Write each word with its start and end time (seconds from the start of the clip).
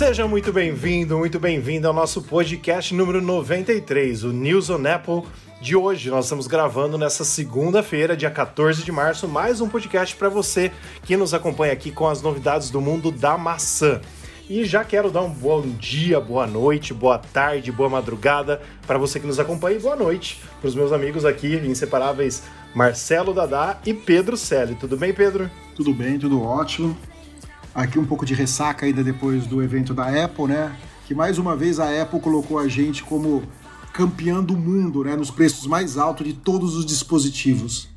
Seja 0.00 0.26
muito 0.26 0.50
bem-vindo, 0.50 1.18
muito 1.18 1.38
bem-vindo 1.38 1.86
ao 1.86 1.92
nosso 1.92 2.22
podcast 2.22 2.94
número 2.94 3.20
93, 3.20 4.24
o 4.24 4.32
News 4.32 4.70
on 4.70 4.86
Apple 4.86 5.24
de 5.60 5.76
hoje. 5.76 6.08
Nós 6.08 6.24
estamos 6.24 6.46
gravando 6.46 6.96
nessa 6.96 7.22
segunda-feira, 7.22 8.16
dia 8.16 8.30
14 8.30 8.82
de 8.82 8.90
março, 8.90 9.28
mais 9.28 9.60
um 9.60 9.68
podcast 9.68 10.16
para 10.16 10.30
você 10.30 10.72
que 11.02 11.18
nos 11.18 11.34
acompanha 11.34 11.74
aqui 11.74 11.90
com 11.90 12.08
as 12.08 12.22
novidades 12.22 12.70
do 12.70 12.80
mundo 12.80 13.10
da 13.10 13.36
maçã. 13.36 14.00
E 14.48 14.64
já 14.64 14.82
quero 14.84 15.10
dar 15.10 15.20
um 15.20 15.30
bom 15.30 15.60
dia, 15.60 16.18
boa 16.18 16.46
noite, 16.46 16.94
boa 16.94 17.18
tarde, 17.18 17.70
boa 17.70 17.90
madrugada 17.90 18.62
para 18.86 18.96
você 18.96 19.20
que 19.20 19.26
nos 19.26 19.38
acompanha 19.38 19.76
e 19.76 19.80
boa 19.80 19.96
noite 19.96 20.40
para 20.62 20.68
os 20.68 20.74
meus 20.74 20.92
amigos 20.92 21.26
aqui, 21.26 21.56
inseparáveis 21.56 22.42
Marcelo 22.74 23.34
Dadá 23.34 23.78
e 23.84 23.92
Pedro 23.92 24.34
Selle. 24.34 24.76
Tudo 24.76 24.96
bem, 24.96 25.12
Pedro? 25.12 25.50
Tudo 25.76 25.92
bem, 25.92 26.18
tudo 26.18 26.42
ótimo. 26.42 26.96
Aqui 27.74 27.98
um 27.98 28.04
pouco 28.04 28.26
de 28.26 28.34
ressaca 28.34 28.84
ainda 28.84 29.04
depois 29.04 29.46
do 29.46 29.62
evento 29.62 29.94
da 29.94 30.24
Apple, 30.24 30.46
né? 30.46 30.76
Que 31.06 31.14
mais 31.14 31.38
uma 31.38 31.56
vez 31.56 31.78
a 31.78 32.02
Apple 32.02 32.20
colocou 32.20 32.58
a 32.58 32.66
gente 32.66 33.02
como 33.02 33.42
campeã 33.92 34.42
do 34.42 34.56
mundo, 34.56 35.04
né? 35.04 35.14
Nos 35.14 35.30
preços 35.30 35.66
mais 35.66 35.96
altos 35.96 36.26
de 36.26 36.32
todos 36.32 36.76
os 36.76 36.84
dispositivos. 36.84 37.88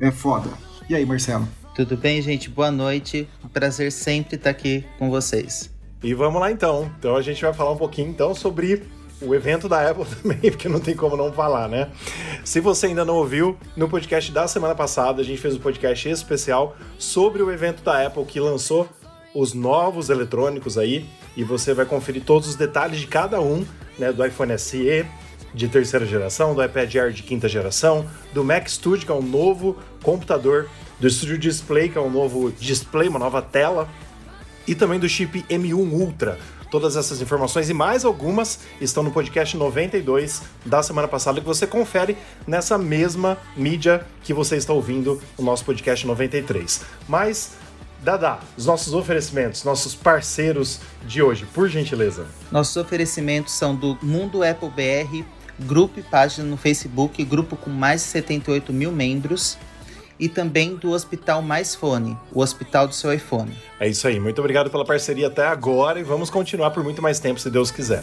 É 0.00 0.10
foda. 0.10 0.48
E 0.88 0.94
aí, 0.94 1.04
Marcelo? 1.04 1.46
Tudo 1.74 1.96
bem, 1.96 2.22
gente? 2.22 2.48
Boa 2.48 2.70
noite. 2.70 3.28
Um 3.44 3.48
prazer 3.48 3.92
sempre 3.92 4.36
estar 4.36 4.50
aqui 4.50 4.84
com 4.98 5.10
vocês. 5.10 5.70
E 6.02 6.14
vamos 6.14 6.40
lá 6.40 6.50
então. 6.50 6.90
Então 6.98 7.14
a 7.16 7.22
gente 7.22 7.42
vai 7.42 7.52
falar 7.52 7.72
um 7.72 7.76
pouquinho 7.76 8.08
então 8.08 8.34
sobre 8.34 8.82
o 9.20 9.34
evento 9.34 9.68
da 9.68 9.90
Apple 9.90 10.04
também, 10.22 10.50
porque 10.50 10.68
não 10.68 10.80
tem 10.80 10.96
como 10.96 11.16
não 11.16 11.32
falar, 11.32 11.68
né? 11.68 11.90
Se 12.44 12.60
você 12.60 12.86
ainda 12.86 13.04
não 13.04 13.16
ouviu, 13.16 13.56
no 13.76 13.88
podcast 13.88 14.32
da 14.32 14.48
semana 14.48 14.74
passada 14.74 15.20
a 15.20 15.24
gente 15.24 15.40
fez 15.40 15.56
um 15.56 15.60
podcast 15.60 16.08
especial 16.08 16.76
sobre 16.98 17.42
o 17.42 17.50
evento 17.50 17.82
da 17.82 18.06
Apple 18.06 18.24
que 18.24 18.40
lançou 18.40 18.88
os 19.38 19.54
novos 19.54 20.10
eletrônicos 20.10 20.76
aí 20.76 21.06
e 21.36 21.44
você 21.44 21.72
vai 21.72 21.86
conferir 21.86 22.24
todos 22.24 22.48
os 22.48 22.56
detalhes 22.56 22.98
de 22.98 23.06
cada 23.06 23.40
um, 23.40 23.64
né, 23.96 24.12
do 24.12 24.26
iPhone 24.26 24.58
SE 24.58 25.06
de 25.54 25.68
terceira 25.68 26.04
geração, 26.04 26.56
do 26.56 26.62
iPad 26.62 26.92
Air 26.96 27.12
de 27.12 27.22
quinta 27.22 27.48
geração, 27.48 28.04
do 28.34 28.44
Mac 28.44 28.66
Studio, 28.68 29.06
que 29.06 29.12
é 29.12 29.14
um 29.14 29.22
novo 29.22 29.76
computador, 30.02 30.68
do 30.98 31.08
Studio 31.08 31.38
Display, 31.38 31.88
que 31.88 31.96
é 31.96 32.00
um 32.00 32.10
novo 32.10 32.50
display, 32.50 33.08
uma 33.08 33.20
nova 33.20 33.40
tela, 33.40 33.88
e 34.66 34.74
também 34.74 34.98
do 34.98 35.08
chip 35.08 35.44
M1 35.48 35.92
Ultra. 35.92 36.36
Todas 36.68 36.96
essas 36.96 37.22
informações 37.22 37.70
e 37.70 37.74
mais 37.74 38.04
algumas 38.04 38.58
estão 38.80 39.04
no 39.04 39.12
podcast 39.12 39.56
92 39.56 40.42
da 40.66 40.82
semana 40.82 41.06
passada 41.06 41.40
que 41.40 41.46
você 41.46 41.66
confere 41.66 42.16
nessa 42.46 42.76
mesma 42.76 43.38
mídia 43.56 44.04
que 44.22 44.34
você 44.34 44.56
está 44.56 44.72
ouvindo 44.72 45.22
o 45.38 45.42
nosso 45.42 45.64
podcast 45.64 46.04
93. 46.06 46.82
Mas 47.08 47.52
Dada, 48.02 48.38
os 48.56 48.64
nossos 48.64 48.94
oferecimentos, 48.94 49.64
nossos 49.64 49.94
parceiros 49.94 50.80
de 51.06 51.20
hoje, 51.20 51.46
por 51.52 51.68
gentileza. 51.68 52.26
Nossos 52.50 52.76
oferecimentos 52.76 53.52
são 53.52 53.74
do 53.74 53.98
Mundo 54.00 54.42
Apple 54.42 54.70
BR, 54.70 55.24
grupo 55.58 55.98
e 55.98 56.02
página 56.02 56.46
no 56.46 56.56
Facebook, 56.56 57.22
grupo 57.24 57.56
com 57.56 57.70
mais 57.70 58.02
de 58.02 58.08
78 58.08 58.72
mil 58.72 58.92
membros, 58.92 59.58
e 60.18 60.28
também 60.28 60.76
do 60.76 60.90
Hospital 60.90 61.42
Mais 61.42 61.74
Fone, 61.74 62.16
o 62.32 62.40
hospital 62.40 62.88
do 62.88 62.94
seu 62.94 63.12
iPhone. 63.12 63.56
É 63.78 63.88
isso 63.88 64.06
aí, 64.06 64.18
muito 64.18 64.40
obrigado 64.40 64.70
pela 64.70 64.84
parceria 64.84 65.28
até 65.28 65.46
agora 65.46 66.00
e 66.00 66.02
vamos 66.02 66.28
continuar 66.28 66.70
por 66.70 66.82
muito 66.82 67.00
mais 67.00 67.20
tempo, 67.20 67.40
se 67.40 67.50
Deus 67.50 67.70
quiser. 67.70 68.02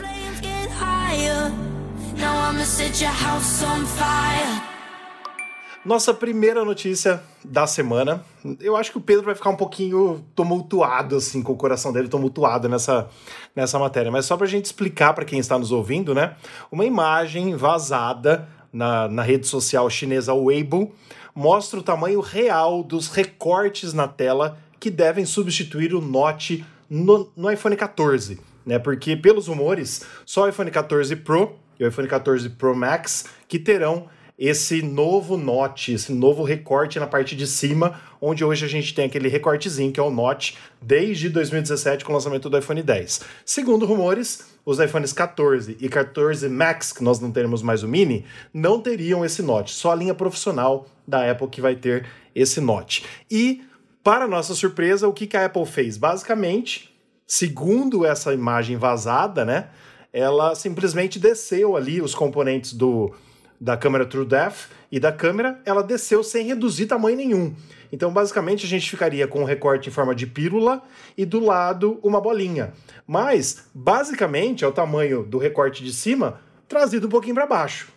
Nossa 5.86 6.16
primeira 6.16 6.66
notícia 6.66 7.22
da 7.44 7.68
semana. 7.68 8.26
Eu 8.60 8.76
acho 8.76 8.92
que 8.92 8.98
o 8.98 9.02
Pedro 9.02 9.26
vai 9.26 9.36
ficar 9.36 9.52
um 9.52 9.56
pouquinho 9.56 10.26
tumultuado, 10.34 11.18
assim, 11.18 11.44
com 11.44 11.54
o 11.54 11.56
coração 11.56 11.94
dele 11.94 12.08
tumultuado 12.08 12.68
nessa, 12.68 13.08
nessa 13.56 13.78
matéria. 13.78 14.12
Mas 14.12 14.26
só 14.26 14.36
para 14.36 14.48
a 14.48 14.50
gente 14.50 14.66
explicar 14.66 15.14
para 15.14 15.24
quem 15.24 15.38
está 15.38 15.60
nos 15.60 15.72
ouvindo, 15.72 16.16
né? 16.16 16.36
Uma 16.72 16.86
imagem 16.86 17.56
vazada 17.56 18.50
na, 18.74 19.08
na 19.08 19.22
rede 19.22 19.46
social 19.46 19.88
chinesa 19.88 20.34
Weibo 20.34 20.92
mostra 21.36 21.80
o 21.80 21.84
tamanho 21.84 22.20
real 22.20 22.82
dos 22.82 23.08
recortes 23.08 23.94
na 23.94 24.08
tela 24.08 24.58
que 24.80 24.90
devem 24.90 25.24
substituir 25.24 25.94
o 25.94 26.02
Note 26.02 26.66
no, 26.90 27.32
no 27.38 27.52
iPhone 27.52 27.76
14. 27.76 28.40
Né? 28.66 28.80
Porque, 28.80 29.16
pelos 29.16 29.46
rumores, 29.48 30.04
só 30.26 30.46
o 30.46 30.50
iPhone 30.50 30.72
14 30.72 31.16
Pro 31.18 31.60
e 31.80 31.84
o 31.84 31.88
iPhone 31.88 32.08
14 32.08 32.50
Pro 32.50 32.76
Max 32.76 33.26
que 33.48 33.60
terão 33.60 34.08
esse 34.38 34.82
novo 34.82 35.38
note, 35.38 35.94
esse 35.94 36.12
novo 36.12 36.44
recorte 36.44 37.00
na 37.00 37.08
parte 37.08 37.36
de 37.36 37.48
cima, 37.48 38.00
onde 38.22 38.44
hoje 38.44 38.66
a 38.66 38.68
gente 38.68 38.94
tem 38.94 39.06
aquele 39.06 39.30
recortezinho 39.30 39.92
que 39.92 40.00
é 40.00 40.04
o 40.04 40.10
note 40.10 40.58
desde 40.82 41.30
2017 41.30 42.04
com 42.04 42.12
o 42.12 42.16
lançamento 42.16 42.50
do 42.50 42.58
iPhone 42.58 42.84
10. 42.84 43.22
Segundo 43.46 43.86
rumores, 43.86 44.46
os 44.66 44.80
iPhones 44.80 45.14
14 45.14 45.78
e 45.80 45.88
14 45.88 46.50
Max, 46.50 46.92
que 46.92 47.04
nós 47.04 47.20
não 47.20 47.32
teremos 47.32 47.62
mais 47.62 47.82
o 47.82 47.88
mini, 47.88 48.26
não 48.54 48.82
teriam 48.82 49.24
esse 49.24 49.42
note, 49.42 49.74
só 49.74 49.92
a 49.92 49.96
linha 49.96 50.14
profissional 50.14 50.86
da 51.08 51.30
Apple 51.32 51.48
que 51.48 51.62
vai 51.62 51.76
ter 51.76 52.06
esse 52.36 52.60
note. 52.60 53.06
E 53.32 53.64
para 54.04 54.28
nossa 54.28 54.54
surpresa, 54.54 55.08
o 55.08 55.14
que, 55.14 55.28
que 55.28 55.38
a 55.38 55.46
Apple 55.46 55.66
fez? 55.66 55.98
Basicamente, 55.98 56.94
segundo 57.26 58.06
essa 58.06 58.34
imagem 58.34 58.76
vazada, 58.76 59.46
né? 59.46 59.70
Ela 60.12 60.56
simplesmente 60.56 61.20
desceu 61.20 61.76
ali 61.76 62.02
os 62.02 62.16
componentes 62.16 62.74
do 62.74 63.14
da 63.60 63.78
câmera 63.78 64.06
True 64.06 64.26
Depth 64.26 64.70
e 64.92 65.00
da 65.00 65.12
câmera, 65.12 65.60
ela 65.66 65.82
desceu 65.82 66.24
sem 66.24 66.46
reduzir 66.46 66.86
tamanho 66.86 67.18
nenhum. 67.18 67.56
Então, 67.92 68.12
basicamente, 68.12 68.66
a 68.66 68.70
gente 68.70 68.90
ficaria 68.90 69.28
com 69.28 69.42
um 69.42 69.46
recorte 69.46 69.90
em 69.90 69.92
forma 69.92 70.14
de 70.14 70.28
pílula 70.28 70.82
e 71.18 71.26
do 71.26 71.40
lado 71.40 72.00
uma 72.04 72.20
bolinha. 72.20 72.74
Mas, 73.08 73.68
basicamente, 73.74 74.64
é 74.64 74.68
o 74.68 74.72
tamanho 74.72 75.24
do 75.24 75.38
recorte 75.38 75.84
de 75.84 75.94
cima 75.94 76.40
trazido 76.68 77.08
um 77.08 77.10
pouquinho 77.10 77.36
para 77.36 77.48
baixo. 77.48 77.95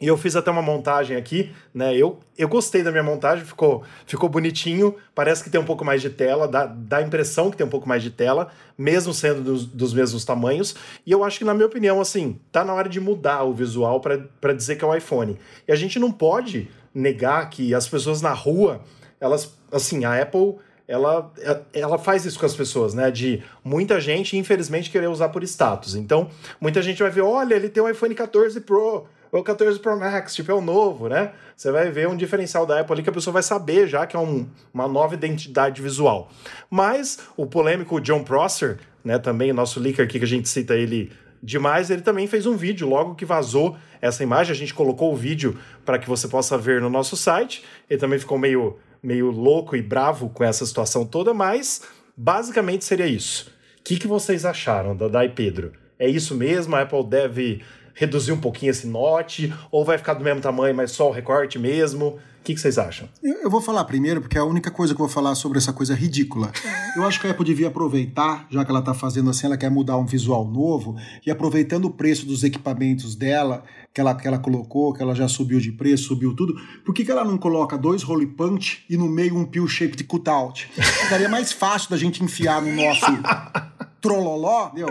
E 0.00 0.06
eu 0.06 0.16
fiz 0.16 0.36
até 0.36 0.48
uma 0.48 0.62
montagem 0.62 1.16
aqui, 1.16 1.52
né? 1.74 1.96
Eu, 1.96 2.20
eu 2.36 2.48
gostei 2.48 2.84
da 2.84 2.92
minha 2.92 3.02
montagem, 3.02 3.44
ficou, 3.44 3.82
ficou 4.06 4.28
bonitinho. 4.28 4.94
Parece 5.12 5.42
que 5.42 5.50
tem 5.50 5.60
um 5.60 5.64
pouco 5.64 5.84
mais 5.84 6.00
de 6.00 6.08
tela, 6.08 6.46
dá, 6.46 6.66
dá 6.66 6.98
a 6.98 7.02
impressão 7.02 7.50
que 7.50 7.56
tem 7.56 7.66
um 7.66 7.70
pouco 7.70 7.88
mais 7.88 8.00
de 8.00 8.10
tela, 8.10 8.48
mesmo 8.76 9.12
sendo 9.12 9.42
dos, 9.42 9.66
dos 9.66 9.92
mesmos 9.92 10.24
tamanhos. 10.24 10.76
E 11.04 11.10
eu 11.10 11.24
acho 11.24 11.38
que, 11.38 11.44
na 11.44 11.52
minha 11.52 11.66
opinião, 11.66 12.00
assim, 12.00 12.38
tá 12.52 12.64
na 12.64 12.72
hora 12.72 12.88
de 12.88 13.00
mudar 13.00 13.42
o 13.42 13.52
visual 13.52 14.00
para 14.00 14.52
dizer 14.52 14.76
que 14.76 14.84
é 14.84 14.86
o 14.86 14.94
iPhone. 14.94 15.36
E 15.66 15.72
a 15.72 15.76
gente 15.76 15.98
não 15.98 16.12
pode 16.12 16.70
negar 16.94 17.50
que 17.50 17.74
as 17.74 17.88
pessoas 17.88 18.22
na 18.22 18.32
rua, 18.32 18.80
elas, 19.20 19.52
assim, 19.72 20.04
a 20.04 20.22
Apple 20.22 20.58
ela, 20.86 21.30
ela 21.74 21.98
faz 21.98 22.24
isso 22.24 22.38
com 22.38 22.46
as 22.46 22.54
pessoas, 22.56 22.94
né? 22.94 23.10
De 23.10 23.42
muita 23.62 24.00
gente, 24.00 24.38
infelizmente, 24.38 24.90
querer 24.90 25.08
usar 25.08 25.28
por 25.28 25.42
status. 25.42 25.94
Então, 25.94 26.30
muita 26.58 26.80
gente 26.80 27.02
vai 27.02 27.10
ver: 27.10 27.20
olha, 27.20 27.54
ele 27.54 27.68
tem 27.68 27.82
um 27.82 27.88
iPhone 27.90 28.14
14 28.14 28.60
Pro 28.62 29.06
o 29.30 29.42
14 29.42 29.78
Pro 29.78 29.98
Max, 29.98 30.34
tipo, 30.34 30.50
é 30.50 30.54
o 30.54 30.60
novo, 30.60 31.08
né? 31.08 31.32
Você 31.56 31.70
vai 31.70 31.90
ver 31.90 32.08
um 32.08 32.16
diferencial 32.16 32.64
da 32.64 32.80
Apple 32.80 32.94
ali 32.94 33.02
que 33.02 33.10
a 33.10 33.12
pessoa 33.12 33.32
vai 33.32 33.42
saber 33.42 33.86
já 33.86 34.06
que 34.06 34.16
é 34.16 34.18
um, 34.18 34.48
uma 34.72 34.88
nova 34.88 35.14
identidade 35.14 35.82
visual. 35.82 36.30
Mas 36.70 37.18
o 37.36 37.46
polêmico 37.46 38.00
John 38.00 38.24
Prosser, 38.24 38.78
né, 39.04 39.18
também 39.18 39.52
nosso 39.52 39.80
leaker 39.80 40.04
aqui 40.04 40.18
que 40.18 40.24
a 40.24 40.28
gente 40.28 40.48
cita 40.48 40.74
ele 40.74 41.12
demais, 41.42 41.90
ele 41.90 42.02
também 42.02 42.26
fez 42.26 42.46
um 42.46 42.56
vídeo 42.56 42.88
logo 42.88 43.14
que 43.14 43.24
vazou 43.24 43.76
essa 44.00 44.22
imagem, 44.22 44.52
a 44.52 44.56
gente 44.56 44.74
colocou 44.74 45.12
o 45.12 45.16
vídeo 45.16 45.58
para 45.84 45.98
que 45.98 46.08
você 46.08 46.26
possa 46.26 46.56
ver 46.56 46.80
no 46.80 46.90
nosso 46.90 47.16
site. 47.16 47.64
Ele 47.88 48.00
também 48.00 48.18
ficou 48.18 48.38
meio 48.38 48.76
meio 49.02 49.30
louco 49.30 49.76
e 49.76 49.82
bravo 49.82 50.28
com 50.28 50.44
essa 50.44 50.66
situação 50.66 51.04
toda, 51.04 51.32
mas 51.32 51.82
basicamente 52.16 52.84
seria 52.84 53.06
isso. 53.06 53.50
O 53.78 53.82
que, 53.84 53.96
que 53.96 54.06
vocês 54.06 54.44
acharam 54.44 54.96
da 54.96 55.08
Dai 55.08 55.28
Pedro? 55.28 55.72
É 55.98 56.08
isso 56.08 56.34
mesmo? 56.34 56.76
A 56.76 56.82
Apple 56.82 57.04
deve 57.04 57.62
reduzir 57.98 58.32
um 58.32 58.38
pouquinho 58.38 58.70
esse 58.70 58.86
note? 58.86 59.52
Ou 59.70 59.84
vai 59.84 59.98
ficar 59.98 60.14
do 60.14 60.24
mesmo 60.24 60.40
tamanho, 60.40 60.74
mas 60.74 60.92
só 60.92 61.08
o 61.08 61.12
recorte 61.12 61.58
mesmo? 61.58 62.06
O 62.06 62.44
que, 62.44 62.54
que 62.54 62.60
vocês 62.60 62.78
acham? 62.78 63.08
Eu, 63.22 63.50
vou 63.50 63.60
falar 63.60 63.84
primeiro, 63.84 64.22
porque 64.22 64.38
é 64.38 64.40
a 64.40 64.44
única 64.44 64.70
coisa 64.70 64.94
que 64.94 65.00
eu 65.00 65.06
vou 65.06 65.12
falar 65.12 65.34
sobre 65.34 65.58
essa 65.58 65.72
coisa 65.72 65.94
ridícula. 65.94 66.50
Eu 66.96 67.04
acho 67.04 67.20
que 67.20 67.26
a 67.26 67.30
Apple 67.32 67.44
devia 67.44 67.68
aproveitar, 67.68 68.46
já 68.50 68.64
que 68.64 68.70
ela 68.70 68.78
está 68.78 68.94
fazendo 68.94 69.28
assim, 69.28 69.46
ela 69.46 69.56
quer 69.58 69.70
mudar 69.70 69.98
um 69.98 70.06
visual 70.06 70.46
novo, 70.46 70.96
e 71.26 71.30
aproveitando 71.30 71.86
o 71.86 71.90
preço 71.90 72.24
dos 72.24 72.44
equipamentos 72.44 73.14
dela, 73.14 73.64
que 73.92 74.00
ela, 74.00 74.14
que 74.14 74.26
ela 74.26 74.38
colocou, 74.38 74.94
que 74.94 75.02
ela 75.02 75.14
já 75.14 75.28
subiu 75.28 75.58
de 75.58 75.72
preço, 75.72 76.04
subiu 76.04 76.34
tudo, 76.34 76.54
por 76.84 76.94
que, 76.94 77.04
que 77.04 77.10
ela 77.10 77.24
não 77.24 77.36
coloca 77.36 77.76
dois 77.76 78.02
roll 78.02 78.26
punch 78.28 78.84
e 78.88 78.96
no 78.96 79.08
meio 79.08 79.36
um 79.36 79.44
pill 79.44 79.66
shaped 79.66 80.02
cutout? 80.04 80.70
Ficaria 81.02 81.28
mais 81.28 81.52
fácil 81.52 81.90
da 81.90 81.96
gente 81.96 82.22
enfiar 82.22 82.62
no 82.62 82.72
nosso 82.72 83.04
trololó, 84.00 84.70
meu. 84.72 84.88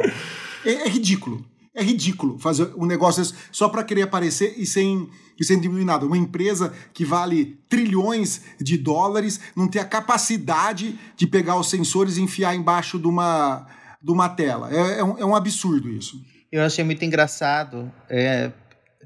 É, 0.63 0.71
é 0.71 0.89
ridículo. 0.89 1.43
É 1.77 1.83
ridículo 1.83 2.39
fazer 2.39 2.73
um 2.75 2.87
negócio 2.87 3.23
só 3.51 3.69
para 3.69 3.83
querer 3.83 4.01
aparecer 4.01 4.55
e 4.57 4.65
sem, 4.65 5.07
e 5.39 5.45
sem 5.45 5.59
diminuir 5.61 5.85
nada. 5.85 6.07
Uma 6.07 6.17
empresa 6.17 6.73
que 6.91 7.05
vale 7.05 7.59
trilhões 7.69 8.41
de 8.59 8.79
dólares 8.79 9.39
não 9.55 9.67
tem 9.67 9.79
a 9.79 9.85
capacidade 9.85 10.97
de 11.15 11.27
pegar 11.27 11.55
os 11.55 11.69
sensores 11.69 12.17
e 12.17 12.21
enfiar 12.23 12.55
embaixo 12.55 12.97
de 12.97 13.07
uma, 13.07 13.67
de 14.01 14.11
uma 14.11 14.27
tela. 14.27 14.73
É, 14.73 15.01
é, 15.01 15.03
um, 15.03 15.17
é 15.19 15.25
um 15.25 15.35
absurdo 15.35 15.87
isso. 15.87 16.19
Eu 16.51 16.63
achei 16.63 16.83
muito 16.83 17.05
engraçado 17.05 17.91
é, 18.09 18.51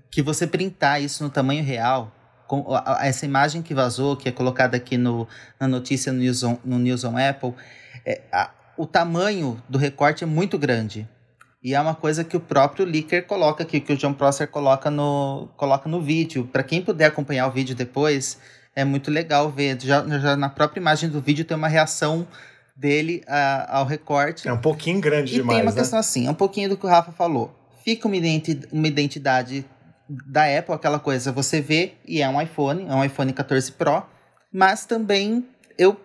que 0.09 0.21
você 0.21 0.47
printar 0.47 1.01
isso 1.01 1.25
no 1.25 1.29
tamanho 1.29 1.65
real, 1.65 2.15
essa 3.01 3.25
imagem 3.25 3.62
que 3.62 3.73
vazou, 3.73 4.15
que 4.15 4.29
é 4.29 4.31
colocada 4.31 4.77
aqui 4.77 4.97
no, 4.97 5.27
na 5.59 5.68
notícia 5.68 6.13
no 6.13 6.19
News 6.19 6.41
on, 6.41 6.57
no 6.63 6.79
News 6.79 7.03
on 7.03 7.18
Apple, 7.18 7.53
é, 8.06 8.21
a, 8.31 8.50
o 8.77 8.85
tamanho 8.85 9.62
do 9.68 9.77
recorte 9.77 10.23
é 10.23 10.27
muito 10.27 10.57
grande. 10.57 11.06
E 11.63 11.75
é 11.75 11.79
uma 11.79 11.93
coisa 11.93 12.23
que 12.23 12.35
o 12.35 12.39
próprio 12.39 12.85
Licker 12.85 13.25
coloca 13.27 13.61
aqui, 13.63 13.79
que 13.79 13.93
o 13.93 13.97
John 13.97 14.13
Prosser 14.13 14.47
coloca 14.47 14.89
no, 14.89 15.47
coloca 15.55 15.87
no 15.87 16.01
vídeo. 16.01 16.49
Para 16.51 16.63
quem 16.63 16.81
puder 16.81 17.05
acompanhar 17.05 17.47
o 17.47 17.51
vídeo 17.51 17.75
depois, 17.75 18.39
é 18.75 18.83
muito 18.83 19.11
legal 19.11 19.49
ver. 19.51 19.79
Já, 19.79 20.03
já 20.19 20.35
na 20.35 20.49
própria 20.49 20.79
imagem 20.79 21.07
do 21.09 21.21
vídeo 21.21 21.45
tem 21.45 21.55
uma 21.55 21.67
reação 21.67 22.27
dele 22.75 23.23
a, 23.27 23.77
ao 23.77 23.85
recorte. 23.85 24.47
É 24.47 24.53
um 24.53 24.57
pouquinho 24.57 24.99
grande 24.99 25.33
e 25.33 25.35
demais. 25.35 25.57
tem 25.57 25.67
uma 25.67 25.71
né? 25.71 25.77
questão 25.77 25.99
assim, 25.99 26.25
é 26.25 26.31
um 26.31 26.35
pouquinho 26.35 26.69
do 26.69 26.75
que 26.75 26.85
o 26.85 26.89
Rafa 26.89 27.11
falou. 27.11 27.55
Fica 27.83 28.07
uma, 28.07 28.15
identi 28.15 28.59
uma 28.71 28.87
identidade 28.87 29.63
da 30.09 30.45
Apple, 30.57 30.73
aquela 30.73 30.99
coisa, 30.99 31.31
você 31.31 31.61
vê 31.61 31.93
e 32.05 32.21
é 32.21 32.27
um 32.27 32.41
iPhone, 32.41 32.85
é 32.87 32.93
um 32.93 33.03
iPhone 33.03 33.31
14 33.31 33.71
Pro, 33.73 34.03
mas 34.51 34.85
também 34.85 35.47
eu, 35.77 35.95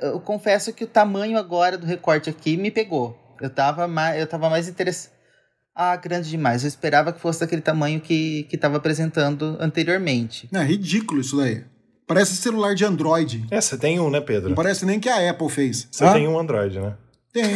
eu 0.00 0.18
confesso 0.20 0.72
que 0.72 0.82
o 0.82 0.86
tamanho 0.86 1.38
agora 1.38 1.78
do 1.78 1.86
recorte 1.86 2.28
aqui 2.30 2.56
me 2.56 2.70
pegou. 2.70 3.23
Eu 3.44 3.50
tava 3.50 3.86
mais, 3.86 4.18
eu 4.18 4.26
tava 4.26 4.48
mais 4.48 4.68
interessado. 4.68 5.12
Ah, 5.76 5.94
grande 5.96 6.30
demais. 6.30 6.62
Eu 6.62 6.68
esperava 6.68 7.12
que 7.12 7.20
fosse 7.20 7.40
daquele 7.40 7.60
tamanho 7.60 8.00
que, 8.00 8.44
que 8.44 8.56
tava 8.56 8.78
apresentando 8.78 9.58
anteriormente. 9.60 10.48
É 10.50 10.62
ridículo 10.62 11.20
isso 11.20 11.36
daí. 11.36 11.62
Parece 12.06 12.36
celular 12.36 12.74
de 12.74 12.86
Android. 12.86 13.44
É, 13.50 13.60
você 13.60 13.76
tem 13.76 14.00
um, 14.00 14.08
né, 14.08 14.20
Pedro? 14.20 14.48
Não 14.48 14.56
parece 14.56 14.86
nem 14.86 14.98
que 14.98 15.10
a 15.10 15.30
Apple 15.30 15.50
fez. 15.50 15.86
Você 15.90 16.04
Hã? 16.04 16.12
tem 16.14 16.26
um 16.26 16.38
Android, 16.38 16.80
né? 16.80 16.94
Tem. 17.34 17.54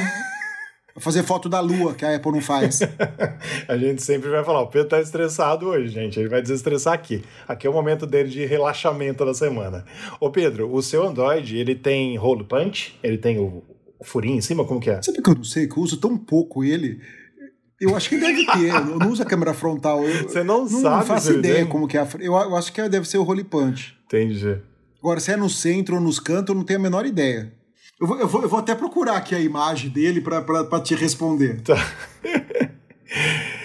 Fazer 0.99 1.23
foto 1.23 1.49
da 1.49 1.61
lua, 1.61 1.94
que 1.94 2.05
a 2.05 2.17
Apple 2.17 2.32
não 2.32 2.41
faz. 2.43 2.81
a 3.67 3.79
gente 3.79 4.02
sempre 4.02 4.29
vai 4.29 4.44
falar, 4.44 4.61
o 4.62 4.67
Pedro 4.67 4.88
tá 4.88 5.00
estressado 5.00 5.69
hoje, 5.69 5.88
gente. 5.88 6.19
Ele 6.19 6.29
vai 6.29 6.43
desestressar 6.43 6.93
aqui. 6.93 7.25
Aqui 7.46 7.67
é 7.67 7.70
o 7.70 7.73
momento 7.73 8.05
dele 8.05 8.29
de 8.29 8.44
relaxamento 8.44 9.25
da 9.25 9.32
semana. 9.32 9.87
Ô, 10.20 10.29
Pedro, 10.29 10.70
o 10.75 10.82
seu 10.82 11.06
Android, 11.06 11.56
ele 11.56 11.75
tem 11.75 12.19
hole 12.19 12.44
punch? 12.44 12.99
Ele 13.02 13.17
tem 13.17 13.38
o 13.38 13.62
furinho 14.02 14.36
em 14.36 14.40
cima? 14.40 14.64
Como 14.64 14.80
que 14.80 14.90
é? 14.90 15.00
Sabe 15.02 15.20
que 15.22 15.28
eu 15.30 15.34
não 15.34 15.44
sei, 15.44 15.66
que 15.66 15.76
eu 15.76 15.82
uso 15.82 15.96
tão 15.98 16.16
pouco 16.16 16.64
ele. 16.64 17.00
Eu 17.80 17.94
acho 17.96 18.08
que 18.08 18.18
deve 18.18 18.44
ter. 18.46 18.74
Eu 18.74 18.98
não 18.98 19.10
uso 19.10 19.22
a 19.22 19.26
câmera 19.26 19.54
frontal. 19.54 20.02
Eu, 20.04 20.28
Você 20.28 20.42
não, 20.42 20.62
não 20.62 20.68
sabe 20.82 21.06
faço 21.06 21.26
se 21.26 21.32
ele 21.32 21.38
ideia 21.40 21.56
tem? 21.56 21.66
como 21.66 21.86
que 21.86 21.96
é. 21.96 22.00
a- 22.00 22.08
Eu, 22.18 22.32
eu 22.34 22.56
acho 22.56 22.72
que 22.72 22.88
deve 22.88 23.08
ser 23.08 23.18
o 23.18 23.22
Holy 23.28 23.44
Punch. 23.44 23.96
Entendi. 24.06 24.58
Agora, 25.00 25.20
se 25.20 25.30
é 25.30 25.36
no 25.36 25.48
centro 25.48 25.94
ou 25.94 26.00
nos 26.00 26.18
cantos, 26.18 26.48
eu 26.48 26.54
não 26.56 26.64
tenho 26.64 26.80
a 26.80 26.82
menor 26.82 27.06
ideia. 27.06 27.52
Eu 28.00 28.06
vou, 28.06 28.18
eu 28.18 28.26
vou, 28.28 28.42
eu 28.42 28.48
vou 28.48 28.58
até 28.58 28.74
procurar 28.74 29.16
aqui 29.16 29.34
a 29.34 29.40
imagem 29.40 29.90
dele 29.90 30.20
pra 30.20 30.80
te 30.80 30.94
responder. 30.96 31.60
Tá. 31.62 31.76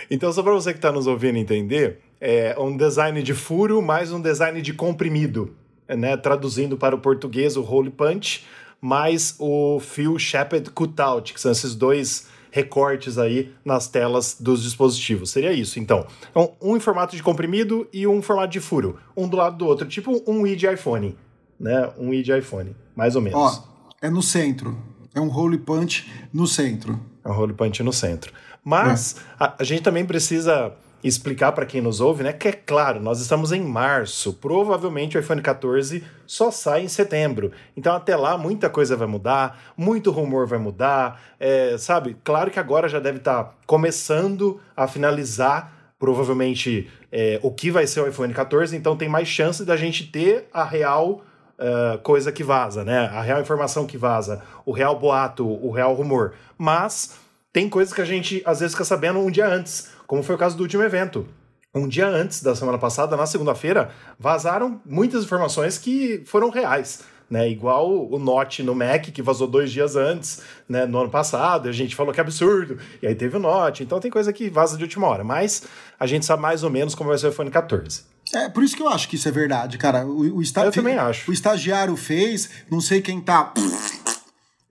então, 0.10 0.32
só 0.32 0.44
para 0.44 0.54
você 0.54 0.72
que 0.72 0.78
está 0.78 0.92
nos 0.92 1.08
ouvindo 1.08 1.38
entender, 1.38 2.00
é 2.22 2.56
um 2.60 2.76
design 2.78 3.22
de 3.24 3.34
furo 3.34 3.82
mais 3.82 4.12
um 4.12 4.22
design 4.22 4.62
de 4.62 4.74
comprimido, 4.74 5.56
né? 5.90 6.16
Traduzindo 6.18 6.78
para 6.78 6.96
o 6.96 7.00
português 7.00 7.58
o 7.58 7.64
hole 7.64 7.90
punch 7.90 8.46
mais 8.84 9.36
o 9.40 9.80
fio 9.80 10.20
shaped 10.20 10.70
cutout, 10.72 11.34
que 11.34 11.40
são 11.40 11.54
esses 11.54 11.74
dois 11.74 12.28
recortes 12.52 13.18
aí 13.18 13.54
nas 13.64 13.88
telas 13.88 14.36
dos 14.38 14.62
dispositivos. 14.62 15.32
Seria 15.32 15.54
isso, 15.54 15.80
então. 15.80 16.06
Então, 16.30 16.52
um 16.62 16.76
em 16.76 16.82
formato 16.82 17.16
de 17.16 17.24
comprimido 17.24 17.88
e 17.94 18.06
um 18.06 18.18
em 18.18 18.22
formato 18.22 18.52
de 18.52 18.60
furo, 18.60 19.00
um 19.16 19.26
do 19.26 19.38
lado 19.38 19.56
do 19.56 19.66
outro, 19.66 19.88
tipo 19.88 20.22
um 20.28 20.46
i 20.46 20.54
de 20.54 20.68
iPhone, 20.68 21.18
né? 21.58 21.90
Um 21.98 22.14
i 22.14 22.22
de 22.22 22.38
iPhone, 22.38 22.76
mais 22.94 23.16
ou 23.16 23.22
menos. 23.22 23.40
Ó, 23.40 23.64
é 24.02 24.10
no 24.10 24.22
centro. 24.22 24.78
É 25.16 25.22
um 25.22 25.34
Holy 25.34 25.60
Punch 25.60 26.12
no 26.34 26.46
centro. 26.46 27.00
É 27.24 27.30
um 27.30 27.34
role 27.34 27.54
punch 27.54 27.82
no 27.82 27.94
centro. 27.94 28.34
Mas 28.64 29.16
a, 29.40 29.56
a 29.60 29.64
gente 29.64 29.82
também 29.82 30.06
precisa 30.06 30.74
explicar 31.04 31.52
para 31.52 31.66
quem 31.66 31.82
nos 31.82 32.00
ouve, 32.00 32.24
né, 32.24 32.32
que 32.32 32.48
é 32.48 32.52
claro, 32.52 33.00
nós 33.00 33.20
estamos 33.20 33.52
em 33.52 33.62
março, 33.62 34.34
provavelmente 34.34 35.18
o 35.18 35.20
iPhone 35.20 35.42
14 35.42 36.04
só 36.26 36.50
sai 36.50 36.84
em 36.84 36.88
setembro. 36.88 37.52
Então 37.76 37.96
até 37.96 38.16
lá 38.16 38.38
muita 38.38 38.70
coisa 38.70 38.96
vai 38.96 39.08
mudar, 39.08 39.74
muito 39.76 40.12
rumor 40.12 40.48
vai 40.48 40.60
mudar, 40.60 41.22
é, 41.40 41.78
sabe? 41.78 42.16
Claro 42.24 42.50
que 42.50 42.60
agora 42.60 42.88
já 42.88 43.00
deve 43.00 43.18
estar 43.18 43.56
começando 43.66 44.60
a 44.76 44.88
finalizar 44.88 45.72
provavelmente 46.00 46.90
é, 47.12 47.40
o 47.42 47.52
que 47.52 47.72
vai 47.72 47.88
ser 47.88 48.02
o 48.02 48.08
iPhone 48.08 48.34
14, 48.34 48.76
então 48.76 48.98
tem 48.98 49.08
mais 49.08 49.28
chance 49.28 49.64
da 49.64 49.78
gente 49.78 50.08
ter 50.08 50.48
a 50.54 50.64
real 50.64 51.22
uh, 51.58 51.98
coisa 52.00 52.32
que 52.32 52.44
vaza, 52.44 52.84
né? 52.84 53.10
A 53.14 53.22
real 53.22 53.40
informação 53.40 53.86
que 53.86 53.98
vaza, 53.98 54.42
o 54.66 54.72
real 54.72 55.00
boato, 55.00 55.48
o 55.48 55.72
real 55.72 55.94
rumor. 55.94 56.34
Mas 56.58 57.16
tem 57.52 57.70
coisas 57.70 57.94
que 57.94 58.02
a 58.02 58.06
gente 58.06 58.42
às 58.46 58.60
vezes 58.60 58.74
fica 58.74 58.84
sabendo 58.84 59.20
um 59.20 59.32
dia 59.32 59.48
antes, 59.48 59.92
como 60.14 60.22
foi 60.22 60.36
o 60.36 60.38
caso 60.38 60.56
do 60.56 60.62
último 60.62 60.84
evento. 60.84 61.28
Um 61.74 61.88
dia 61.88 62.08
antes 62.08 62.44
da 62.44 62.56
semana 62.56 62.78
passada, 62.78 63.18
na 63.18 63.26
segunda-feira, 63.26 63.90
vazaram 64.20 64.80
muitas 64.86 65.24
informações 65.24 65.80
que 65.80 66.22
foram 66.28 66.52
reais. 66.52 67.02
Né, 67.32 67.50
igual 67.50 67.90
o 67.90 68.20
Note 68.20 68.62
no 68.62 68.76
Mac, 68.76 69.06
que 69.06 69.24
vazou 69.24 69.48
dois 69.48 69.72
dias 69.72 69.96
antes, 69.96 70.44
né, 70.70 70.86
no 70.86 71.00
ano 71.00 71.10
passado, 71.10 71.68
e 71.68 71.70
a 71.70 71.74
gente 71.74 71.96
falou 71.96 72.14
que 72.14 72.20
é 72.20 72.22
absurdo, 72.22 72.78
e 73.02 73.08
aí 73.08 73.16
teve 73.16 73.38
o 73.38 73.40
Note, 73.40 73.82
então 73.82 74.00
tem 74.00 74.12
coisa 74.12 74.32
que 74.32 74.52
vaza 74.52 74.78
de 74.78 74.84
última 74.84 75.08
hora, 75.08 75.24
mas 75.24 75.64
a 76.00 76.06
gente 76.06 76.28
sabe 76.28 76.44
mais 76.44 76.64
ou 76.64 76.70
menos 76.70 76.94
como 76.94 77.10
vai 77.10 77.18
ser 77.18 77.26
o 77.26 77.30
iPhone 77.30 77.50
14. 77.50 78.04
É, 78.36 78.50
por 78.50 78.64
isso 78.64 78.76
que 78.76 78.84
eu 78.84 78.90
acho 78.90 79.10
que 79.10 79.16
isso 79.16 79.28
é 79.28 79.32
verdade, 79.32 79.80
cara. 79.80 80.06
O, 80.06 80.38
o 80.38 80.44
Eu 80.44 80.72
também 80.72 80.96
acho. 80.96 81.32
O 81.32 81.34
estagiário 81.34 81.96
fez, 81.96 82.52
não 82.70 82.80
sei 82.80 83.02
quem 83.02 83.20
tá 83.20 83.52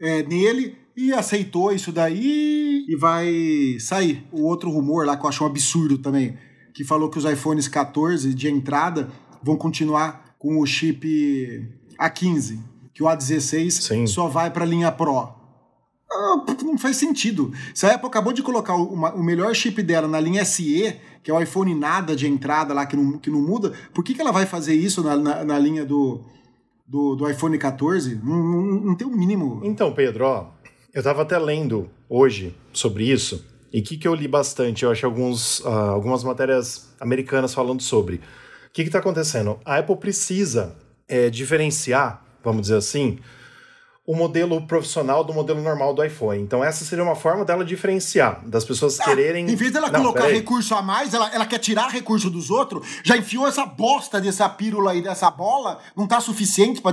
é, 0.01 0.23
nele, 0.23 0.79
e 0.97 1.13
aceitou 1.13 1.73
isso 1.73 1.91
daí 1.93 2.85
e 2.89 2.97
vai 2.97 3.77
sair. 3.81 4.25
O 4.33 4.43
outro 4.43 4.71
rumor 4.71 5.07
lá 5.07 5.17
que 5.17 5.25
eu 5.25 5.29
acho 5.29 5.43
um 5.45 5.47
absurdo 5.47 5.99
também, 5.99 6.37
que 6.75 6.85
falou 6.85 7.09
que 7.11 7.19
os 7.19 7.25
iPhones 7.25 7.69
14 7.69 8.35
de 8.35 8.49
entrada 8.49 9.09
vão 9.43 9.57
continuar 9.57 10.35
com 10.39 10.59
o 10.61 10.67
chip 10.67 11.69
A15, 12.01 12.59
que 12.93 13.03
o 13.03 13.07
A16 13.07 13.71
Sim. 13.71 14.07
só 14.07 14.29
vai 14.29 14.51
para 14.51 14.65
linha 14.65 14.91
Pro. 14.93 15.29
Ah, 16.15 16.45
não 16.63 16.77
faz 16.77 16.97
sentido. 16.99 17.53
Se 17.75 17.87
a 17.87 17.95
Apple 17.95 18.07
acabou 18.09 18.33
de 18.35 18.43
colocar 18.43 18.75
o, 18.77 18.85
uma- 18.93 19.15
o 19.15 19.23
melhor 19.23 19.55
chip 19.55 19.83
dela 19.83 20.07
na 20.07 20.21
linha 20.21 20.45
SE, 20.45 20.95
que 21.23 21.31
é 21.31 21.35
o 21.35 21.41
iPhone 21.41 21.75
nada 21.75 22.15
de 22.15 22.27
entrada 22.27 22.75
lá, 22.75 22.85
que 22.85 22.95
não, 22.97 23.19
que 23.19 23.31
não 23.31 23.41
muda, 23.41 23.73
por 23.95 24.05
que, 24.05 24.13
que 24.15 24.21
ela 24.21 24.31
vai 24.33 24.45
fazer 24.45 24.75
isso 24.75 25.03
na, 25.03 25.17
na, 25.17 25.43
na 25.45 25.59
linha 25.59 25.87
do, 25.87 26.21
do, 26.87 27.15
do 27.17 27.31
iPhone 27.31 27.57
14? 27.57 28.21
Não, 28.23 28.37
não, 28.45 28.63
não 28.81 28.95
tem 28.95 29.07
o 29.07 29.17
mínimo. 29.17 29.61
Então, 29.65 29.95
Pedro, 29.95 30.27
ó, 30.27 30.51
eu 30.93 31.03
tava 31.03 31.23
até 31.23 31.39
lendo 31.39 31.91
hoje 32.09 32.55
sobre 32.73 33.11
isso, 33.11 33.45
e 33.73 33.81
o 33.81 33.83
que, 33.83 33.97
que 33.97 34.07
eu 34.07 34.15
li 34.15 34.29
bastante? 34.29 34.85
Eu 34.85 34.91
achei 34.91 35.07
alguns, 35.07 35.65
ah, 35.65 35.91
algumas 35.91 36.23
matérias 36.23 36.95
americanas 37.01 37.55
falando 37.55 37.83
sobre. 37.83 38.17
O 38.17 38.73
que 38.73 38.83
está 38.83 38.99
acontecendo? 38.99 39.59
A 39.65 39.79
Apple 39.79 39.97
precisa 39.97 40.77
é, 41.09 41.31
diferenciar, 41.31 42.23
vamos 42.45 42.63
dizer 42.63 42.77
assim, 42.77 43.19
o 44.07 44.15
modelo 44.15 44.67
profissional 44.67 45.25
do 45.25 45.33
modelo 45.33 45.63
normal 45.63 45.95
do 45.95 46.05
iPhone. 46.05 46.43
Então, 46.43 46.63
essa 46.63 46.85
seria 46.85 47.05
uma 47.05 47.15
forma 47.15 47.45
dela 47.45 47.65
diferenciar, 47.65 48.47
das 48.47 48.65
pessoas 48.65 48.99
quererem. 48.99 49.49
Em 49.49 49.55
vez 49.55 49.73
dela 49.73 49.91
Não, 49.91 50.01
colocar 50.01 50.27
recurso 50.27 50.75
a 50.75 50.83
mais, 50.83 51.15
ela, 51.15 51.33
ela 51.35 51.47
quer 51.47 51.59
tirar 51.59 51.89
recurso 51.89 52.29
dos 52.29 52.51
outros, 52.51 52.87
já 53.03 53.17
enfiou 53.17 53.47
essa 53.47 53.65
bosta 53.65 54.21
dessa 54.21 54.49
pílula 54.49 54.91
aí, 54.91 55.03
dessa 55.03 55.31
bola, 55.31 55.79
não 55.97 56.07
tá 56.07 56.21
suficiente 56.21 56.83
pra 56.83 56.93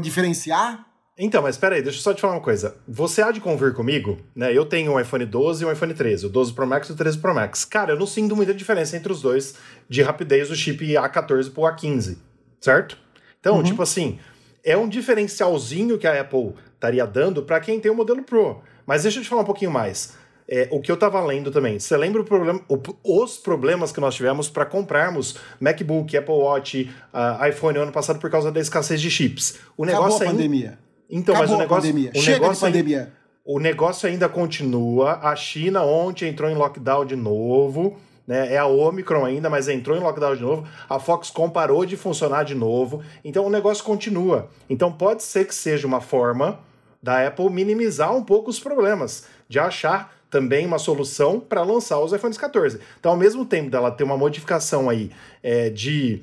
diferenciar? 0.00 0.87
Então, 1.20 1.42
mas 1.42 1.56
peraí, 1.56 1.82
deixa 1.82 1.98
eu 1.98 2.02
só 2.02 2.14
te 2.14 2.20
falar 2.20 2.34
uma 2.34 2.40
coisa. 2.40 2.76
Você 2.86 3.20
há 3.20 3.32
de 3.32 3.40
convir 3.40 3.74
comigo, 3.74 4.18
né? 4.36 4.56
Eu 4.56 4.64
tenho 4.64 4.92
um 4.92 5.00
iPhone 5.00 5.26
12 5.26 5.64
e 5.64 5.66
um 5.66 5.72
iPhone 5.72 5.92
13, 5.92 6.26
o 6.26 6.28
12 6.28 6.52
Pro 6.52 6.64
Max 6.66 6.88
e 6.88 6.92
o 6.92 6.94
13 6.96 7.18
Pro 7.18 7.34
Max. 7.34 7.64
Cara, 7.64 7.92
eu 7.92 7.98
não 7.98 8.06
sinto 8.06 8.36
muita 8.36 8.54
diferença 8.54 8.96
entre 8.96 9.12
os 9.12 9.20
dois 9.20 9.56
de 9.88 10.00
rapidez 10.00 10.48
do 10.48 10.54
chip 10.54 10.84
A14 10.94 11.50
pro 11.52 11.62
A15, 11.64 12.18
certo? 12.60 12.96
Então, 13.40 13.60
tipo 13.64 13.82
assim, 13.82 14.18
é 14.64 14.76
um 14.76 14.88
diferencialzinho 14.88 15.98
que 15.98 16.06
a 16.06 16.20
Apple 16.20 16.54
estaria 16.74 17.04
dando 17.04 17.42
para 17.42 17.58
quem 17.58 17.80
tem 17.80 17.90
o 17.90 17.94
modelo 17.96 18.22
Pro. 18.22 18.60
Mas 18.86 19.02
deixa 19.02 19.18
eu 19.18 19.22
te 19.24 19.28
falar 19.28 19.42
um 19.42 19.46
pouquinho 19.46 19.72
mais. 19.72 20.16
É, 20.50 20.66
o 20.70 20.80
que 20.80 20.90
eu 20.90 20.96
tava 20.96 21.20
lendo 21.26 21.50
também. 21.50 21.78
Você 21.80 21.94
lembra 21.96 22.22
o 22.22 22.24
problema, 22.24 22.60
o- 22.68 23.22
os 23.22 23.36
problemas 23.36 23.90
que 23.92 24.00
nós 24.00 24.14
tivemos 24.14 24.48
para 24.48 24.64
comprarmos 24.64 25.36
MacBook, 25.60 26.16
Apple 26.16 26.32
Watch, 26.34 26.90
ah, 27.12 27.46
iPhone 27.48 27.76
ano 27.76 27.92
passado 27.92 28.18
por 28.18 28.30
causa 28.30 28.50
da 28.50 28.58
escassez 28.60 29.00
de 29.00 29.10
chips? 29.10 29.58
O 29.76 29.82
Acabou 29.84 30.04
negócio 30.04 30.22
a 30.24 30.30
ainda- 30.30 30.36
pandemia. 30.42 30.78
Então, 31.10 31.34
Acabou 31.34 31.48
mas 31.50 31.56
o 31.56 31.62
negócio, 31.62 31.90
pandemia. 31.90 32.10
o 32.14 32.20
Chega 32.20 32.38
negócio 32.40 32.60
de 32.60 32.66
ainda- 32.66 32.78
pandemia. 32.78 33.12
o 33.44 33.58
negócio 33.60 34.08
ainda 34.08 34.28
continua. 34.28 35.18
A 35.22 35.34
China 35.36 35.82
ontem 35.82 36.28
entrou 36.28 36.50
em 36.50 36.54
lockdown 36.54 37.04
de 37.04 37.16
novo. 37.16 37.96
Né? 38.26 38.52
É 38.52 38.58
a 38.58 38.66
Omicron 38.66 39.24
ainda, 39.24 39.48
mas 39.48 39.68
entrou 39.68 39.96
em 39.96 40.00
lockdown 40.00 40.36
de 40.36 40.42
novo. 40.42 40.66
A 40.88 40.98
Foxconn 40.98 41.48
parou 41.48 41.86
de 41.86 41.96
funcionar 41.96 42.44
de 42.44 42.54
novo. 42.54 43.02
Então 43.24 43.46
o 43.46 43.50
negócio 43.50 43.82
continua. 43.82 44.50
Então 44.68 44.92
pode 44.92 45.22
ser 45.22 45.46
que 45.46 45.54
seja 45.54 45.86
uma 45.86 46.00
forma 46.02 46.60
da 47.02 47.26
Apple 47.26 47.48
minimizar 47.48 48.14
um 48.14 48.22
pouco 48.22 48.50
os 48.50 48.60
problemas, 48.60 49.24
de 49.48 49.58
achar 49.58 50.12
também 50.28 50.66
uma 50.66 50.78
solução 50.78 51.40
para 51.40 51.62
lançar 51.62 51.98
os 52.00 52.12
iPhones 52.12 52.36
14. 52.36 52.80
Então, 53.00 53.12
ao 53.12 53.16
mesmo 53.16 53.46
tempo 53.46 53.70
dela 53.70 53.90
ter 53.90 54.04
uma 54.04 54.16
modificação 54.18 54.90
aí 54.90 55.10
é, 55.42 55.70
de, 55.70 56.20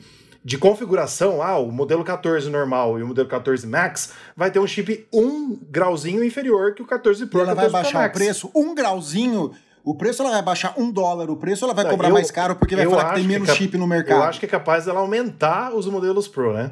de 0.48 0.60
configuração, 0.60 1.42
ah, 1.42 1.58
o 1.58 1.72
modelo 1.72 2.04
14 2.04 2.48
normal 2.52 3.00
e 3.00 3.04
o 3.04 3.08
modelo 3.08 3.28
14 3.28 3.66
Max 3.66 4.14
vai 4.38 4.52
ter 4.52 4.60
um 4.60 4.68
chip 4.68 5.08
um 5.12 5.56
grauzinho 5.72 6.24
inferior 6.24 6.76
que 6.76 6.84
o 6.84 6.86
14 6.86 7.26
Pro 7.26 7.40
ela 7.42 7.54
e 7.54 7.56
vai 7.56 7.66
14 7.66 7.72
Pro 7.74 7.84
baixar 7.84 7.98
o 7.98 8.02
Max. 8.04 8.14
preço 8.18 8.52
um 8.56 8.76
grauzinho. 8.76 9.52
O 9.84 9.96
preço 9.96 10.22
ela 10.22 10.32
vai 10.32 10.42
baixar 10.44 10.74
um 10.78 10.92
dólar, 10.92 11.30
o 11.32 11.36
preço 11.38 11.66
ela 11.66 11.74
vai 11.74 11.84
Não, 11.84 11.92
cobrar 11.92 12.10
eu- 12.10 12.14
mais 12.14 12.30
caro 12.30 12.56
porque 12.56 12.76
vai 12.76 12.86
falar 12.88 13.10
que 13.10 13.16
tem 13.22 13.24
menos 13.28 13.48
cap- 13.48 13.58
chip 13.58 13.76
no 13.78 13.88
mercado. 13.88 14.18
Eu 14.20 14.24
acho 14.24 14.40
que 14.40 14.46
é 14.46 14.50
capaz 14.50 14.86
dela 14.86 15.00
aumentar 15.00 15.74
os 15.76 15.88
modelos 15.88 16.28
Pro, 16.28 16.54
né? 16.54 16.72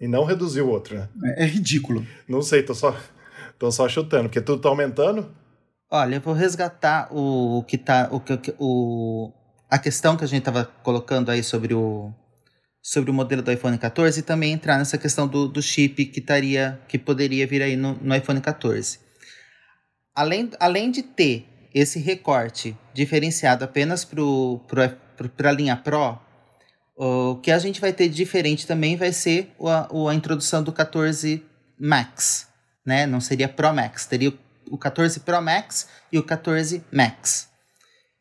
E 0.00 0.06
não 0.08 0.24
reduzir 0.24 0.62
o 0.62 0.68
outro, 0.68 0.96
né? 0.96 1.08
É, 1.36 1.42
é 1.42 1.46
ridículo. 1.46 2.06
Não 2.28 2.40
sei, 2.40 2.62
tô 2.62 2.74
só, 2.74 2.94
Tô 3.58 3.70
só 3.70 3.88
chutando, 3.88 4.24
porque 4.24 4.40
tudo 4.40 4.60
tá 4.60 4.68
aumentando. 4.68 5.28
Olha, 5.90 6.16
eu 6.16 6.20
vou 6.20 6.34
resgatar 6.34 7.06
o 7.12 7.62
que 7.66 7.78
tá. 7.78 8.08
O, 8.10 8.20
o, 8.58 9.32
a 9.70 9.78
questão 9.78 10.16
que 10.16 10.24
a 10.24 10.26
gente 10.26 10.42
tava 10.42 10.68
colocando 10.82 11.30
aí 11.30 11.44
sobre 11.44 11.72
o, 11.74 12.12
sobre 12.82 13.12
o 13.12 13.14
modelo 13.14 13.42
do 13.42 13.52
iPhone 13.52 13.78
14 13.78 14.18
e 14.18 14.22
também 14.22 14.52
entrar 14.52 14.76
nessa 14.76 14.98
questão 14.98 15.28
do, 15.28 15.46
do 15.46 15.62
chip 15.62 16.04
que, 16.06 16.20
taria, 16.20 16.80
que 16.88 16.98
poderia 16.98 17.46
vir 17.46 17.62
aí 17.62 17.76
no, 17.76 17.94
no 17.94 18.14
iPhone 18.14 18.40
14. 18.40 18.98
Além, 20.14 20.50
além 20.58 20.90
de 20.90 21.02
ter 21.02 21.46
esse 21.72 22.00
recorte 22.00 22.76
diferenciado 22.92 23.64
apenas 23.64 24.04
para 24.04 25.48
a 25.48 25.52
linha 25.52 25.76
Pro, 25.76 26.18
o 26.96 27.36
que 27.36 27.50
a 27.50 27.58
gente 27.58 27.80
vai 27.80 27.92
ter 27.92 28.08
de 28.08 28.16
diferente 28.16 28.66
também 28.66 28.96
vai 28.96 29.12
ser 29.12 29.54
a, 29.60 29.88
a 30.10 30.14
introdução 30.14 30.62
do 30.62 30.72
14 30.72 31.42
Max, 31.78 32.48
né? 32.84 33.06
Não 33.06 33.20
seria 33.20 33.48
Pro 33.48 33.72
Max, 33.72 34.06
teria 34.06 34.32
o 34.70 34.76
14 34.76 35.20
Pro 35.20 35.40
Max 35.40 35.88
e 36.10 36.18
o 36.18 36.22
14 36.22 36.84
Max. 36.92 37.48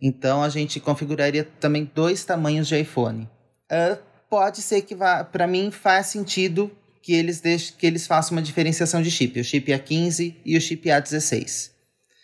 Então 0.01 0.41
a 0.41 0.49
gente 0.49 0.79
configuraria 0.79 1.43
também 1.59 1.89
dois 1.93 2.23
tamanhos 2.23 2.67
de 2.67 2.79
iPhone. 2.79 3.29
Uh, 3.71 4.10
pode 4.31 4.61
ser 4.61 4.83
que 4.83 4.95
vá, 4.95 5.25
para 5.25 5.45
mim 5.45 5.69
faz 5.71 6.07
sentido 6.07 6.71
que 7.01 7.13
eles 7.13 7.41
deixem, 7.41 7.75
que 7.77 7.85
eles 7.85 8.07
façam 8.07 8.37
uma 8.37 8.41
diferenciação 8.41 9.01
de 9.01 9.11
chip, 9.11 9.37
o 9.37 9.43
chip 9.43 9.69
A15 9.69 10.35
e 10.45 10.55
o 10.55 10.61
chip 10.61 10.87
A16. 10.87 11.71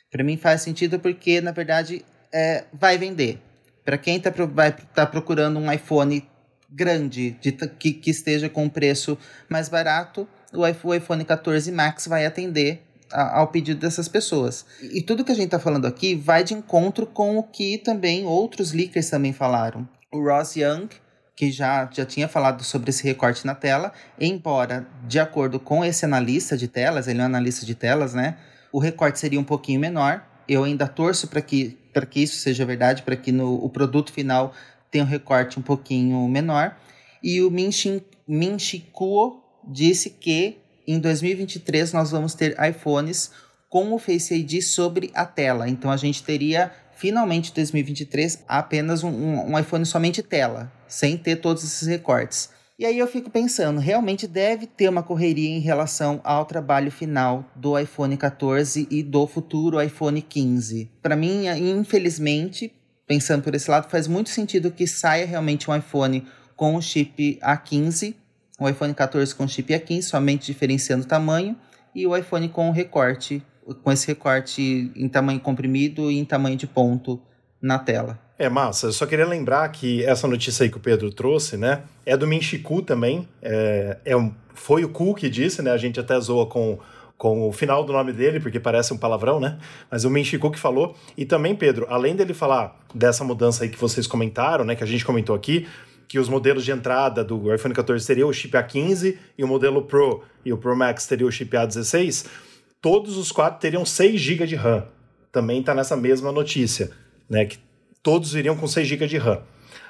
Para 0.10 0.24
mim 0.24 0.38
faz 0.38 0.62
sentido 0.62 1.00
porque 1.00 1.42
na 1.42 1.52
verdade 1.52 2.06
é, 2.32 2.64
vai 2.72 2.98
vender. 2.98 3.42
Para 3.84 3.98
quem 3.98 4.16
está 4.16 4.32
tá 4.94 5.06
procurando 5.06 5.60
um 5.60 5.70
iPhone 5.70 6.26
grande 6.70 7.32
de, 7.42 7.52
que, 7.52 7.92
que 7.92 8.10
esteja 8.10 8.48
com 8.48 8.64
um 8.64 8.70
preço 8.70 9.18
mais 9.50 9.68
barato, 9.68 10.26
o 10.54 10.66
iPhone 10.66 11.26
14 11.26 11.70
Max 11.74 12.08
vai 12.08 12.26
atender 12.26 12.84
ao 13.12 13.48
pedido 13.48 13.82
dessas 13.82 14.08
pessoas. 14.08 14.66
E 14.82 15.02
tudo 15.02 15.26
que 15.26 15.32
a 15.32 15.36
gente 15.36 15.46
está 15.46 15.60
falando 15.60 15.86
aqui 15.86 16.16
vai 16.16 16.44
de 16.44 16.54
encontro 16.54 17.06
com 17.06 17.38
o 17.38 17.44
que 17.44 17.78
também 17.78 18.26
outros 18.26 18.72
leakers 18.72 19.10
também 19.10 19.34
falaram. 19.34 19.88
O 20.12 20.22
Ross 20.22 20.56
Young 20.56 20.88
que 21.38 21.52
já, 21.52 21.88
já 21.94 22.04
tinha 22.04 22.28
falado 22.28 22.64
sobre 22.64 22.90
esse 22.90 23.04
recorte 23.04 23.46
na 23.46 23.54
tela, 23.54 23.94
embora, 24.20 24.88
de 25.08 25.20
acordo 25.20 25.60
com 25.60 25.86
esse 25.86 26.04
analista 26.04 26.58
de 26.58 26.68
telas, 26.68 27.08
ele 27.08 27.20
é 27.20 27.22
um 27.22 27.28
analista 27.28 27.64
de 27.64 27.76
telas, 27.76 28.16
né? 28.16 28.38
O 28.72 28.80
recorte 28.80 29.20
seria 29.20 29.40
um 29.40 29.44
pouquinho 29.44 29.80
menor. 29.80 30.26
Eu 30.50 30.64
ainda 30.64 30.88
torço 30.88 31.28
para 31.28 31.40
que, 31.40 31.78
que 32.10 32.24
isso 32.24 32.38
seja 32.38 32.66
verdade, 32.66 33.04
para 33.04 33.16
que 33.16 33.32
no, 33.32 33.54
o 33.64 33.70
produto 33.70 34.12
final 34.12 34.52
tenha 34.90 35.04
um 35.04 35.08
recorte 35.08 35.60
um 35.60 35.62
pouquinho 35.62 36.28
menor. 36.28 36.76
E 37.22 37.40
o 37.44 37.52
Min, 37.52 37.70
Min 38.28 38.58
Kuo 38.92 39.44
disse 39.64 40.10
que 40.10 40.58
em 40.88 41.00
2023 41.00 41.94
nós 41.94 42.10
vamos 42.10 42.34
ter 42.34 42.58
iPhones 42.68 43.30
com 43.70 43.94
o 43.94 44.00
Face 44.00 44.34
ID 44.34 44.64
sobre 44.64 45.12
a 45.14 45.24
tela. 45.24 45.70
Então 45.70 45.92
a 45.92 45.98
gente 45.98 46.24
teria 46.24 46.72
finalmente 46.98 47.52
em 47.52 47.54
2023 47.54 48.44
apenas 48.48 49.04
um, 49.04 49.10
um, 49.10 49.58
iPhone 49.58 49.86
somente 49.86 50.24
tela, 50.24 50.72
sem 50.88 51.16
ter 51.18 51.38
todos 51.38 51.64
esses 51.64 51.88
recortes. 51.88 52.50
E 52.80 52.86
aí 52.86 53.00
eu 53.00 53.08
fico 53.08 53.30
pensando, 53.30 53.80
realmente 53.80 54.28
deve 54.28 54.68
ter 54.68 54.88
uma 54.88 55.02
correria 55.02 55.50
em 55.50 55.60
relação 55.60 56.22
ao 56.24 56.46
trabalho 56.46 56.92
final 56.92 57.46
do 57.56 57.78
iPhone 57.78 58.16
14 58.16 58.88
e 58.92 59.02
do 59.02 59.26
futuro 59.26 59.82
iPhone 59.82 60.22
15. 60.22 60.92
Para 61.02 61.16
mim, 61.16 61.48
infelizmente, 61.48 62.72
pensando 63.08 63.42
por 63.42 63.56
esse 63.56 63.70
lado, 63.70 63.90
faz 63.90 64.08
muito 64.08 64.30
sentido 64.30 64.72
que 64.72 64.86
saia 64.86 65.26
realmente 65.26 65.70
um 65.70 65.76
iPhone 65.76 66.28
com 66.56 66.76
o 66.76 66.82
chip 66.82 67.40
A15, 67.42 68.16
o 68.60 68.70
iPhone 68.70 68.94
14 68.94 69.34
com 69.34 69.48
chip 69.48 69.74
A15, 69.74 70.02
somente 70.04 70.46
diferenciando 70.48 71.04
o 71.04 71.08
tamanho, 71.08 71.56
e 71.96 72.06
o 72.06 72.16
iPhone 72.16 72.48
com 72.50 72.70
o 72.70 72.72
recorte 72.72 73.44
com 73.76 73.92
esse 73.92 74.08
recorte 74.08 74.92
em 74.96 75.08
tamanho 75.08 75.40
comprimido 75.40 76.12
e 76.12 76.18
em 76.18 76.26
tamanho 76.26 76.56
de 76.56 76.68
ponto 76.68 77.20
na 77.62 77.80
tela. 77.80 78.20
É 78.40 78.50
massa. 78.50 78.88
Eu 78.88 78.94
só 78.94 79.06
queria 79.06 79.26
lembrar 79.26 79.68
que 79.70 80.04
essa 80.06 80.28
notícia 80.28 80.64
aí 80.64 80.70
que 80.70 80.78
o 80.78 80.80
Pedro 80.80 81.12
trouxe, 81.12 81.58
né, 81.58 81.82
é 82.06 82.16
do 82.16 82.28
Minchiku 82.28 82.82
também. 82.82 83.28
É, 83.42 83.98
é 84.06 84.16
um, 84.16 84.32
foi 84.54 84.84
o 84.84 84.90
Ku 84.90 85.16
que 85.16 85.30
disse, 85.30 85.62
né? 85.62 85.72
A 85.72 85.78
gente 85.78 86.00
até 86.00 86.20
zoa 86.20 86.46
com, 86.46 86.78
com 87.18 87.48
o 87.48 87.52
final 87.52 87.84
do 87.84 87.92
nome 87.92 88.14
dele, 88.14 88.40
porque 88.40 88.60
parece 88.60 88.94
um 88.94 88.98
palavrão, 88.98 89.40
né? 89.40 89.58
Mas 89.90 90.04
o 90.04 90.10
Minchiku 90.10 90.52
que 90.52 90.60
falou. 90.60 90.96
E 91.18 91.26
também, 91.26 91.56
Pedro, 91.56 91.88
além 91.90 92.16
dele 92.16 92.34
falar 92.34 92.80
dessa 92.94 93.24
mudança 93.24 93.64
aí 93.64 93.70
que 93.70 93.80
vocês 93.80 94.06
comentaram, 94.06 94.64
né, 94.64 94.76
que 94.76 94.84
a 94.84 94.88
gente 94.88 95.04
comentou 95.04 95.36
aqui, 95.36 95.68
que 96.08 96.20
os 96.20 96.30
modelos 96.30 96.64
de 96.64 96.72
entrada 96.72 97.24
do 97.24 97.54
iPhone 97.54 97.74
14 97.74 98.06
teriam 98.06 98.30
o 98.30 98.34
chip 98.34 98.56
A15 98.56 99.18
e 99.38 99.44
o 99.44 99.48
modelo 99.48 99.82
Pro 99.82 100.24
e 100.46 100.54
o 100.54 100.58
Pro 100.58 100.76
Max 100.76 101.08
teria 101.08 101.26
o 101.26 101.32
chip 101.32 101.58
A16 101.58 102.28
todos 102.82 103.18
os 103.18 103.32
quatro 103.32 103.60
teriam 103.60 103.86
6 103.86 104.20
GB 104.20 104.48
de 104.48 104.56
RAM. 104.56 104.88
Também 105.32 105.60
está 105.60 105.74
nessa 105.74 105.96
mesma 105.96 106.32
notícia, 106.32 106.92
né? 107.30 107.46
Que 107.46 107.60
todos 108.02 108.36
iriam 108.36 108.56
com 108.56 108.68
6 108.68 108.88
GB 108.88 109.08
de 109.08 109.18
RAM. 109.18 109.42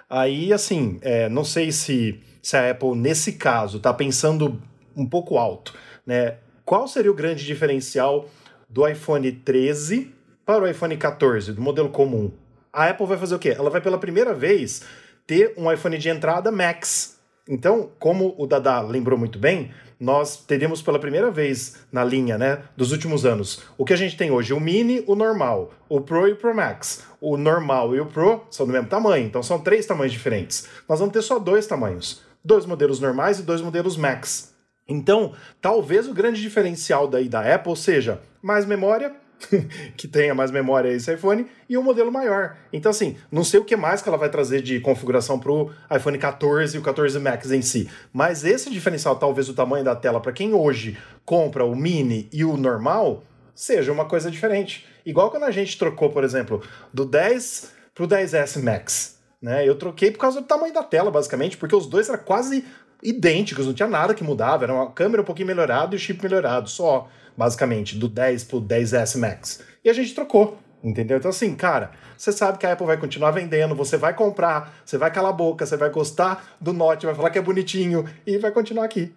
Aí, 0.10 0.54
assim, 0.54 1.00
é, 1.02 1.28
não 1.28 1.44
sei 1.44 1.72
se, 1.72 2.20
se 2.42 2.56
a 2.56 2.72
Apple, 2.72 2.96
nesse 2.96 3.34
caso, 3.34 3.78
está 3.78 3.94
pensando 3.94 4.62
um 4.96 5.06
pouco 5.06 5.38
alto, 5.38 5.74
né? 6.06 6.38
Qual 6.66 6.88
seria 6.88 7.12
o 7.12 7.14
grande 7.14 7.46
diferencial 7.46 8.30
do 8.70 8.88
iPhone 8.88 9.32
13 9.32 10.14
para 10.46 10.64
o 10.64 10.68
iPhone 10.68 10.98
14, 10.98 11.54
do 11.54 11.62
modelo 11.62 11.90
comum? 11.90 12.32
A 12.72 12.90
Apple 12.90 13.06
vai 13.06 13.18
fazer 13.18 13.36
o 13.36 13.40
quê? 13.40 13.56
Ela 13.58 13.70
vai 13.70 13.82
pela 13.82 13.98
primeira 13.98 14.34
vez 14.34 14.82
ter 15.26 15.54
um 15.58 15.72
iPhone 15.72 15.98
de 15.98 16.10
entrada 16.10 16.52
Max. 16.52 17.17
Então, 17.48 17.90
como 17.98 18.36
o 18.38 18.46
Dada 18.46 18.82
lembrou 18.82 19.18
muito 19.18 19.40
bem, 19.40 19.72
nós 20.00 20.38
teríamos 20.38 20.82
pela 20.82 21.00
primeira 21.00 21.32
vez 21.32 21.78
na 21.92 22.04
linha, 22.04 22.38
né, 22.38 22.64
dos 22.76 22.92
últimos 22.92 23.26
anos, 23.26 23.64
o 23.78 23.86
que 23.86 23.94
a 23.94 23.98
gente 23.98 24.16
tem 24.16 24.30
hoje, 24.30 24.54
o 24.54 24.60
Mini, 24.60 25.04
o 25.08 25.16
normal, 25.16 25.72
o 25.90 26.02
Pro 26.02 26.28
e 26.28 26.34
o 26.34 26.36
Pro 26.36 26.56
Max. 26.56 27.06
O 27.20 27.36
normal 27.36 27.96
e 27.96 28.00
o 28.00 28.06
Pro 28.06 28.44
são 28.52 28.66
do 28.66 28.74
mesmo 28.74 28.88
tamanho, 28.88 29.26
então 29.26 29.42
são 29.42 29.60
três 29.60 29.86
tamanhos 29.86 30.14
diferentes. 30.14 30.68
Nós 30.88 31.00
vamos 31.00 31.14
ter 31.14 31.22
só 31.22 31.40
dois 31.40 31.66
tamanhos, 31.66 32.22
dois 32.44 32.66
modelos 32.66 33.00
normais 33.00 33.40
e 33.40 33.44
dois 33.44 33.62
modelos 33.62 33.98
Max. 33.98 34.54
Então, 34.88 35.34
talvez 35.62 36.08
o 36.08 36.14
grande 36.14 36.42
diferencial 36.42 37.08
daí 37.08 37.28
da 37.28 37.54
Apple 37.54 37.76
seja 37.76 38.22
mais 38.42 38.66
memória 38.66 39.14
que 39.96 40.08
tenha 40.08 40.34
mais 40.34 40.52
memória 40.52 40.90
esse 40.90 41.14
iPhone 41.14 41.48
e 41.70 41.78
um 41.78 41.84
modelo 41.84 42.12
maior. 42.12 42.58
Então, 42.72 42.90
assim, 42.90 43.18
não 43.32 43.44
sei 43.44 43.60
o 43.60 43.66
que 43.66 43.76
mais 43.76 44.02
que 44.02 44.10
ela 44.10 44.18
vai 44.18 44.30
trazer 44.30 44.62
de 44.62 44.80
configuração 44.80 45.40
para 45.40 45.52
o 45.52 45.72
iPhone 45.96 46.18
14 46.18 46.76
e 46.76 46.80
o 46.80 46.84
14 46.84 47.20
Max 47.20 47.52
em 47.52 47.62
si, 47.62 47.90
mas 48.12 48.44
esse 48.44 48.70
diferencial, 48.70 49.16
talvez 49.16 49.48
o 49.50 49.54
tamanho 49.54 49.86
da 49.86 49.96
tela, 49.96 50.20
para 50.20 50.32
quem 50.32 50.54
hoje 50.54 50.98
compra 51.26 51.66
o 51.66 51.76
mini 51.76 52.30
e 52.32 52.44
o 52.44 52.58
normal, 52.58 53.24
seja 53.54 53.92
uma 53.92 54.06
coisa 54.06 54.30
diferente. 54.30 54.86
Igual 55.06 55.32
quando 55.32 55.44
a 55.44 55.52
gente 55.52 55.78
trocou, 55.78 56.10
por 56.10 56.24
exemplo, 56.24 56.62
do 56.94 57.06
10 57.06 57.72
para 57.94 58.04
o 58.04 58.08
10S 58.08 58.62
Max. 58.62 59.18
Né? 59.42 59.68
Eu 59.68 59.76
troquei 59.76 60.12
por 60.12 60.20
causa 60.20 60.42
do 60.42 60.48
tamanho 60.48 60.74
da 60.74 60.84
tela, 60.84 61.10
basicamente, 61.10 61.58
porque 61.58 61.76
os 61.76 61.88
dois 61.88 62.10
eram 62.10 62.20
quase 62.20 62.66
idênticos, 63.02 63.66
não 63.66 63.74
tinha 63.74 63.88
nada 63.88 64.14
que 64.14 64.24
mudava, 64.24 64.66
era 64.66 64.74
uma 64.74 64.92
câmera 64.92 65.22
um 65.22 65.26
pouquinho 65.26 65.48
melhorada 65.48 65.96
e 65.96 65.98
o 65.98 66.00
chip 66.00 66.22
melhorado, 66.22 66.70
só 66.70 67.08
basicamente, 67.38 67.98
do 67.98 68.08
10 68.08 68.46
pro 68.46 68.60
10S 68.60 69.18
Max. 69.20 69.62
E 69.86 69.90
a 69.90 69.94
gente 69.94 70.16
trocou, 70.16 70.58
entendeu? 70.84 71.18
Então, 71.18 71.30
assim, 71.30 71.56
cara, 71.56 71.92
você 72.18 72.32
sabe 72.32 72.58
que 72.58 72.66
a 72.66 72.74
Apple 72.74 72.88
vai 72.88 72.98
continuar 72.98 73.32
vendendo, 73.32 73.76
você 73.76 73.96
vai 73.96 74.14
comprar, 74.16 74.82
você 74.84 74.98
vai 74.98 75.12
calar 75.12 75.32
a 75.32 75.36
boca, 75.36 75.66
você 75.66 75.78
vai 75.78 75.90
gostar 75.92 76.58
do 76.60 76.74
Note, 76.74 77.06
vai 77.06 77.14
falar 77.14 77.30
que 77.30 77.38
é 77.38 77.42
bonitinho 77.42 78.10
e 78.26 78.38
vai 78.38 78.52
continuar 78.52 78.86
aqui. 78.86 79.14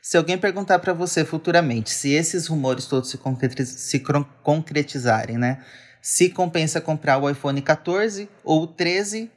Se 0.00 0.16
alguém 0.16 0.38
perguntar 0.38 0.78
para 0.78 0.92
você 0.92 1.24
futuramente 1.24 1.90
se 1.90 2.12
esses 2.12 2.46
rumores 2.46 2.86
todos 2.86 3.10
se, 3.10 3.18
concretiz 3.18 3.68
se 3.68 4.02
concretizarem, 4.42 5.36
né? 5.36 5.64
Se 6.00 6.28
compensa 6.28 6.80
comprar 6.80 7.18
o 7.18 7.28
iPhone 7.28 7.60
14 7.62 8.28
ou 8.44 8.64
o 8.64 8.66
13, 8.66 9.30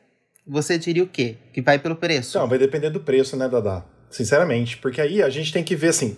você 0.45 0.77
diria 0.77 1.03
o 1.03 1.07
quê? 1.07 1.37
Que 1.53 1.61
vai 1.61 1.79
pelo 1.79 1.95
preço? 1.95 2.37
Não, 2.37 2.47
vai 2.47 2.59
depender 2.59 2.89
do 2.89 2.99
preço, 2.99 3.37
né, 3.37 3.47
Dada? 3.47 3.85
Sinceramente, 4.09 4.77
porque 4.77 5.01
aí 5.01 5.23
a 5.23 5.29
gente 5.29 5.51
tem 5.51 5.63
que 5.63 5.75
ver 5.75 5.89
assim, 5.89 6.17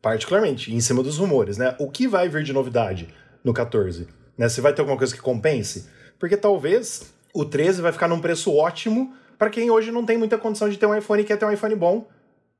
particularmente, 0.00 0.74
em 0.74 0.80
cima 0.80 1.02
dos 1.02 1.18
rumores, 1.18 1.58
né? 1.58 1.74
O 1.78 1.90
que 1.90 2.06
vai 2.06 2.28
vir 2.28 2.42
de 2.42 2.52
novidade 2.52 3.08
no 3.44 3.52
14? 3.52 4.06
Né? 4.36 4.48
Se 4.48 4.60
vai 4.60 4.72
ter 4.72 4.80
alguma 4.80 4.96
coisa 4.96 5.14
que 5.14 5.20
compense? 5.20 5.88
Porque 6.18 6.36
talvez 6.36 7.12
o 7.34 7.44
13 7.44 7.82
vai 7.82 7.92
ficar 7.92 8.08
num 8.08 8.20
preço 8.20 8.54
ótimo 8.54 9.14
para 9.38 9.50
quem 9.50 9.70
hoje 9.70 9.90
não 9.90 10.04
tem 10.04 10.18
muita 10.18 10.36
condição 10.36 10.68
de 10.68 10.76
ter 10.76 10.86
um 10.86 10.94
iPhone 10.96 11.22
e 11.22 11.24
quer 11.24 11.36
ter 11.36 11.44
um 11.44 11.52
iPhone 11.52 11.74
bom, 11.74 12.08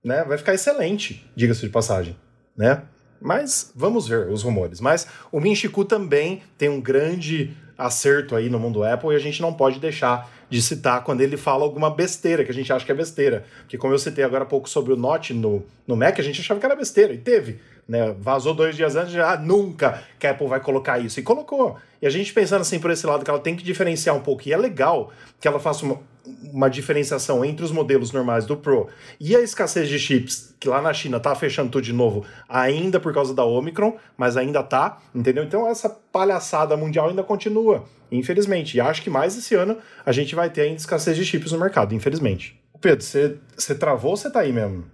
né? 0.04 0.25
Vai 0.25 0.38
ficar 0.38 0.54
excelente, 0.54 1.28
diga-se 1.35 1.62
de 1.62 1.68
passagem, 1.71 2.16
né? 2.57 2.83
Mas 3.21 3.73
vamos 3.75 4.07
ver 4.07 4.28
os 4.28 4.42
rumores. 4.42 4.80
Mas 4.80 5.09
o 5.33 5.40
Minchiku 5.40 5.85
também 5.85 6.42
tem 6.57 6.68
um 6.68 6.80
grande 6.80 7.57
acerto 7.78 8.35
aí 8.35 8.50
no 8.50 8.58
mundo 8.58 8.82
Apple 8.82 9.12
e 9.12 9.16
a 9.16 9.20
gente 9.20 9.40
não 9.40 9.54
pode 9.54 9.78
deixar 9.78 10.28
de 10.50 10.61
citar 10.61 11.04
quando 11.04 11.20
ele 11.20 11.37
fala 11.37 11.62
alguma 11.62 11.88
besteira, 11.90 12.44
que 12.44 12.50
a 12.50 12.54
gente 12.54 12.73
acha 12.73 12.85
que 12.85 12.90
é 12.90 12.94
besteira. 12.94 13.44
Porque 13.61 13.78
como 13.78 13.94
eu 13.94 13.99
citei 13.99 14.25
agora 14.25 14.42
há 14.42 14.47
pouco 14.47 14.68
sobre 14.68 14.92
o 14.92 14.97
Note 14.97 15.32
no, 15.32 15.64
no 15.87 15.94
Mac, 15.94 16.18
a 16.18 16.23
gente 16.23 16.40
achava 16.40 16.58
que 16.58 16.66
era 16.66 16.75
besteira, 16.75 17.12
e 17.12 17.18
teve 17.18 17.61
Né? 17.88 18.14
Vazou 18.18 18.52
dois 18.52 18.75
dias 18.75 18.97
antes, 18.97 19.12
já 19.12 19.32
ah, 19.32 19.37
nunca 19.37 20.02
que 20.18 20.26
a 20.26 20.32
Apple 20.32 20.49
vai 20.49 20.61
colocar 20.61 20.99
isso. 20.99 21.20
E 21.20 21.23
colocou. 21.23 21.76
E 22.02 22.06
a 22.06 22.11
gente 22.11 22.32
pensando 22.32 22.62
assim 22.62 22.78
por 22.80 22.90
esse 22.90 23.06
lado, 23.06 23.25
que 23.25 23.30
ela 23.30 23.38
tem 23.38 23.54
que 23.54 23.62
diferenciar 23.62 24.16
um 24.16 24.20
pouco. 24.20 24.49
E 24.49 24.52
é 24.52 24.56
legal 24.56 25.12
que 25.40 25.47
ela 25.47 25.61
faça 25.61 25.85
uma, 25.85 26.00
uma 26.52 26.68
diferenciação 26.68 27.44
entre 27.44 27.64
os 27.64 27.70
modelos 27.70 28.12
normais 28.12 28.47
do 28.47 28.56
Pro 28.56 28.88
e 29.20 29.35
a 29.37 29.40
escassez 29.40 29.88
de 29.88 29.99
chips, 29.99 30.54
que 30.58 30.68
lá 30.68 30.80
na 30.80 30.92
China 30.92 31.20
tá 31.20 31.35
fechando 31.35 31.70
tudo 31.70 31.85
de 31.85 31.92
novo, 31.92 32.25
ainda 32.49 32.99
por 32.99 33.12
causa 33.12 33.35
da 33.35 33.44
Omicron, 33.44 33.97
mas 34.16 34.37
ainda 34.37 34.62
tá, 34.62 34.99
entendeu? 35.14 35.44
Então 35.44 35.68
essa 35.68 35.88
palhaçada 35.88 36.76
mundial 36.76 37.08
ainda 37.08 37.23
continua, 37.23 37.85
infelizmente. 38.11 38.76
E 38.76 38.80
acho 38.80 39.02
que 39.02 39.11
mais 39.11 39.37
esse 39.37 39.54
ano 39.54 39.76
a 40.04 40.12
gente 40.12 40.35
vai 40.35 40.50
ter 40.50 40.62
ainda 40.62 40.76
escassez 40.76 41.16
de 41.16 41.25
chips 41.25 41.52
no 41.52 41.58
mercado, 41.58 41.94
infelizmente. 41.94 42.61
Pedro, 42.80 43.04
você 43.04 43.75
travou 43.75 44.12
ou 44.12 44.16
você 44.16 44.30
tá 44.30 44.40
aí 44.40 44.52
mesmo? 44.52 44.85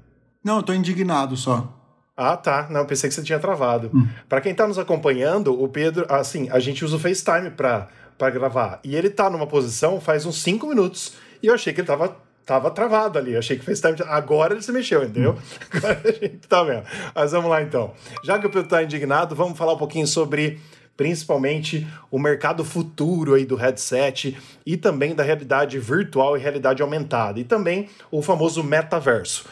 Não, 0.43 0.57
eu 0.57 0.63
tô 0.63 0.73
indignado 0.73 1.37
só. 1.37 1.81
Ah, 2.17 2.37
tá. 2.37 2.69
Não, 2.71 2.87
pensei 2.87 3.09
que 3.09 3.15
você 3.15 3.23
tinha 3.23 3.39
travado. 3.39 3.91
Hum. 3.93 4.07
Para 4.29 4.41
quem 4.41 4.55
tá 4.55 4.67
nos 4.67 4.79
acompanhando, 4.79 5.61
o 5.61 5.69
Pedro, 5.69 6.07
assim, 6.09 6.49
a 6.51 6.61
gente 6.61 6.85
usa 6.85 6.97
o 6.97 6.99
FaceTime 6.99 7.51
para 7.51 7.89
para 8.17 8.31
gravar. 8.31 8.81
E 8.85 8.95
ele 8.95 9.11
tá 9.11 9.29
numa 9.29 9.47
posição 9.47 10.01
faz 10.01 10.25
uns 10.25 10.41
5 10.43 10.67
minutos 10.67 11.15
e 11.45 11.47
eu 11.47 11.55
achei 11.55 11.75
que 11.75 11.81
ele 11.83 11.87
tava 11.87 12.17
tava 12.47 12.71
travado 12.71 13.19
ali. 13.19 13.37
Achei 13.37 13.59
que 13.59 13.65
FaceTime. 13.65 13.97
Agora 14.09 14.55
ele 14.55 14.63
se 14.63 14.73
mexeu, 14.73 15.05
entendeu? 15.05 15.33
Hum. 15.33 15.39
Agora 15.77 16.01
a 16.05 16.13
gente 16.13 16.49
tá 16.49 16.63
vendo. 16.63 16.85
Mas 17.15 17.33
vamos 17.33 17.51
lá 17.51 17.63
então. 17.63 17.93
Já 18.23 18.39
que 18.39 18.47
o 18.47 18.51
Pedro 18.51 18.69
tá 18.69 18.83
indignado, 18.83 19.35
vamos 19.35 19.59
falar 19.59 19.75
um 19.75 19.79
pouquinho 19.79 20.07
sobre 20.07 20.59
principalmente 20.97 21.87
o 22.11 22.19
mercado 22.19 22.65
futuro 22.65 23.35
aí 23.35 23.45
do 23.45 23.57
headset 23.57 24.39
e 24.65 24.77
também 24.77 25.15
da 25.15 25.23
realidade 25.23 25.79
virtual 25.79 26.37
e 26.37 26.41
realidade 26.41 26.81
aumentada 26.81 27.41
e 27.41 27.45
também 27.45 27.89
o 28.11 28.23
famoso 28.23 28.63
metaverso. 28.63 29.45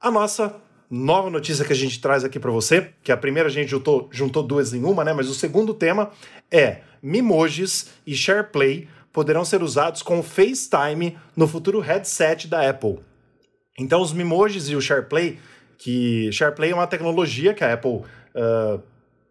A 0.00 0.10
nossa 0.10 0.54
nova 0.88 1.28
notícia 1.28 1.64
que 1.64 1.72
a 1.72 1.76
gente 1.76 2.00
traz 2.00 2.24
aqui 2.24 2.38
para 2.38 2.50
você, 2.50 2.92
que 3.02 3.10
a 3.10 3.16
primeira 3.16 3.48
a 3.48 3.52
gente 3.52 3.68
juntou, 3.68 4.08
juntou 4.12 4.42
duas 4.42 4.72
em 4.72 4.84
uma, 4.84 5.04
né? 5.04 5.12
Mas 5.12 5.28
o 5.28 5.34
segundo 5.34 5.74
tema 5.74 6.10
é 6.50 6.78
Mimojis 7.02 7.90
e 8.06 8.14
SharePlay 8.14 8.88
poderão 9.16 9.46
ser 9.46 9.62
usados 9.62 10.02
com 10.02 10.22
FaceTime 10.22 11.16
no 11.34 11.48
futuro 11.48 11.80
headset 11.80 12.46
da 12.46 12.68
Apple. 12.68 12.98
Então, 13.78 14.02
os 14.02 14.12
Mimojis 14.12 14.68
e 14.68 14.76
o 14.76 14.80
SharePlay, 14.82 15.38
que 15.78 16.30
SharePlay 16.30 16.72
é 16.72 16.74
uma 16.74 16.86
tecnologia 16.86 17.54
que 17.54 17.64
a 17.64 17.72
Apple 17.72 18.02
uh, 18.02 18.82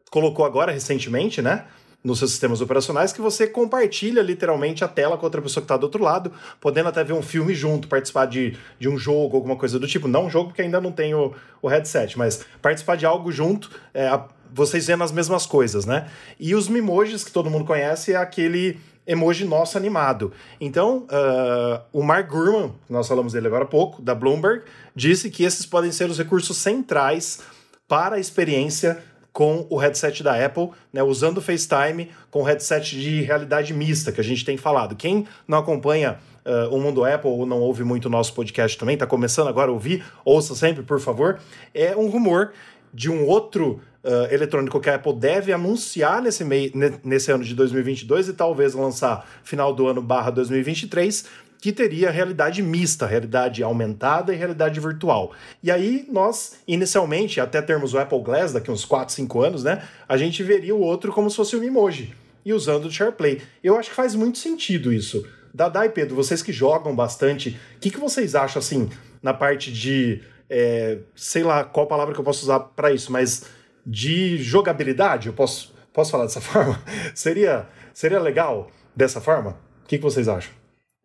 colocou 0.10 0.44
agora 0.44 0.72
recentemente, 0.72 1.40
né? 1.40 1.66
nos 2.04 2.18
seus 2.20 2.32
sistemas 2.32 2.62
operacionais 2.62 3.12
que 3.12 3.22
você 3.22 3.48
compartilha 3.48 4.22
literalmente 4.22 4.84
a 4.84 4.88
tela 4.88 5.18
com 5.18 5.26
outra 5.26 5.42
pessoa 5.42 5.62
que 5.62 5.66
está 5.66 5.76
do 5.76 5.84
outro 5.84 6.04
lado, 6.04 6.32
podendo 6.62 6.90
até 6.90 7.04
ver 7.04 7.14
um 7.14 7.22
filme 7.22 7.54
junto, 7.54 7.88
participar 7.88 8.26
de, 8.26 8.56
de 8.80 8.88
um 8.88 8.96
jogo, 8.96 9.36
alguma 9.36 9.56
coisa 9.56 9.80
do 9.80 9.88
tipo. 9.88 10.08
Não 10.08 10.26
um 10.26 10.30
jogo 10.30 10.50
porque 10.50 10.62
ainda 10.62 10.80
não 10.80 10.92
tem 10.92 11.16
o, 11.16 11.34
o 11.64 11.68
headset, 11.68 12.16
mas 12.16 12.46
participar 12.60 12.96
de 12.96 13.08
algo 13.08 13.32
junto, 13.32 13.72
é, 13.92 14.08
a, 14.08 14.24
vocês 14.54 14.86
vendo 14.86 15.04
as 15.04 15.12
mesmas 15.12 15.48
coisas, 15.48 15.86
né? 15.86 16.08
E 16.40 16.54
os 16.54 16.68
Mimojis, 16.68 17.24
que 17.24 17.32
todo 17.32 17.50
mundo 17.50 17.66
conhece, 17.66 18.14
é 18.14 18.16
aquele 18.16 18.80
emoji 19.08 19.46
nosso 19.46 19.78
animado. 19.78 20.32
Então, 20.60 21.06
uh, 21.06 21.82
o 21.94 22.04
Mark 22.04 22.30
Gurman, 22.30 22.74
nós 22.90 23.08
falamos 23.08 23.34
dele 23.34 23.48
agora 23.48 23.64
há 23.64 23.68
pouco, 23.68 24.02
da 24.02 24.16
Bloomberg, 24.16 24.64
disse 24.96 25.30
que 25.30 25.44
esses 25.44 25.66
podem 25.66 25.92
ser 25.92 26.10
os 26.10 26.18
recursos 26.18 26.58
centrais 26.58 27.42
para 27.88 28.16
a 28.16 28.20
experiência 28.20 29.04
com 29.32 29.68
o 29.70 29.78
headset 29.78 30.24
da 30.24 30.46
Apple, 30.46 30.70
né, 30.94 31.04
usando 31.04 31.40
o 31.40 31.42
FaceTime 31.42 32.10
com 32.32 32.40
o 32.40 32.44
headset 32.44 32.98
de 32.98 33.22
realidade 33.22 33.74
mista 33.74 34.12
que 34.12 34.22
a 34.22 34.24
gente 34.24 34.46
tem 34.46 34.56
falado. 34.56 34.96
Quem 34.96 35.28
não 35.46 35.58
acompanha 35.58 36.18
uh, 36.46 36.74
o 36.74 36.80
mundo 36.80 37.04
Apple 37.04 37.30
ou 37.30 37.46
não 37.46 37.60
ouve 37.60 37.84
muito 37.84 38.06
o 38.06 38.10
nosso 38.10 38.34
podcast 38.34 38.78
também, 38.78 38.94
está 38.94 39.06
começando 39.06 39.50
agora 39.50 39.70
a 39.70 39.74
ouvir, 39.74 40.06
ouça 40.24 40.56
sempre, 40.56 40.84
por 40.84 41.02
favor, 41.02 41.38
é 41.74 41.98
um 41.98 42.08
rumor 42.08 42.54
de 42.94 43.12
um 43.12 43.28
outro 43.28 43.82
uh, 44.06 44.32
eletrônico 44.32 44.80
que 44.80 44.90
a 44.90 44.96
Apple 44.96 45.16
deve 45.16 45.52
anunciar 45.52 46.22
nesse, 46.22 46.44
mei, 46.44 46.72
nesse 47.04 47.32
ano 47.32 47.44
de 47.44 47.56
2022 47.56 48.30
e 48.30 48.34
talvez 48.34 48.74
lançar 48.76 49.28
final 49.44 49.74
do 49.74 49.88
ano 49.88 50.02
barra 50.02 50.30
2023, 50.30 51.26
que 51.60 51.72
teria 51.72 52.12
realidade 52.12 52.62
mista, 52.62 53.08
realidade 53.08 53.64
aumentada 53.64 54.32
e 54.32 54.38
realidade 54.38 54.80
virtual. 54.80 55.32
E 55.64 55.72
aí 55.72 56.06
nós, 56.12 56.58
inicialmente, 56.68 57.42
até 57.42 57.62
termos 57.62 57.94
o 57.94 57.98
Apple 57.98 58.22
Glass 58.22 58.54
daqui 58.54 58.70
uns 58.70 58.86
4, 58.86 59.14
5 59.16 59.42
anos, 59.42 59.64
né, 59.64 59.82
a 60.08 60.16
gente 60.16 60.44
veria 60.44 60.76
o 60.76 60.80
outro 60.80 61.12
como 61.12 61.30
se 61.30 61.36
fosse 61.36 61.56
um 61.56 61.64
emoji 61.64 62.14
e 62.46 62.54
usando 62.54 62.86
o 62.86 62.92
SharePlay. 62.92 63.42
Eu 63.64 63.78
acho 63.78 63.90
que 63.90 63.96
faz 63.96 64.14
muito 64.14 64.38
sentido 64.38 64.94
isso. 64.94 65.26
Dada 65.52 65.86
e 65.86 65.90
Pedro, 65.90 66.16
vocês 66.16 66.44
que 66.44 66.52
jogam 66.52 66.96
bastante, 66.96 67.58
o 67.78 67.80
que, 67.80 67.90
que 67.90 68.00
vocês 68.00 68.36
acham 68.36 68.60
assim 68.60 68.90
na 69.24 69.34
parte 69.34 69.72
de, 69.72 70.22
é, 70.50 71.00
sei 71.16 71.44
lá 71.44 71.64
qual 71.64 71.88
palavra 71.88 72.14
que 72.14 72.20
eu 72.20 72.24
posso 72.26 72.44
usar 72.44 72.60
para 72.60 72.92
isso, 72.92 73.12
mas 73.12 73.46
de 73.86 74.38
jogabilidade, 74.38 75.28
eu 75.28 75.34
posso, 75.34 75.74
posso 75.94 76.12
falar 76.12 76.24
dessa 76.26 76.42
forma? 76.42 76.82
seria, 77.14 77.68
seria 77.94 78.20
legal 78.20 78.72
dessa 78.96 79.22
forma? 79.22 79.58
O 79.84 79.88
que, 79.88 79.98
que 79.98 80.04
vocês 80.04 80.28
acham? 80.28 80.52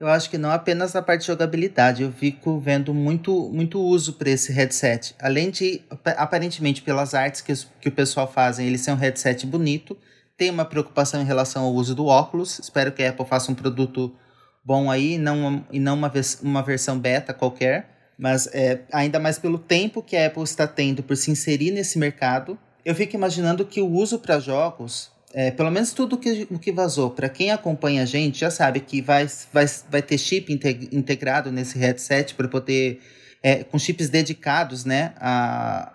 Eu 0.01 0.09
acho 0.09 0.31
que 0.31 0.39
não 0.39 0.51
apenas 0.51 0.95
na 0.95 1.03
parte 1.03 1.21
de 1.21 1.27
jogabilidade, 1.27 2.03
eu 2.03 2.11
fico 2.11 2.59
vendo 2.59 2.95
muito, 2.95 3.51
muito 3.53 3.79
uso 3.79 4.15
para 4.15 4.31
esse 4.31 4.51
headset. 4.51 5.15
Além 5.21 5.51
de, 5.51 5.83
aparentemente, 6.17 6.81
pelas 6.81 7.13
artes 7.13 7.43
que, 7.43 7.53
que 7.79 7.91
o 7.91 7.93
pessoal 7.93 8.27
fazem, 8.27 8.67
ele 8.67 8.79
ser 8.79 8.93
um 8.93 8.97
headset 8.97 9.47
bonito, 9.47 9.95
tem 10.39 10.49
uma 10.49 10.65
preocupação 10.65 11.21
em 11.21 11.27
relação 11.27 11.65
ao 11.65 11.75
uso 11.75 11.95
do 11.95 12.07
óculos. 12.07 12.59
Espero 12.59 12.93
que 12.93 13.03
a 13.03 13.11
Apple 13.11 13.27
faça 13.27 13.53
um 13.53 13.55
produto 13.55 14.17
bom 14.65 14.91
aí, 14.91 15.19
não, 15.19 15.67
e 15.71 15.79
não 15.79 15.93
uma, 15.93 16.11
uma 16.43 16.63
versão 16.63 16.99
beta 16.99 17.35
qualquer. 17.35 18.15
Mas 18.17 18.47
é, 18.55 18.81
ainda 18.91 19.19
mais 19.19 19.39
pelo 19.39 19.59
tempo 19.59 20.03
que 20.03 20.17
a 20.17 20.29
Apple 20.29 20.43
está 20.45 20.67
tendo 20.67 21.03
por 21.03 21.15
se 21.15 21.31
inserir 21.31 21.73
nesse 21.73 21.99
mercado, 21.99 22.59
eu 22.85 22.95
fico 22.95 23.15
imaginando 23.17 23.65
que 23.65 23.81
o 23.81 23.89
uso 23.89 24.19
para 24.19 24.39
jogos 24.39 25.11
é, 25.33 25.51
pelo 25.51 25.71
menos 25.71 25.93
tudo 25.93 26.19
que, 26.19 26.47
o 26.51 26.59
que 26.59 26.73
vazou, 26.73 27.11
para 27.11 27.29
quem 27.29 27.53
acompanha 27.53 28.03
a 28.03 28.07
gente, 28.07 28.41
já 28.41 28.51
sabe 28.51 28.81
que 28.81 29.01
vai, 29.01 29.29
vai, 29.53 29.67
vai 29.89 30.03
ter 30.03 30.19
chip 30.19 30.53
integrado 30.93 31.53
nesse 31.53 31.79
headset 31.79 32.35
para 32.35 32.49
poder. 32.49 33.01
É, 33.43 33.65
com 33.65 33.79
chips 33.79 34.11
dedicados 34.11 34.85
né, 34.85 35.15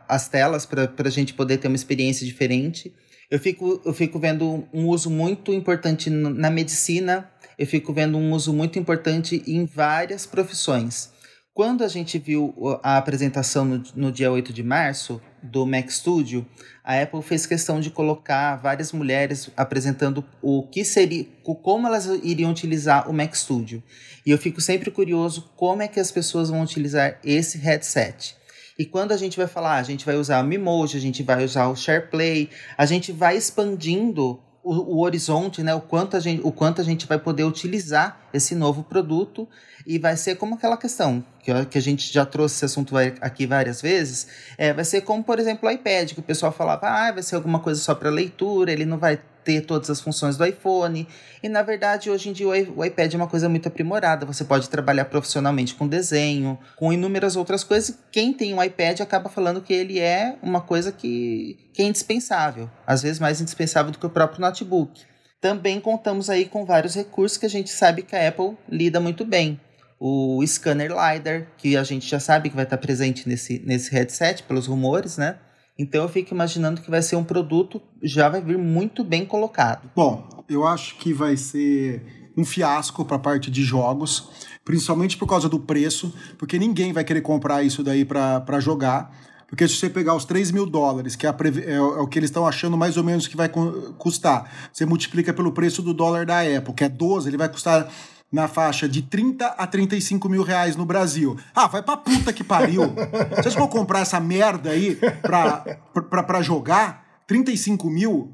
às 0.07 0.27
telas, 0.27 0.65
para 0.65 0.89
a 0.97 1.09
gente 1.11 1.31
poder 1.31 1.57
ter 1.57 1.67
uma 1.67 1.75
experiência 1.75 2.25
diferente. 2.25 2.91
Eu 3.29 3.37
fico, 3.37 3.79
eu 3.85 3.93
fico 3.93 4.17
vendo 4.17 4.67
um 4.73 4.87
uso 4.87 5.11
muito 5.11 5.53
importante 5.53 6.09
na 6.09 6.49
medicina, 6.49 7.29
eu 7.55 7.67
fico 7.67 7.93
vendo 7.93 8.17
um 8.17 8.31
uso 8.33 8.51
muito 8.51 8.79
importante 8.79 9.43
em 9.45 9.63
várias 9.63 10.25
profissões. 10.25 11.11
Quando 11.55 11.85
a 11.85 11.87
gente 11.87 12.19
viu 12.19 12.53
a 12.83 12.97
apresentação 12.97 13.63
no, 13.63 13.81
no 13.95 14.11
dia 14.11 14.29
8 14.29 14.51
de 14.51 14.61
março, 14.61 15.21
do 15.41 15.65
Mac 15.65 15.89
Studio, 15.89 16.45
a 16.83 17.01
Apple 17.01 17.21
fez 17.21 17.45
questão 17.45 17.79
de 17.79 17.89
colocar 17.89 18.57
várias 18.57 18.91
mulheres 18.91 19.49
apresentando 19.55 20.21
o 20.41 20.63
que 20.63 20.83
seria, 20.83 21.25
como 21.63 21.87
elas 21.87 22.07
iriam 22.07 22.51
utilizar 22.51 23.09
o 23.09 23.13
Mac 23.13 23.33
Studio. 23.33 23.81
E 24.25 24.31
eu 24.31 24.37
fico 24.37 24.59
sempre 24.59 24.91
curioso 24.91 25.49
como 25.55 25.81
é 25.81 25.87
que 25.87 25.97
as 25.97 26.11
pessoas 26.11 26.49
vão 26.49 26.61
utilizar 26.61 27.21
esse 27.23 27.57
headset. 27.57 28.35
E 28.77 28.85
quando 28.85 29.13
a 29.13 29.17
gente 29.17 29.37
vai 29.37 29.47
falar, 29.47 29.77
a 29.77 29.83
gente 29.83 30.05
vai 30.05 30.17
usar 30.17 30.43
o 30.43 30.45
Mimoji, 30.45 30.97
a 30.97 31.01
gente 31.01 31.23
vai 31.23 31.41
usar 31.41 31.69
o 31.69 31.75
SharePlay, 31.77 32.49
a 32.77 32.85
gente 32.85 33.13
vai 33.13 33.37
expandindo 33.37 34.41
o, 34.65 34.95
o, 34.95 34.99
horizonte, 35.01 35.61
né? 35.61 35.75
O 35.75 35.79
quanto, 35.79 36.17
a 36.17 36.19
gente, 36.19 36.41
o 36.43 36.51
quanto 36.51 36.81
a 36.81 36.83
gente 36.83 37.05
vai 37.05 37.19
poder 37.19 37.43
utilizar 37.43 38.19
esse 38.33 38.55
novo 38.55 38.83
produto 38.83 39.47
e 39.85 39.99
vai 39.99 40.17
ser 40.17 40.35
como 40.35 40.55
aquela 40.55 40.75
questão 40.75 41.23
que, 41.39 41.65
que 41.65 41.77
a 41.77 41.81
gente 41.81 42.11
já 42.11 42.25
trouxe 42.25 42.55
esse 42.55 42.65
assunto 42.65 42.97
aqui 43.21 43.45
várias 43.45 43.79
vezes, 43.79 44.27
é, 44.57 44.73
vai 44.73 44.83
ser 44.83 45.01
como, 45.01 45.23
por 45.23 45.37
exemplo, 45.37 45.69
o 45.69 45.71
iPad, 45.71 46.13
que 46.13 46.19
o 46.19 46.23
pessoal 46.23 46.51
falava, 46.51 46.87
ah, 46.87 47.11
vai 47.11 47.21
ser 47.21 47.35
alguma 47.35 47.59
coisa 47.59 47.79
só 47.79 47.93
para 47.93 48.09
leitura, 48.09 48.71
ele 48.71 48.85
não 48.85 48.97
vai 48.97 49.21
ter 49.45 49.61
todas 49.61 49.89
as 49.89 50.01
funções 50.01 50.35
do 50.35 50.43
iPhone. 50.43 51.07
E 51.41 51.47
na 51.47 51.61
verdade, 51.61 52.09
hoje 52.09 52.29
em 52.29 52.33
dia 52.33 52.47
o 52.47 52.83
iPad 52.83 53.13
é 53.13 53.17
uma 53.17 53.27
coisa 53.27 53.47
muito 53.47 53.67
aprimorada. 53.67 54.25
Você 54.25 54.43
pode 54.43 54.67
trabalhar 54.67 55.05
profissionalmente 55.05 55.75
com 55.75 55.87
desenho, 55.87 56.57
com 56.75 56.91
inúmeras 56.91 57.35
outras 57.35 57.63
coisas. 57.63 57.97
Quem 58.11 58.33
tem 58.33 58.53
um 58.53 58.61
iPad 58.61 58.99
acaba 58.99 59.29
falando 59.29 59.61
que 59.61 59.73
ele 59.73 59.99
é 59.99 60.35
uma 60.41 60.59
coisa 60.59 60.91
que, 60.91 61.69
que 61.71 61.83
é 61.83 61.85
indispensável, 61.85 62.69
às 62.85 63.03
vezes 63.03 63.19
mais 63.19 63.39
indispensável 63.39 63.91
do 63.91 63.99
que 63.99 64.05
o 64.05 64.09
próprio 64.09 64.41
notebook. 64.41 65.03
Também 65.39 65.79
contamos 65.79 66.29
aí 66.29 66.45
com 66.45 66.65
vários 66.65 66.95
recursos 66.95 67.37
que 67.37 67.45
a 67.45 67.49
gente 67.49 67.69
sabe 67.69 68.01
que 68.01 68.15
a 68.15 68.27
Apple 68.27 68.57
lida 68.67 68.99
muito 68.99 69.23
bem. 69.23 69.59
O 69.99 70.43
scanner 70.45 70.91
LiDAR, 70.91 71.47
que 71.57 71.77
a 71.77 71.83
gente 71.83 72.09
já 72.09 72.19
sabe 72.19 72.49
que 72.49 72.55
vai 72.55 72.65
estar 72.65 72.77
presente 72.77 73.29
nesse, 73.29 73.61
nesse 73.65 73.91
headset, 73.91 74.43
pelos 74.43 74.65
rumores, 74.65 75.17
né? 75.17 75.37
Então 75.77 76.03
eu 76.03 76.09
fico 76.09 76.33
imaginando 76.33 76.81
que 76.81 76.89
vai 76.89 77.01
ser 77.01 77.15
um 77.17 77.23
produto, 77.23 77.81
já 78.01 78.29
vai 78.29 78.41
vir 78.41 78.57
muito 78.57 79.03
bem 79.03 79.25
colocado. 79.25 79.89
Bom, 79.95 80.27
eu 80.47 80.65
acho 80.65 80.95
que 80.97 81.13
vai 81.13 81.35
ser 81.35 82.31
um 82.37 82.45
fiasco 82.45 83.03
para 83.03 83.17
a 83.17 83.19
parte 83.19 83.51
de 83.51 83.63
jogos, 83.63 84.29
principalmente 84.63 85.17
por 85.17 85.27
causa 85.27 85.49
do 85.49 85.59
preço, 85.59 86.13
porque 86.37 86.57
ninguém 86.57 86.93
vai 86.93 87.03
querer 87.03 87.21
comprar 87.21 87.63
isso 87.63 87.83
daí 87.83 88.05
para 88.05 88.59
jogar. 88.59 89.13
Porque 89.47 89.67
se 89.67 89.75
você 89.75 89.89
pegar 89.89 90.15
os 90.15 90.25
3 90.25 90.51
mil 90.51 90.65
dólares, 90.65 91.15
que 91.15 91.27
é, 91.27 91.29
é, 91.29 91.73
é 91.73 91.79
o 91.79 92.07
que 92.07 92.17
eles 92.17 92.29
estão 92.29 92.47
achando 92.47 92.75
mais 92.75 92.97
ou 92.97 93.03
menos 93.03 93.27
que 93.27 93.37
vai 93.37 93.49
custar, 93.97 94.69
você 94.73 94.85
multiplica 94.85 95.33
pelo 95.33 95.51
preço 95.51 95.81
do 95.81 95.93
dólar 95.93 96.25
da 96.25 96.41
Apple, 96.41 96.73
que 96.73 96.83
é 96.83 96.89
12, 96.89 97.29
ele 97.29 97.37
vai 97.37 97.47
custar 97.47 97.87
na 98.35 98.49
faixa 98.49 98.87
de 98.89 99.01
30 99.01 99.45
a 99.47 99.65
35 99.65 100.27
mil 100.27 100.43
reais 100.43 100.75
no 100.75 100.85
Brasil. 100.85 101.37
Ah, 101.55 101.67
vai 101.67 101.81
pra 101.81 101.95
puta 101.95 102.33
que 102.33 102.43
pariu. 102.43 102.93
Vocês 103.37 103.55
vão 103.55 103.67
comprar 103.67 104.01
essa 104.01 104.19
merda 104.19 104.71
aí 104.71 104.95
pra, 105.21 105.79
pra, 106.09 106.21
pra 106.21 106.41
jogar? 106.41 107.05
35 107.25 107.89
mil? 107.89 108.33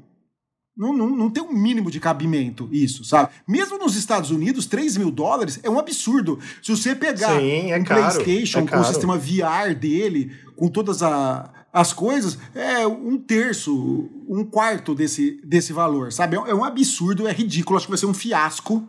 Não, 0.76 0.92
não, 0.92 1.08
não 1.10 1.30
tem 1.30 1.42
um 1.42 1.52
mínimo 1.52 1.88
de 1.90 2.00
cabimento 2.00 2.68
isso, 2.72 3.04
sabe? 3.04 3.28
Mesmo 3.46 3.78
nos 3.78 3.94
Estados 3.94 4.30
Unidos, 4.30 4.66
3 4.66 4.96
mil 4.96 5.10
dólares 5.10 5.60
é 5.62 5.70
um 5.70 5.78
absurdo. 5.78 6.38
Se 6.62 6.74
você 6.74 6.96
pegar 6.96 7.38
Sim, 7.38 7.70
é 7.70 7.78
um 7.78 7.84
caro, 7.84 8.00
PlayStation 8.00 8.58
é 8.60 8.66
com 8.66 8.80
o 8.80 8.84
sistema 8.84 9.16
VR 9.16 9.74
dele, 9.78 10.32
com 10.56 10.66
todas 10.68 11.00
a- 11.02 11.48
as 11.72 11.92
coisas, 11.92 12.38
é 12.54 12.86
um 12.86 13.16
terço, 13.18 14.10
um 14.28 14.44
quarto 14.44 14.94
desse, 14.94 15.40
desse 15.44 15.72
valor, 15.72 16.12
sabe? 16.12 16.36
É 16.36 16.54
um 16.54 16.64
absurdo, 16.64 17.28
é 17.28 17.32
ridículo. 17.32 17.76
Acho 17.76 17.86
que 17.86 17.92
vai 17.92 17.98
ser 17.98 18.06
um 18.06 18.12
fiasco 18.14 18.86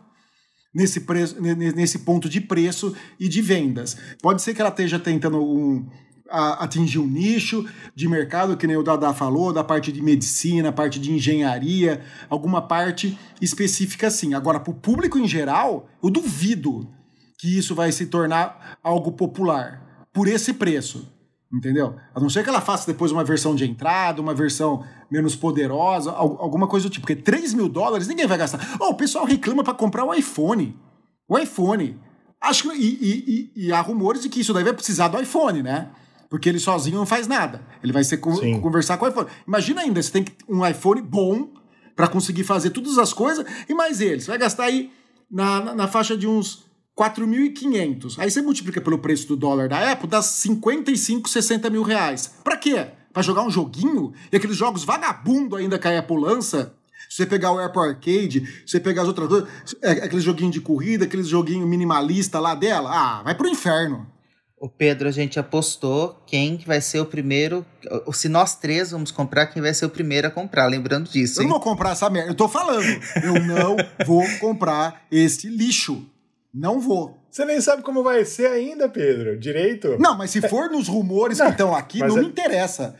nesse, 0.74 1.00
preço, 1.00 1.40
ne- 1.40 1.54
ne- 1.54 1.72
nesse 1.72 2.00
ponto 2.00 2.28
de 2.28 2.40
preço 2.40 2.94
e 3.18 3.28
de 3.28 3.40
vendas. 3.40 3.96
Pode 4.20 4.42
ser 4.42 4.54
que 4.54 4.60
ela 4.60 4.70
esteja 4.70 4.98
tentando 4.98 5.40
um- 5.42 5.86
a- 6.28 6.64
atingir 6.64 6.98
um 6.98 7.06
nicho 7.06 7.64
de 7.94 8.08
mercado, 8.08 8.56
que 8.56 8.66
nem 8.66 8.76
o 8.76 8.82
Dada 8.82 9.12
falou, 9.14 9.52
da 9.52 9.62
parte 9.62 9.92
de 9.92 10.02
medicina, 10.02 10.72
parte 10.72 10.98
de 10.98 11.12
engenharia, 11.12 12.00
alguma 12.28 12.60
parte 12.62 13.16
específica 13.40 14.08
assim. 14.08 14.34
Agora, 14.34 14.58
para 14.58 14.70
o 14.72 14.74
público 14.74 15.18
em 15.18 15.28
geral, 15.28 15.88
eu 16.02 16.10
duvido 16.10 16.88
que 17.38 17.56
isso 17.58 17.74
vai 17.74 17.92
se 17.92 18.06
tornar 18.06 18.78
algo 18.82 19.12
popular 19.12 20.06
por 20.12 20.26
esse 20.26 20.54
preço. 20.54 21.12
Entendeu? 21.54 21.94
A 22.12 22.18
não 22.18 22.28
ser 22.28 22.42
que 22.42 22.48
ela 22.48 22.60
faça 22.60 22.84
depois 22.90 23.12
uma 23.12 23.22
versão 23.22 23.54
de 23.54 23.64
entrada, 23.64 24.20
uma 24.20 24.34
versão 24.34 24.84
menos 25.10 25.36
poderosa, 25.36 26.10
al- 26.10 26.36
alguma 26.40 26.66
coisa 26.66 26.88
do 26.88 26.92
tipo. 26.92 27.06
Porque 27.06 27.14
3 27.22 27.54
mil 27.54 27.68
dólares 27.68 28.08
ninguém 28.08 28.26
vai 28.26 28.36
gastar. 28.36 28.76
Oh, 28.80 28.88
o 28.90 28.94
pessoal 28.94 29.24
reclama 29.24 29.62
para 29.62 29.72
comprar 29.74 30.04
o 30.04 30.12
iPhone. 30.12 30.76
O 31.28 31.38
iPhone. 31.38 31.96
Acho 32.40 32.64
que, 32.70 32.76
e, 32.76 33.52
e- 33.56 33.66
e- 33.66 33.72
há 33.72 33.80
rumores 33.80 34.22
de 34.22 34.28
que 34.28 34.40
isso 34.40 34.52
daí 34.52 34.64
vai 34.64 34.72
precisar 34.72 35.06
do 35.08 35.20
iPhone, 35.20 35.62
né? 35.62 35.90
Porque 36.28 36.48
ele 36.48 36.58
sozinho 36.58 36.96
não 36.98 37.06
faz 37.06 37.28
nada. 37.28 37.62
Ele 37.82 37.92
vai 37.92 38.02
ser 38.02 38.20
Sim. 38.40 38.60
conversar 38.60 38.96
com 38.96 39.04
o 39.04 39.08
iPhone. 39.08 39.28
Imagina 39.46 39.82
ainda, 39.82 40.02
você 40.02 40.10
tem 40.10 40.24
um 40.48 40.66
iPhone 40.66 41.00
bom 41.02 41.50
para 41.94 42.08
conseguir 42.08 42.42
fazer 42.42 42.70
todas 42.70 42.98
as 42.98 43.12
coisas 43.12 43.46
e 43.68 43.74
mais 43.74 44.00
ele. 44.00 44.20
Você 44.20 44.26
vai 44.26 44.38
gastar 44.38 44.64
aí 44.64 44.90
na, 45.30 45.60
na, 45.60 45.74
na 45.76 45.86
faixa 45.88 46.16
de 46.16 46.26
uns 46.26 46.63
4.500. 46.96 48.18
Aí 48.18 48.30
você 48.30 48.40
multiplica 48.40 48.80
pelo 48.80 48.98
preço 48.98 49.26
do 49.28 49.36
dólar 49.36 49.68
da 49.68 49.92
Apple, 49.92 50.08
dá 50.08 50.22
55, 50.22 51.28
60 51.28 51.70
mil 51.70 51.82
reais. 51.82 52.32
Pra 52.42 52.56
quê? 52.56 52.86
Pra 53.12 53.22
jogar 53.22 53.42
um 53.42 53.50
joguinho? 53.50 54.12
E 54.32 54.36
aqueles 54.36 54.56
jogos 54.56 54.84
vagabundo 54.84 55.56
ainda 55.56 55.78
que 55.78 55.88
a 55.88 55.98
Apple 55.98 56.18
lança? 56.18 56.74
Se 57.08 57.16
você 57.18 57.26
pegar 57.26 57.52
o 57.52 57.58
Apple 57.58 57.80
Arcade, 57.80 58.40
se 58.66 58.72
você 58.72 58.80
pegar 58.80 59.02
as 59.02 59.08
outras 59.08 59.28
coisas, 59.28 59.48
é, 59.82 59.90
aquele 59.92 60.20
joguinho 60.20 60.50
de 60.50 60.60
corrida, 60.60 61.04
aquele 61.04 61.22
joguinho 61.22 61.66
minimalista 61.66 62.40
lá 62.40 62.54
dela, 62.54 62.90
ah, 62.92 63.22
vai 63.22 63.34
pro 63.34 63.48
inferno. 63.48 64.06
O 64.58 64.68
Pedro, 64.68 65.06
a 65.06 65.10
gente 65.10 65.38
apostou 65.38 66.22
quem 66.26 66.56
que 66.56 66.66
vai 66.66 66.80
ser 66.80 66.98
o 66.98 67.04
primeiro. 67.04 67.66
Se 68.14 68.28
nós 68.30 68.56
três 68.56 68.92
vamos 68.92 69.10
comprar, 69.10 69.46
quem 69.48 69.60
vai 69.60 69.74
ser 69.74 69.84
o 69.84 69.90
primeiro 69.90 70.26
a 70.26 70.30
comprar. 70.30 70.66
Lembrando 70.66 71.10
disso, 71.10 71.38
Eu 71.40 71.42
hein? 71.42 71.48
não 71.50 71.56
vou 71.58 71.62
comprar 71.62 71.90
essa 71.90 72.08
merda. 72.08 72.30
Eu 72.30 72.34
tô 72.34 72.48
falando. 72.48 72.86
Eu 73.22 73.42
não 73.44 73.76
vou 74.06 74.24
comprar 74.40 75.04
este 75.12 75.48
lixo. 75.48 76.06
Não 76.54 76.78
vou. 76.78 77.18
Você 77.30 77.44
nem 77.44 77.60
sabe 77.60 77.82
como 77.82 78.02
vai 78.04 78.24
ser 78.24 78.46
ainda, 78.46 78.88
Pedro. 78.88 79.38
Direito? 79.38 79.96
Não, 79.98 80.16
mas 80.16 80.30
se 80.30 80.40
for 80.48 80.70
nos 80.70 80.86
rumores 80.86 81.40
que 81.40 81.48
estão 81.48 81.74
aqui, 81.74 81.98
não 81.98 82.16
é- 82.18 82.20
me 82.20 82.26
interessa. 82.28 82.94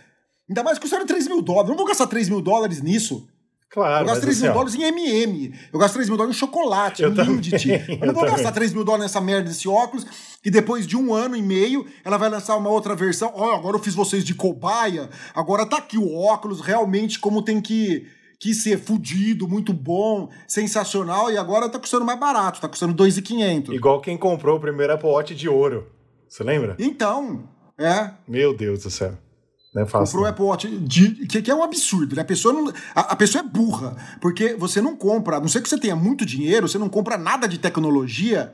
Ainda 0.49 0.63
mais 0.63 0.79
custaram 0.79 1.07
3 1.07 1.29
mil 1.29 1.41
dólares. 1.41 1.69
Eu 1.69 1.71
não 1.71 1.79
vou 1.79 1.87
gastar 1.87 2.07
3 2.09 2.29
mil 2.29 2.41
dólares 2.41 2.83
nisso. 2.83 3.29
Claro, 3.71 4.03
eu 4.03 4.07
gasto 4.07 4.17
mas 4.17 4.21
3 4.23 4.37
assim, 4.37 4.43
mil 4.45 4.51
ó, 4.51 4.55
dólares 4.55 4.75
em 4.77 4.83
MM. 4.85 5.55
Eu 5.73 5.79
gasto 5.81 5.95
3 5.95 6.09
mil 6.09 6.17
dólares 6.17 6.37
em 6.37 6.39
chocolate, 6.39 7.03
Eu 7.03 7.11
em 7.11 7.15
também, 7.15 7.35
Lindt. 7.37 7.51
Eu 7.71 7.79
eu 7.79 8.07
não 8.07 8.15
vou 8.15 8.23
também. 8.25 8.31
gastar 8.37 8.53
3 8.53 8.73
mil 8.73 8.85
dólares 8.85 9.05
nessa 9.07 9.21
merda 9.21 9.49
desse 9.49 9.69
óculos. 9.69 10.07
E 10.45 10.51
depois 10.51 10.87
de 10.87 10.97
um 10.97 11.13
ano 11.15 11.35
e 11.35 11.43
meio, 11.43 11.85
ela 12.05 12.17
vai 12.17 12.29
lançar 12.29 12.57
uma 12.57 12.71
outra 12.71 12.95
versão. 12.95 13.33
Ó, 13.35 13.55
agora 13.55 13.77
eu 13.77 13.81
fiz 13.83 13.95
vocês 13.95 14.23
de 14.25 14.35
cobaia. 14.35 15.09
Agora 15.35 15.65
tá 15.67 15.79
aqui 15.79 15.97
o 15.99 16.15
óculos 16.17 16.61
realmente 16.61 17.19
como 17.19 17.43
tem 17.43 17.61
que, 17.61 18.07
que 18.39 18.53
ser 18.55 18.79
fudido, 18.79 19.49
muito 19.49 19.73
bom, 19.73 20.29
sensacional. 20.47 21.31
E 21.31 21.37
agora 21.39 21.69
tá 21.69 21.79
custando 21.79 22.05
mais 22.05 22.19
barato. 22.19 22.61
Tá 22.61 22.69
custando 22.69 22.93
2,500. 22.95 23.75
Igual 23.75 24.01
quem 24.01 24.17
comprou 24.17 24.57
o 24.57 24.61
primeiro 24.61 24.93
Apple 24.93 25.09
Watch 25.09 25.35
de 25.35 25.49
ouro. 25.49 25.87
Você 26.29 26.43
lembra? 26.45 26.77
Então, 26.79 27.49
é. 27.79 28.11
Meu 28.27 28.57
Deus 28.57 28.83
do 28.83 28.91
céu. 28.91 29.17
Não 29.75 29.83
é 29.83 29.87
fácil. 29.87 30.07
Comprou 30.19 30.23
o 30.23 30.25
não. 30.25 30.31
Apple 30.31 30.45
Watch, 30.45 30.79
de- 30.79 31.27
que, 31.27 31.43
que 31.43 31.51
é 31.51 31.55
um 31.55 31.63
absurdo, 31.63 32.15
né? 32.15 32.23
A 32.23 32.25
pessoa, 32.25 32.55
não, 32.55 32.73
a, 32.95 33.01
a 33.01 33.17
pessoa 33.17 33.43
é 33.45 33.47
burra, 33.49 33.97
porque 34.21 34.55
você 34.55 34.81
não 34.81 34.95
compra, 34.97 35.37
a 35.37 35.41
não 35.41 35.49
ser 35.49 35.61
que 35.63 35.69
você 35.69 35.79
tenha 35.79 35.97
muito 35.97 36.25
dinheiro, 36.25 36.69
você 36.69 36.79
não 36.79 36.89
compra 36.89 37.19
nada 37.19 37.49
de 37.49 37.59
tecnologia 37.59 38.53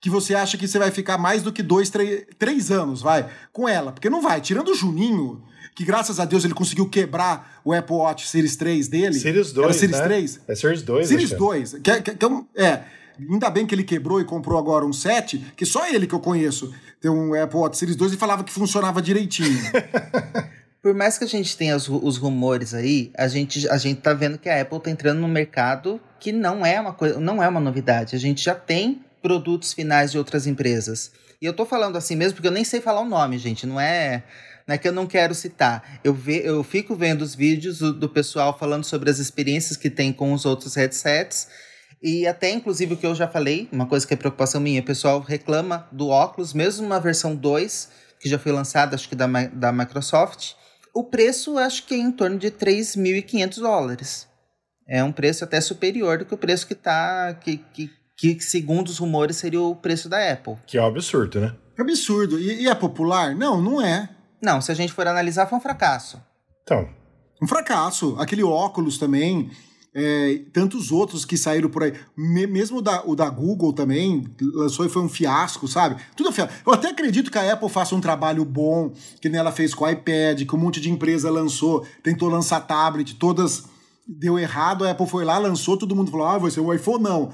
que 0.00 0.08
você 0.08 0.34
acha 0.34 0.56
que 0.56 0.66
você 0.66 0.78
vai 0.78 0.90
ficar 0.90 1.18
mais 1.18 1.42
do 1.42 1.52
que 1.52 1.62
dois, 1.62 1.90
três, 1.90 2.24
três 2.38 2.70
anos, 2.70 3.02
vai, 3.02 3.28
com 3.52 3.68
ela. 3.68 3.92
Porque 3.92 4.08
não 4.08 4.22
vai. 4.22 4.40
Tirando 4.40 4.68
o 4.68 4.74
Juninho, 4.74 5.42
que 5.74 5.84
graças 5.84 6.18
a 6.18 6.24
Deus 6.24 6.44
ele 6.44 6.54
conseguiu 6.54 6.88
quebrar 6.88 7.60
o 7.64 7.72
Apple 7.72 7.96
Watch 7.96 8.26
Series 8.26 8.56
3 8.56 8.88
dele. 8.88 9.14
Series 9.14 9.52
2, 9.52 9.64
Era 9.64 9.74
Series 9.74 9.98
né? 9.98 10.04
3? 10.04 10.40
É 10.48 10.54
Series 10.54 10.82
2, 10.82 11.08
Series 11.08 11.30
acho. 11.32 11.38
2. 11.38 11.72
Que, 11.82 11.90
é- 11.90 12.00
que, 12.00 12.14
que 12.14 12.26
é, 12.56 12.64
é, 12.64 12.84
ainda 13.30 13.50
bem 13.50 13.66
que 13.66 13.74
ele 13.74 13.84
quebrou 13.84 14.20
e 14.20 14.24
comprou 14.24 14.58
agora 14.58 14.86
um 14.86 14.92
7, 14.92 15.52
que 15.54 15.66
só 15.66 15.86
ele 15.86 16.06
que 16.06 16.14
eu 16.14 16.20
conheço 16.20 16.72
tem 17.00 17.10
um 17.10 17.34
Apple 17.34 17.58
Watch 17.58 17.76
Series 17.76 17.96
2 17.96 18.14
e 18.14 18.16
falava 18.16 18.42
que 18.42 18.52
funcionava 18.52 19.02
direitinho. 19.02 19.60
Por 20.82 20.94
mais 20.94 21.18
que 21.18 21.24
a 21.24 21.26
gente 21.26 21.54
tenha 21.58 21.76
os, 21.76 21.86
os 21.90 22.16
rumores 22.16 22.72
aí, 22.72 23.10
a 23.14 23.28
gente, 23.28 23.68
a 23.68 23.76
gente 23.76 24.00
tá 24.00 24.14
vendo 24.14 24.38
que 24.38 24.48
a 24.48 24.62
Apple 24.62 24.80
tá 24.80 24.90
entrando 24.90 25.20
num 25.20 25.28
mercado 25.28 26.00
que 26.18 26.32
não 26.32 26.64
é 26.64 26.80
uma 26.80 26.94
coisa, 26.94 27.20
não 27.20 27.42
é 27.42 27.46
uma 27.48 27.60
novidade. 27.60 28.16
A 28.16 28.18
gente 28.18 28.42
já 28.42 28.54
tem 28.54 29.04
produtos 29.22 29.72
finais 29.72 30.12
de 30.12 30.18
outras 30.18 30.46
empresas. 30.46 31.12
E 31.40 31.46
eu 31.46 31.54
tô 31.54 31.64
falando 31.64 31.96
assim 31.96 32.16
mesmo 32.16 32.34
porque 32.34 32.48
eu 32.48 32.52
nem 32.52 32.64
sei 32.64 32.80
falar 32.80 33.00
o 33.00 33.08
nome, 33.08 33.38
gente. 33.38 33.66
Não 33.66 33.80
é, 33.80 34.24
não 34.66 34.74
é 34.74 34.78
que 34.78 34.86
eu 34.86 34.92
não 34.92 35.06
quero 35.06 35.34
citar. 35.34 36.00
Eu, 36.04 36.12
ve, 36.12 36.42
eu 36.44 36.62
fico 36.62 36.94
vendo 36.94 37.22
os 37.22 37.34
vídeos 37.34 37.78
do, 37.78 37.92
do 37.92 38.08
pessoal 38.08 38.58
falando 38.58 38.84
sobre 38.84 39.10
as 39.10 39.18
experiências 39.18 39.76
que 39.76 39.88
tem 39.88 40.12
com 40.12 40.32
os 40.32 40.44
outros 40.44 40.74
headsets. 40.74 41.48
E 42.02 42.26
até, 42.26 42.50
inclusive, 42.50 42.94
o 42.94 42.96
que 42.96 43.06
eu 43.06 43.14
já 43.14 43.28
falei, 43.28 43.68
uma 43.70 43.86
coisa 43.86 44.06
que 44.06 44.14
é 44.14 44.16
preocupação 44.16 44.60
minha, 44.60 44.80
o 44.80 44.84
pessoal 44.84 45.20
reclama 45.20 45.86
do 45.92 46.08
óculos, 46.08 46.54
mesmo 46.54 46.86
uma 46.86 46.98
versão 46.98 47.34
2, 47.34 47.90
que 48.18 48.28
já 48.28 48.38
foi 48.38 48.52
lançada, 48.52 48.94
acho 48.94 49.08
que 49.08 49.14
da, 49.14 49.26
da 49.52 49.72
Microsoft. 49.72 50.52
O 50.94 51.04
preço, 51.04 51.58
acho 51.58 51.86
que 51.86 51.94
é 51.94 51.98
em 51.98 52.10
torno 52.10 52.38
de 52.38 52.50
3.500 52.50 53.60
dólares. 53.60 54.28
É 54.88 55.04
um 55.04 55.12
preço 55.12 55.44
até 55.44 55.60
superior 55.60 56.18
do 56.18 56.24
que 56.24 56.34
o 56.34 56.38
preço 56.38 56.66
que 56.66 56.74
tá. 56.74 57.34
Que, 57.34 57.58
que, 57.58 57.90
que, 58.20 58.40
segundo 58.40 58.88
os 58.88 58.98
rumores, 58.98 59.36
seria 59.36 59.60
o 59.62 59.74
preço 59.74 60.08
da 60.08 60.30
Apple. 60.32 60.56
Que 60.66 60.76
é 60.78 60.82
um 60.82 60.86
absurdo, 60.86 61.40
né? 61.40 61.54
Absurdo. 61.78 62.38
E, 62.38 62.62
e 62.62 62.68
é 62.68 62.74
popular? 62.74 63.34
Não, 63.34 63.60
não 63.62 63.80
é. 63.80 64.08
Não, 64.42 64.60
se 64.60 64.70
a 64.70 64.74
gente 64.74 64.92
for 64.92 65.06
analisar, 65.06 65.46
foi 65.46 65.58
um 65.58 65.60
fracasso. 65.62 66.20
Então, 66.62 66.88
Um 67.42 67.46
fracasso. 67.46 68.16
Aquele 68.18 68.42
óculos 68.42 68.98
também. 68.98 69.50
é, 69.94 70.42
tantos 70.52 70.92
outros 70.92 71.24
que 71.24 71.36
saíram 71.36 71.68
por 71.70 71.82
aí. 71.82 71.92
Me- 72.16 72.46
mesmo 72.46 72.78
o 72.78 72.82
da, 72.82 73.02
o 73.04 73.16
da 73.16 73.28
Google 73.28 73.72
também 73.72 74.24
lançou 74.54 74.84
e 74.86 74.88
foi 74.88 75.02
um 75.02 75.08
fiasco, 75.08 75.66
sabe? 75.66 76.00
Tudo 76.14 76.28
é 76.28 76.32
fiasco. 76.32 76.54
Eu 76.64 76.72
até 76.74 76.88
acredito 76.90 77.28
que 77.30 77.36
a 77.38 77.52
Apple 77.54 77.68
faça 77.68 77.94
um 77.96 78.00
trabalho 78.00 78.44
bom, 78.44 78.92
que 79.20 79.28
nem 79.28 79.40
ela 79.40 79.50
fez 79.50 79.74
com 79.74 79.84
o 79.84 79.88
iPad, 79.90 80.44
que 80.46 80.54
um 80.54 80.58
monte 80.58 80.80
de 80.80 80.90
empresa 80.90 81.28
lançou, 81.30 81.84
tentou 82.04 82.28
lançar 82.28 82.60
tablet, 82.60 83.16
todas 83.16 83.64
deu 84.18 84.38
errado, 84.38 84.84
a 84.84 84.90
Apple 84.90 85.06
foi 85.06 85.24
lá, 85.24 85.38
lançou, 85.38 85.76
todo 85.76 85.94
mundo 85.94 86.10
falou, 86.10 86.26
ah, 86.26 86.38
vai 86.38 86.50
ser 86.50 86.60
o 86.60 86.72
iPhone, 86.72 87.02
não. 87.02 87.30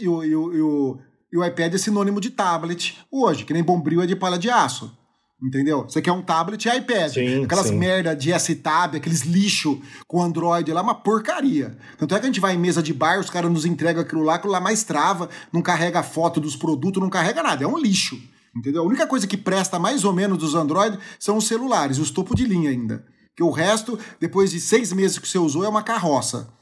E 0.00 0.08
o, 0.08 0.24
e 0.24 0.36
o, 0.36 0.52
e 0.54 0.60
o, 0.60 0.98
e 1.32 1.38
o, 1.38 1.44
iPad 1.44 1.74
é 1.74 1.78
sinônimo 1.78 2.20
de 2.20 2.30
tablet 2.30 2.98
hoje, 3.10 3.44
que 3.44 3.52
nem 3.52 3.62
bombril 3.62 4.02
é 4.02 4.06
de 4.06 4.14
palha 4.14 4.38
de 4.38 4.50
aço. 4.50 4.96
Entendeu? 5.40 5.84
Você 5.84 6.02
quer 6.02 6.10
um 6.10 6.20
tablet 6.20 6.66
e 6.66 6.76
iPad. 6.76 7.12
Sim, 7.12 7.44
Aquelas 7.44 7.68
sim. 7.68 7.76
merda 7.76 8.14
de 8.14 8.32
S-Tab, 8.32 8.96
aqueles 8.96 9.22
lixo 9.22 9.80
com 10.08 10.20
Android 10.20 10.72
lá, 10.72 10.82
uma 10.82 10.96
porcaria. 10.96 11.78
Tanto 11.96 12.14
é 12.14 12.18
que 12.18 12.24
a 12.24 12.28
gente 12.28 12.40
vai 12.40 12.54
em 12.54 12.58
mesa 12.58 12.82
de 12.82 12.92
bar, 12.92 13.20
os 13.20 13.30
caras 13.30 13.50
nos 13.50 13.64
entregam 13.64 14.02
aquilo 14.02 14.22
lá, 14.22 14.34
aquilo 14.34 14.52
lá 14.52 14.60
mais 14.60 14.82
trava, 14.82 15.28
não 15.52 15.62
carrega 15.62 16.02
foto 16.02 16.40
dos 16.40 16.56
produtos, 16.56 17.00
não 17.00 17.08
carrega 17.08 17.40
nada, 17.40 17.62
é 17.62 17.66
um 17.68 17.78
lixo. 17.78 18.20
Entendeu? 18.56 18.82
A 18.82 18.86
única 18.86 19.06
coisa 19.06 19.28
que 19.28 19.36
presta 19.36 19.78
mais 19.78 20.04
ou 20.04 20.12
menos 20.12 20.38
dos 20.38 20.56
Android 20.56 20.98
são 21.20 21.36
os 21.36 21.46
celulares, 21.46 21.98
os 21.98 22.10
topo 22.10 22.34
de 22.34 22.44
linha 22.44 22.70
ainda. 22.70 23.04
Que 23.38 23.42
o 23.44 23.52
resto, 23.52 23.96
depois 24.18 24.50
de 24.50 24.58
seis 24.58 24.92
meses 24.92 25.16
que 25.16 25.28
você 25.28 25.38
usou, 25.38 25.64
é 25.64 25.68
uma 25.68 25.84
carroça. 25.84 26.52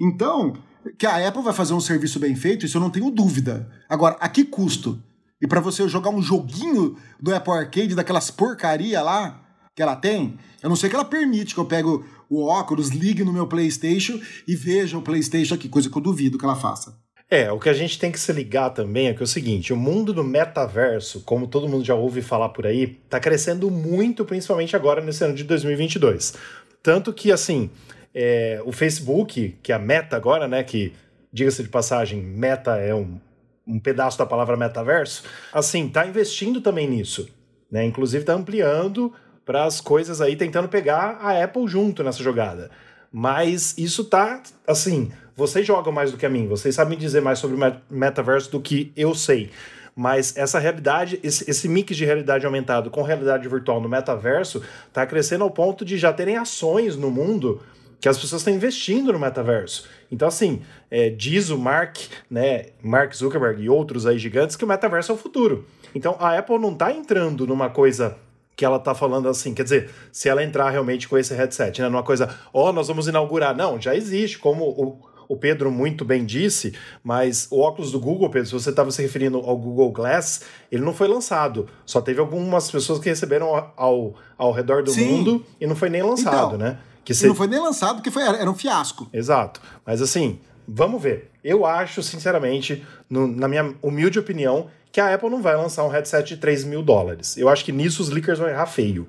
Então, 0.00 0.54
que 0.98 1.06
a 1.06 1.28
Apple 1.28 1.44
vai 1.44 1.52
fazer 1.52 1.74
um 1.74 1.80
serviço 1.80 2.18
bem 2.18 2.34
feito, 2.34 2.66
isso 2.66 2.76
eu 2.76 2.80
não 2.80 2.90
tenho 2.90 3.08
dúvida. 3.08 3.70
Agora, 3.88 4.16
a 4.18 4.28
que 4.28 4.42
custo? 4.44 5.00
E 5.40 5.46
para 5.46 5.60
você 5.60 5.88
jogar 5.88 6.10
um 6.10 6.20
joguinho 6.20 6.96
do 7.20 7.32
Apple 7.32 7.52
Arcade, 7.52 7.94
daquelas 7.94 8.32
porcaria 8.32 9.00
lá 9.00 9.42
que 9.76 9.80
ela 9.80 9.94
tem, 9.94 10.36
eu 10.60 10.68
não 10.68 10.74
sei 10.74 10.90
que 10.90 10.96
ela 10.96 11.04
permite 11.04 11.54
que 11.54 11.60
eu 11.60 11.66
pegue 11.66 11.88
o 12.28 12.44
óculos, 12.44 12.88
ligue 12.88 13.22
no 13.22 13.32
meu 13.32 13.46
PlayStation 13.46 14.20
e 14.48 14.56
veja 14.56 14.98
o 14.98 15.02
PlayStation 15.02 15.54
aqui, 15.54 15.68
coisa 15.68 15.88
que 15.88 15.96
eu 15.96 16.02
duvido 16.02 16.36
que 16.36 16.44
ela 16.44 16.56
faça. 16.56 16.98
É, 17.30 17.50
o 17.50 17.58
que 17.58 17.68
a 17.68 17.72
gente 17.72 17.98
tem 17.98 18.12
que 18.12 18.20
se 18.20 18.32
ligar 18.32 18.70
também 18.70 19.08
é 19.08 19.14
que 19.14 19.20
é 19.20 19.24
o 19.24 19.26
seguinte, 19.26 19.72
o 19.72 19.76
mundo 19.76 20.12
do 20.12 20.22
metaverso, 20.22 21.22
como 21.22 21.46
todo 21.46 21.68
mundo 21.68 21.84
já 21.84 21.94
ouve 21.94 22.22
falar 22.22 22.50
por 22.50 22.66
aí, 22.66 22.86
tá 23.08 23.18
crescendo 23.18 23.70
muito, 23.70 24.24
principalmente 24.24 24.76
agora 24.76 25.00
nesse 25.00 25.24
ano 25.24 25.34
de 25.34 25.44
2022. 25.44 26.34
Tanto 26.82 27.12
que, 27.12 27.32
assim, 27.32 27.70
é, 28.14 28.60
o 28.64 28.72
Facebook, 28.72 29.56
que 29.62 29.72
é 29.72 29.74
a 29.74 29.78
Meta 29.78 30.16
agora, 30.16 30.46
né, 30.46 30.62
que, 30.62 30.92
diga-se 31.32 31.62
de 31.62 31.70
passagem, 31.70 32.22
Meta 32.22 32.76
é 32.76 32.94
um 32.94 33.18
um 33.66 33.78
pedaço 33.78 34.18
da 34.18 34.26
palavra 34.26 34.56
metaverso, 34.56 35.24
assim, 35.52 35.88
tá 35.88 36.06
investindo 36.06 36.60
também 36.60 36.88
nisso, 36.88 37.28
né? 37.70 37.84
Inclusive 37.84 38.24
tá 38.24 38.34
ampliando 38.34 39.12
para 39.44 39.64
as 39.64 39.80
coisas 39.80 40.20
aí 40.20 40.36
tentando 40.36 40.68
pegar 40.68 41.18
a 41.20 41.42
Apple 41.42 41.66
junto 41.66 42.02
nessa 42.02 42.22
jogada. 42.22 42.70
Mas 43.16 43.78
isso 43.78 44.02
tá 44.02 44.42
assim, 44.66 45.12
vocês 45.36 45.64
jogam 45.64 45.92
mais 45.92 46.10
do 46.10 46.16
que 46.16 46.26
a 46.26 46.28
mim, 46.28 46.48
vocês 46.48 46.74
sabem 46.74 46.98
dizer 46.98 47.22
mais 47.22 47.38
sobre 47.38 47.56
o 47.56 47.80
metaverso 47.88 48.50
do 48.50 48.60
que 48.60 48.90
eu 48.96 49.14
sei. 49.14 49.50
Mas 49.94 50.36
essa 50.36 50.58
realidade, 50.58 51.20
esse, 51.22 51.48
esse 51.48 51.68
mix 51.68 51.96
de 51.96 52.04
realidade 52.04 52.44
aumentado 52.44 52.90
com 52.90 53.02
realidade 53.02 53.48
virtual 53.48 53.80
no 53.80 53.88
metaverso 53.88 54.64
está 54.88 55.06
crescendo 55.06 55.44
ao 55.44 55.50
ponto 55.52 55.84
de 55.84 55.96
já 55.96 56.12
terem 56.12 56.36
ações 56.36 56.96
no 56.96 57.08
mundo 57.08 57.62
que 58.00 58.08
as 58.08 58.18
pessoas 58.18 58.42
estão 58.42 58.52
investindo 58.52 59.12
no 59.12 59.18
metaverso. 59.20 59.88
Então, 60.10 60.26
assim, 60.26 60.62
é, 60.90 61.08
diz 61.08 61.50
o 61.50 61.56
Mark, 61.56 61.96
né, 62.28 62.66
Mark 62.82 63.14
Zuckerberg 63.14 63.62
e 63.62 63.68
outros 63.68 64.06
aí 64.06 64.18
gigantes 64.18 64.56
que 64.56 64.64
o 64.64 64.68
metaverso 64.68 65.12
é 65.12 65.14
o 65.14 65.18
futuro. 65.18 65.68
Então, 65.94 66.16
a 66.18 66.36
Apple 66.36 66.58
não 66.58 66.72
está 66.72 66.90
entrando 66.90 67.46
numa 67.46 67.70
coisa 67.70 68.18
que 68.56 68.64
ela 68.64 68.78
tá 68.78 68.94
falando 68.94 69.28
assim, 69.28 69.52
quer 69.52 69.64
dizer, 69.64 69.90
se 70.12 70.28
ela 70.28 70.42
entrar 70.42 70.70
realmente 70.70 71.08
com 71.08 71.18
esse 71.18 71.34
headset, 71.34 71.82
né, 71.82 71.88
numa 71.88 72.02
coisa, 72.02 72.34
ó, 72.52 72.68
oh, 72.68 72.72
nós 72.72 72.88
vamos 72.88 73.08
inaugurar. 73.08 73.56
Não, 73.56 73.80
já 73.80 73.94
existe, 73.94 74.38
como 74.38 74.64
o, 74.64 74.98
o 75.28 75.36
Pedro 75.36 75.70
muito 75.70 76.04
bem 76.04 76.24
disse, 76.24 76.74
mas 77.02 77.48
o 77.50 77.60
óculos 77.60 77.90
do 77.90 77.98
Google, 77.98 78.30
Pedro, 78.30 78.46
se 78.46 78.52
você 78.52 78.70
estava 78.70 78.90
se 78.90 79.02
referindo 79.02 79.38
ao 79.38 79.56
Google 79.56 79.90
Glass, 79.90 80.42
ele 80.70 80.84
não 80.84 80.94
foi 80.94 81.08
lançado. 81.08 81.68
Só 81.84 82.00
teve 82.00 82.20
algumas 82.20 82.70
pessoas 82.70 82.98
que 82.98 83.08
receberam 83.08 83.72
ao, 83.76 84.14
ao 84.38 84.52
redor 84.52 84.82
do 84.82 84.90
Sim. 84.90 85.06
mundo 85.06 85.46
e 85.60 85.66
não 85.66 85.74
foi 85.74 85.90
nem 85.90 86.02
lançado, 86.02 86.54
então, 86.54 86.58
né? 86.58 86.78
Que 87.04 87.12
se... 87.12 87.26
Não 87.26 87.34
foi 87.34 87.48
nem 87.48 87.60
lançado 87.60 87.96
porque 87.96 88.10
foi, 88.10 88.22
era 88.22 88.50
um 88.50 88.54
fiasco. 88.54 89.08
Exato. 89.12 89.60
Mas 89.84 90.00
assim, 90.00 90.38
vamos 90.66 91.02
ver. 91.02 91.30
Eu 91.42 91.66
acho, 91.66 92.02
sinceramente, 92.02 92.84
no, 93.10 93.26
na 93.26 93.46
minha 93.46 93.74
humilde 93.82 94.18
opinião, 94.18 94.68
que 94.94 95.00
a 95.00 95.12
Apple 95.12 95.28
não 95.28 95.42
vai 95.42 95.56
lançar 95.56 95.84
um 95.84 95.88
headset 95.88 96.24
de 96.24 96.36
3 96.36 96.62
mil 96.62 96.80
dólares. 96.80 97.36
Eu 97.36 97.48
acho 97.48 97.64
que 97.64 97.72
nisso 97.72 98.00
os 98.00 98.10
leakers 98.10 98.38
vão 98.38 98.48
errar 98.48 98.66
feio. 98.66 99.08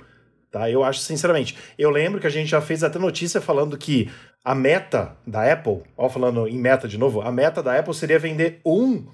Tá? 0.49 0.67
Eu 0.67 0.83
acho, 0.83 0.99
sinceramente. 1.01 1.55
Eu 1.77 1.91
lembro 1.91 2.19
que 2.19 2.25
a 2.25 2.29
gente 2.31 2.49
já 2.49 2.59
fez 2.59 2.83
até 2.83 2.97
notícia 2.97 3.39
falando 3.39 3.77
que 3.77 4.09
a 4.43 4.55
meta 4.55 5.15
da 5.27 5.53
Apple, 5.53 5.83
ó, 5.95 6.09
falando 6.09 6.47
em 6.47 6.57
meta 6.57 6.87
de 6.87 6.97
novo, 6.97 7.21
a 7.21 7.31
meta 7.31 7.61
da 7.61 7.77
Apple 7.77 7.93
seria 7.93 8.17
vender 8.17 8.59
um, 8.65 9.05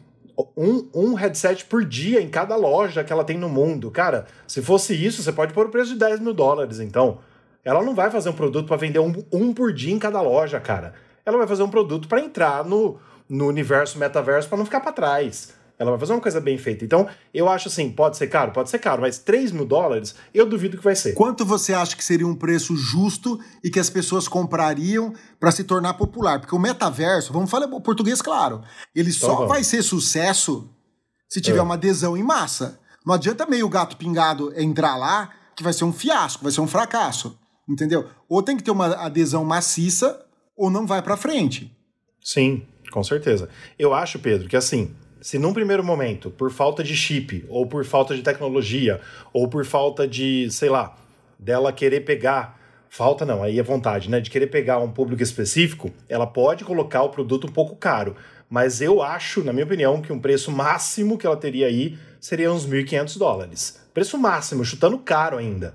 um, 0.55 0.89
um 0.95 1.13
headset 1.13 1.65
por 1.65 1.83
dia 1.83 2.21
em 2.21 2.29
cada 2.29 2.55
loja 2.55 3.03
que 3.03 3.11
ela 3.11 3.25
tem 3.25 3.37
no 3.37 3.49
mundo. 3.49 3.91
Cara, 3.91 4.25
se 4.47 4.61
fosse 4.61 4.93
isso, 4.93 5.21
você 5.21 5.33
pode 5.33 5.51
pôr 5.53 5.65
o 5.65 5.69
preço 5.69 5.91
de 5.91 5.99
10 5.99 6.21
mil 6.21 6.33
dólares, 6.33 6.79
então. 6.79 7.19
Ela 7.65 7.83
não 7.83 7.93
vai 7.93 8.09
fazer 8.09 8.29
um 8.29 8.33
produto 8.33 8.67
para 8.67 8.77
vender 8.77 8.99
um, 8.99 9.13
um 9.29 9.53
por 9.53 9.73
dia 9.73 9.93
em 9.93 9.99
cada 9.99 10.21
loja, 10.21 10.57
cara. 10.61 10.93
Ela 11.25 11.37
vai 11.37 11.47
fazer 11.47 11.63
um 11.63 11.69
produto 11.69 12.07
para 12.07 12.21
entrar 12.21 12.63
no, 12.63 12.97
no 13.27 13.45
universo 13.45 13.99
metaverso 13.99 14.47
para 14.47 14.57
não 14.57 14.63
ficar 14.63 14.79
para 14.79 14.93
trás. 14.93 15.59
Ela 15.81 15.89
vai 15.89 15.99
fazer 15.99 16.13
uma 16.13 16.21
coisa 16.21 16.39
bem 16.39 16.59
feita. 16.59 16.85
Então, 16.85 17.09
eu 17.33 17.49
acho 17.49 17.67
assim, 17.67 17.89
pode 17.89 18.15
ser 18.15 18.27
caro? 18.27 18.51
Pode 18.51 18.69
ser 18.69 18.77
caro, 18.77 19.01
mas 19.01 19.17
3 19.17 19.51
mil 19.51 19.65
dólares, 19.65 20.13
eu 20.31 20.45
duvido 20.45 20.77
que 20.77 20.83
vai 20.83 20.95
ser. 20.95 21.13
Quanto 21.15 21.43
você 21.43 21.73
acha 21.73 21.95
que 21.97 22.03
seria 22.03 22.27
um 22.27 22.35
preço 22.35 22.77
justo 22.77 23.39
e 23.63 23.71
que 23.71 23.79
as 23.79 23.89
pessoas 23.89 24.27
comprariam 24.27 25.11
para 25.39 25.49
se 25.49 25.63
tornar 25.63 25.95
popular? 25.95 26.39
Porque 26.39 26.53
o 26.53 26.59
metaverso, 26.59 27.33
vamos 27.33 27.49
falar 27.49 27.67
português 27.79 28.21
claro, 28.21 28.61
ele 28.95 29.09
então, 29.09 29.27
só 29.27 29.33
vamos. 29.33 29.49
vai 29.49 29.63
ser 29.63 29.81
sucesso 29.81 30.69
se 31.27 31.41
tiver 31.41 31.57
é. 31.57 31.63
uma 31.63 31.73
adesão 31.73 32.15
em 32.15 32.21
massa. 32.21 32.79
Não 33.03 33.15
adianta 33.15 33.47
meio 33.47 33.67
gato 33.67 33.97
pingado 33.97 34.53
entrar 34.55 34.95
lá, 34.95 35.31
que 35.55 35.63
vai 35.63 35.73
ser 35.73 35.85
um 35.85 35.91
fiasco, 35.91 36.43
vai 36.43 36.51
ser 36.51 36.61
um 36.61 36.67
fracasso. 36.67 37.35
Entendeu? 37.67 38.07
Ou 38.29 38.43
tem 38.43 38.55
que 38.55 38.61
ter 38.61 38.69
uma 38.69 38.85
adesão 38.85 39.43
maciça, 39.43 40.23
ou 40.55 40.69
não 40.69 40.85
vai 40.85 41.01
para 41.01 41.17
frente. 41.17 41.75
Sim, 42.23 42.67
com 42.91 43.03
certeza. 43.03 43.49
Eu 43.79 43.95
acho, 43.95 44.19
Pedro, 44.19 44.47
que 44.47 44.55
assim, 44.55 44.95
se 45.21 45.37
num 45.37 45.53
primeiro 45.53 45.83
momento, 45.83 46.31
por 46.31 46.51
falta 46.51 46.83
de 46.83 46.95
chip, 46.95 47.45
ou 47.47 47.67
por 47.67 47.85
falta 47.85 48.15
de 48.15 48.23
tecnologia, 48.23 48.99
ou 49.31 49.47
por 49.47 49.63
falta 49.63 50.07
de, 50.07 50.49
sei 50.49 50.67
lá, 50.67 50.97
dela 51.37 51.71
querer 51.71 52.01
pegar, 52.01 52.59
falta 52.89 53.25
não, 53.25 53.43
aí 53.43 53.59
é 53.59 53.63
vontade, 53.63 54.09
né, 54.09 54.19
de 54.19 54.31
querer 54.31 54.47
pegar 54.47 54.79
um 54.79 54.91
público 54.91 55.21
específico, 55.21 55.91
ela 56.09 56.25
pode 56.25 56.65
colocar 56.65 57.03
o 57.03 57.09
produto 57.09 57.47
um 57.47 57.51
pouco 57.51 57.75
caro. 57.75 58.15
Mas 58.49 58.81
eu 58.81 59.01
acho, 59.01 59.43
na 59.43 59.53
minha 59.53 59.63
opinião, 59.63 60.01
que 60.01 60.11
um 60.11 60.19
preço 60.19 60.51
máximo 60.51 61.17
que 61.17 61.25
ela 61.25 61.37
teria 61.37 61.67
aí 61.67 61.97
seria 62.19 62.51
uns 62.51 62.67
1.500 62.67 63.17
dólares. 63.17 63.81
Preço 63.93 64.17
máximo, 64.17 64.65
chutando 64.65 64.97
caro 64.97 65.37
ainda. 65.37 65.73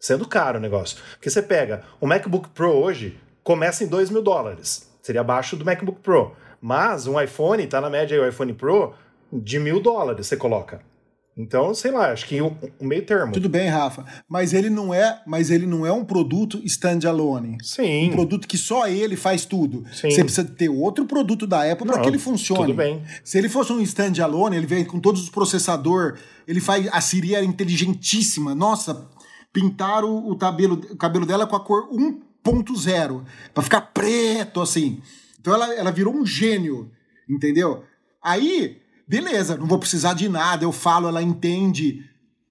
Sendo 0.00 0.26
caro 0.26 0.58
o 0.58 0.60
negócio. 0.60 0.98
Porque 1.12 1.28
você 1.28 1.42
pega 1.42 1.82
o 2.00 2.06
MacBook 2.06 2.48
Pro 2.50 2.70
hoje, 2.70 3.18
começa 3.42 3.84
em 3.84 3.88
2 3.88 4.08
mil 4.08 4.22
dólares. 4.22 4.90
Seria 5.02 5.20
abaixo 5.20 5.54
do 5.54 5.66
MacBook 5.66 6.00
Pro. 6.00 6.34
Mas 6.64 7.06
um 7.06 7.20
iPhone, 7.20 7.66
tá 7.66 7.78
na 7.78 7.90
média 7.90 8.16
aí, 8.16 8.24
o 8.24 8.26
iPhone 8.26 8.54
Pro, 8.54 8.94
de 9.30 9.58
mil 9.58 9.80
dólares 9.80 10.26
você 10.26 10.34
coloca. 10.34 10.80
Então, 11.36 11.74
sei 11.74 11.90
lá, 11.90 12.10
acho 12.10 12.26
que 12.26 12.40
o 12.40 12.56
um, 12.80 12.86
meio 12.86 13.04
termo. 13.04 13.34
Tudo 13.34 13.50
bem, 13.50 13.68
Rafa, 13.68 14.02
mas 14.26 14.54
ele 14.54 14.70
não 14.70 14.94
é, 14.94 15.20
mas 15.26 15.50
ele 15.50 15.66
não 15.66 15.84
é 15.84 15.92
um 15.92 16.06
produto 16.06 16.58
standalone. 16.64 17.58
Sim. 17.62 18.08
Um 18.08 18.12
produto 18.12 18.48
que 18.48 18.56
só 18.56 18.88
ele 18.88 19.14
faz 19.14 19.44
tudo. 19.44 19.84
Sim. 19.92 20.10
Você 20.10 20.24
precisa 20.24 20.48
ter 20.48 20.70
outro 20.70 21.04
produto 21.04 21.46
da 21.46 21.70
Apple 21.70 21.86
para 21.86 22.00
que 22.00 22.08
ele 22.08 22.18
funcione. 22.18 22.62
Tudo 22.62 22.76
bem. 22.76 23.02
Se 23.22 23.36
ele 23.36 23.50
fosse 23.50 23.70
um 23.70 23.80
standalone, 23.82 24.56
ele 24.56 24.66
vem 24.66 24.86
com 24.86 24.98
todos 24.98 25.22
os 25.22 25.28
processador, 25.28 26.16
ele 26.48 26.62
faz 26.62 26.88
a 26.90 27.00
Siri 27.02 27.34
era 27.34 27.44
inteligentíssima. 27.44 28.54
Nossa, 28.54 29.06
pintaram 29.52 30.16
o 30.16 30.34
cabelo, 30.34 30.80
o 30.92 30.96
cabelo 30.96 31.26
dela 31.26 31.46
com 31.46 31.56
a 31.56 31.60
cor 31.60 31.90
1.0 31.92 33.22
para 33.52 33.62
ficar 33.62 33.82
preto 33.92 34.62
assim. 34.62 35.02
Então 35.44 35.52
ela, 35.52 35.74
ela 35.74 35.90
virou 35.90 36.16
um 36.16 36.24
gênio, 36.24 36.90
entendeu? 37.28 37.84
Aí, 38.22 38.78
beleza, 39.06 39.58
não 39.58 39.66
vou 39.66 39.78
precisar 39.78 40.14
de 40.14 40.26
nada, 40.26 40.64
eu 40.64 40.72
falo, 40.72 41.06
ela 41.06 41.22
entende. 41.22 42.02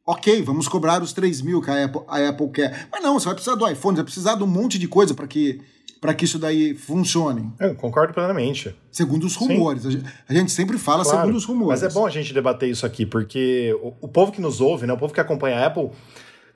Ok, 0.06 0.44
vamos 0.44 0.68
cobrar 0.68 1.02
os 1.02 1.12
3 1.12 1.42
mil 1.42 1.60
que 1.60 1.72
a 1.72 1.86
Apple, 1.86 2.02
a 2.08 2.30
Apple 2.30 2.50
quer. 2.52 2.88
Mas 2.92 3.02
não, 3.02 3.20
você 3.20 3.26
vai 3.26 3.34
precisar 3.34 3.56
do 3.56 3.68
iPhone, 3.68 3.96
você 3.96 4.02
vai 4.02 4.04
precisar 4.04 4.36
de 4.36 4.44
um 4.44 4.48
monte 4.48 4.78
de 4.78 4.88
coisa 4.88 5.16
para 5.16 5.26
que 5.26 5.60
para 6.00 6.14
que 6.14 6.26
isso 6.26 6.38
daí 6.38 6.76
funcione. 6.76 7.50
Eu 7.60 7.74
concordo 7.76 8.14
plenamente. 8.14 8.76
Segundo 8.92 9.24
os 9.24 9.38
rumores. 9.38 9.84
Sim. 9.84 10.04
A 10.28 10.34
gente 10.34 10.52
sempre 10.52 10.78
fala 10.78 11.02
claro, 11.02 11.20
segundo 11.22 11.38
os 11.38 11.46
rumores. 11.46 11.82
Mas 11.82 11.92
é 11.92 11.94
bom 11.98 12.06
a 12.06 12.10
gente 12.10 12.34
debater 12.34 12.70
isso 12.70 12.86
aqui, 12.86 13.06
porque 13.06 13.74
o, 13.82 13.94
o, 14.02 14.08
povo 14.10 14.32
que 14.32 14.42
nos 14.42 14.60
ouve, 14.60 14.86
né, 14.86 14.92
o 14.92 14.98
povo 14.98 15.14
que 15.14 15.22
acompanha 15.22 15.60
a 15.60 15.66
Apple, 15.66 15.90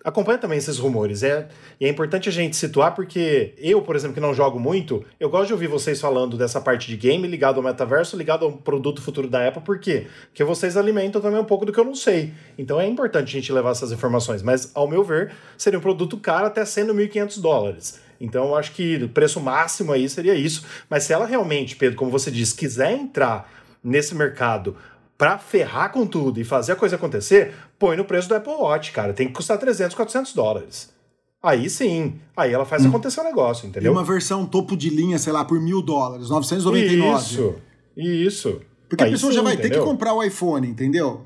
acompanha 0.07 0.37
também 0.37 0.57
esses 0.57 0.79
rumores. 0.79 1.21
É, 1.21 1.49
e 1.81 1.85
é 1.85 1.89
importante 1.89 2.29
a 2.29 2.31
gente 2.31 2.55
situar 2.55 2.95
porque 2.95 3.53
eu, 3.57 3.81
por 3.81 3.93
exemplo, 3.93 4.13
que 4.13 4.21
não 4.21 4.33
jogo 4.33 4.57
muito, 4.57 5.03
eu 5.19 5.29
gosto 5.29 5.47
de 5.47 5.53
ouvir 5.53 5.67
vocês 5.67 5.99
falando 5.99 6.37
dessa 6.37 6.61
parte 6.61 6.87
de 6.87 6.95
game 6.95 7.27
ligado 7.27 7.57
ao 7.57 7.63
metaverso, 7.63 8.15
ligado 8.15 8.45
ao 8.45 8.53
produto 8.53 9.01
futuro 9.01 9.27
da 9.27 9.45
Apple, 9.45 9.61
por 9.61 9.79
quê? 9.79 10.07
Porque 10.27 10.45
vocês 10.45 10.77
alimentam 10.77 11.21
também 11.21 11.39
um 11.39 11.45
pouco 11.45 11.65
do 11.65 11.73
que 11.73 11.79
eu 11.79 11.83
não 11.83 11.93
sei. 11.93 12.33
Então 12.57 12.79
é 12.79 12.87
importante 12.87 13.27
a 13.27 13.39
gente 13.39 13.51
levar 13.51 13.71
essas 13.71 13.91
informações. 13.91 14.41
Mas, 14.41 14.71
ao 14.73 14.87
meu 14.87 15.03
ver, 15.03 15.33
seria 15.57 15.77
um 15.77 15.81
produto 15.81 16.17
caro 16.17 16.45
até 16.45 16.63
sendo 16.63 16.93
1.500 16.93 17.41
dólares. 17.41 17.99
Então, 18.19 18.45
eu 18.45 18.55
acho 18.55 18.71
que 18.71 18.95
o 19.03 19.09
preço 19.09 19.39
máximo 19.39 19.91
aí 19.91 20.09
seria 20.09 20.33
isso. 20.33 20.65
Mas 20.89 21.03
se 21.03 21.13
ela 21.13 21.25
realmente, 21.25 21.75
Pedro, 21.75 21.97
como 21.97 22.09
você 22.09 22.31
disse, 22.31 22.55
quiser 22.55 22.93
entrar 22.93 23.51
nesse 23.83 24.15
mercado 24.15 24.75
para 25.17 25.37
ferrar 25.37 25.91
com 25.91 26.05
tudo 26.05 26.39
e 26.39 26.43
fazer 26.43 26.73
a 26.73 26.75
coisa 26.75 26.95
acontecer, 26.95 27.53
põe 27.79 27.97
no 27.97 28.05
preço 28.05 28.29
do 28.29 28.35
Apple 28.35 28.53
Watch, 28.53 28.91
cara. 28.91 29.13
Tem 29.13 29.27
que 29.27 29.33
custar 29.33 29.57
300, 29.57 29.95
400 29.95 30.33
dólares. 30.33 30.93
Aí 31.41 31.69
sim, 31.69 32.19
aí 32.35 32.51
ela 32.51 32.65
faz 32.65 32.83
hum. 32.85 32.89
acontecer 32.89 33.21
o 33.21 33.23
negócio, 33.23 33.67
entendeu? 33.67 33.91
E 33.91 33.95
uma 33.95 34.03
versão 34.03 34.45
topo 34.45 34.75
de 34.75 34.89
linha, 34.89 35.17
sei 35.17 35.31
lá, 35.31 35.45
por 35.45 35.59
mil 35.59 35.81
dólares, 35.81 36.29
999. 36.29 37.23
Isso, 37.23 37.55
isso. 37.95 38.61
Porque 38.89 39.03
aí 39.03 39.09
a 39.09 39.13
pessoa 39.13 39.31
sim, 39.31 39.37
já 39.37 39.43
vai 39.43 39.53
entendeu? 39.53 39.71
ter 39.71 39.79
que 39.79 39.85
comprar 39.85 40.13
o 40.13 40.23
iPhone, 40.23 40.67
entendeu? 40.67 41.25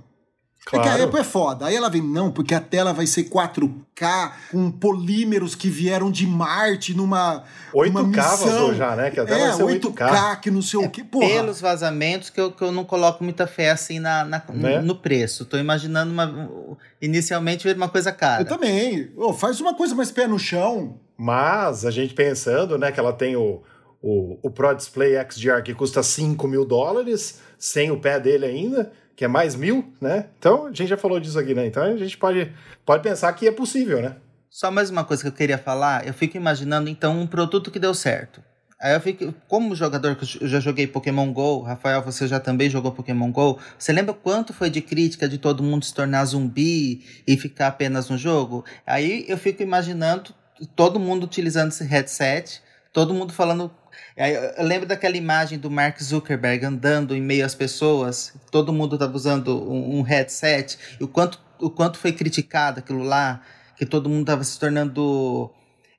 Claro. 0.65 0.88
É 0.88 0.95
que 0.95 1.02
a 1.02 1.06
Apple 1.06 1.19
é 1.19 1.24
foda. 1.24 1.65
Aí 1.65 1.76
ela 1.76 1.89
vem, 1.89 2.04
não, 2.04 2.32
porque 2.32 2.54
a 2.54 2.60
tela 2.60 2.93
vai 2.93 3.08
ser 3.08 3.24
4K, 3.24 4.32
com 4.52 4.69
polímeros 4.71 5.56
que 5.56 5.69
vieram 5.69 6.12
de 6.12 6.28
Marte 6.28 6.93
numa. 6.93 7.43
8K 7.74 8.06
missão. 8.06 8.38
vazou 8.38 8.76
já, 8.76 8.95
né? 8.95 9.10
Que 9.10 9.19
a 9.19 9.26
tela 9.26 9.39
é, 9.39 9.47
vai 9.47 9.58
ser 9.58 9.63
8K. 9.63 9.93
8K, 9.93 10.39
que 10.39 10.52
não 10.52 10.62
sei 10.62 10.82
é, 10.82 10.86
o 10.86 10.89
que. 10.89 11.04
Porra. 11.04 11.28
Pelos 11.28 11.60
vazamentos 11.60 12.30
que 12.30 12.39
eu, 12.39 12.52
que 12.52 12.63
eu 12.63 12.71
não 12.71 12.86
coloco 12.86 13.24
muita 13.24 13.47
fé 13.47 13.71
assim 13.71 14.00
na, 14.00 14.24
na 14.24 14.43
né? 14.54 14.80
no, 14.80 14.88
no, 14.88 14.95
preço. 14.95 15.45
Tô 15.45 15.58
imaginando 15.58 16.12
uma. 16.12 16.78
Inicialmente 17.02 17.63
ver 17.63 17.76
uma 17.76 17.89
coisa 17.89 18.12
cara. 18.12 18.43
Eu 18.43 18.47
também. 18.47 19.12
Oh, 19.17 19.34
faz 19.34 19.60
uma 19.60 19.74
coisa 19.74 19.95
mais 19.95 20.12
pé 20.12 20.28
no 20.28 20.38
chão. 20.38 21.00
Mas 21.17 21.86
a 21.86 21.91
gente 21.91 22.13
pensando, 22.13 22.78
né, 22.78 22.91
que 22.91 23.00
ela 23.00 23.13
tem 23.13 23.36
o, 23.36 23.62
o, 24.02 24.38
o 24.41 24.50
Pro 24.50 24.74
Display 24.76 25.13
XDR 25.30 25.62
que 25.63 25.74
custa 25.74 26.02
5 26.02 26.47
mil 26.47 26.65
dólares, 26.65 27.39
sem 27.60 27.91
o 27.91 28.00
pé 28.00 28.19
dele 28.19 28.45
ainda 28.45 28.91
que 29.22 29.26
é 29.26 29.28
mais 29.28 29.56
mil, 29.56 29.94
né? 30.02 30.26
Então, 30.40 30.66
a 30.66 30.70
gente 30.70 30.88
já 30.88 30.98
falou 30.98 31.20
disso 31.20 31.38
aqui, 31.38 31.54
né? 31.54 31.68
Então, 31.68 31.84
a 31.84 31.96
gente 31.96 32.18
pode, 32.18 32.52
pode 32.84 33.04
pensar 33.04 33.32
que 33.34 33.48
é 33.48 33.52
possível, 33.52 34.02
né? 34.02 34.16
Só 34.50 34.72
mais 34.72 34.90
uma 34.90 35.04
coisa 35.04 35.22
que 35.22 35.30
eu 35.30 35.32
queria 35.32 35.60
falar. 35.60 36.08
Eu 36.08 36.12
fico 36.12 36.38
imaginando, 36.38 36.90
então, 36.90 37.22
um 37.22 37.28
produto 37.28 37.70
que 37.70 37.78
deu 37.78 37.94
certo. 37.94 38.42
Aí 38.82 38.96
eu 38.96 39.00
fico, 39.00 39.32
como 39.48 39.76
jogador 39.76 40.16
que 40.16 40.44
eu 40.44 40.48
já 40.48 40.60
joguei 40.60 40.88
Pokémon 40.88 41.32
GO, 41.32 41.62
Rafael, 41.62 42.02
você 42.02 42.28
já 42.28 42.40
também 42.40 42.68
jogou 42.68 42.92
Pokémon 42.94 43.32
GO, 43.32 43.60
você 43.78 43.94
lembra 43.94 44.16
quanto 44.16 44.54
foi 44.54 44.72
de 44.72 44.82
crítica 44.82 45.30
de 45.30 45.38
todo 45.38 45.62
mundo 45.62 45.86
se 45.86 45.94
tornar 45.94 46.26
zumbi 46.26 47.06
e 47.28 47.38
ficar 47.38 47.68
apenas 47.68 48.10
no 48.10 48.18
jogo? 48.18 48.66
Aí 48.88 49.24
eu 49.28 49.38
fico 49.38 49.62
imaginando 49.62 50.34
todo 50.76 51.00
mundo 51.00 51.26
utilizando 51.26 51.70
esse 51.70 51.84
headset, 51.84 52.60
todo 52.92 53.14
mundo 53.14 53.32
falando 53.34 53.70
Eu 54.16 54.66
lembro 54.66 54.88
daquela 54.88 55.16
imagem 55.16 55.58
do 55.58 55.72
Mark 55.72 56.02
Zuckerberg 56.02 56.66
andando 56.66 57.16
em 57.16 57.22
meio 57.22 57.46
às 57.46 57.56
pessoas, 57.56 58.34
todo 58.52 58.74
mundo 58.74 58.96
estava 58.96 59.16
usando 59.16 59.72
um 59.72 60.02
headset, 60.02 60.78
e 61.00 61.04
o 61.04 61.08
quanto, 61.08 61.40
o 61.60 61.70
quanto 61.70 61.98
foi 61.98 62.12
criticado 62.12 62.80
aquilo 62.80 63.04
lá, 63.04 63.42
que 63.78 63.86
todo 63.86 64.10
mundo 64.10 64.22
estava 64.22 64.44
se 64.44 64.60
tornando 64.60 65.50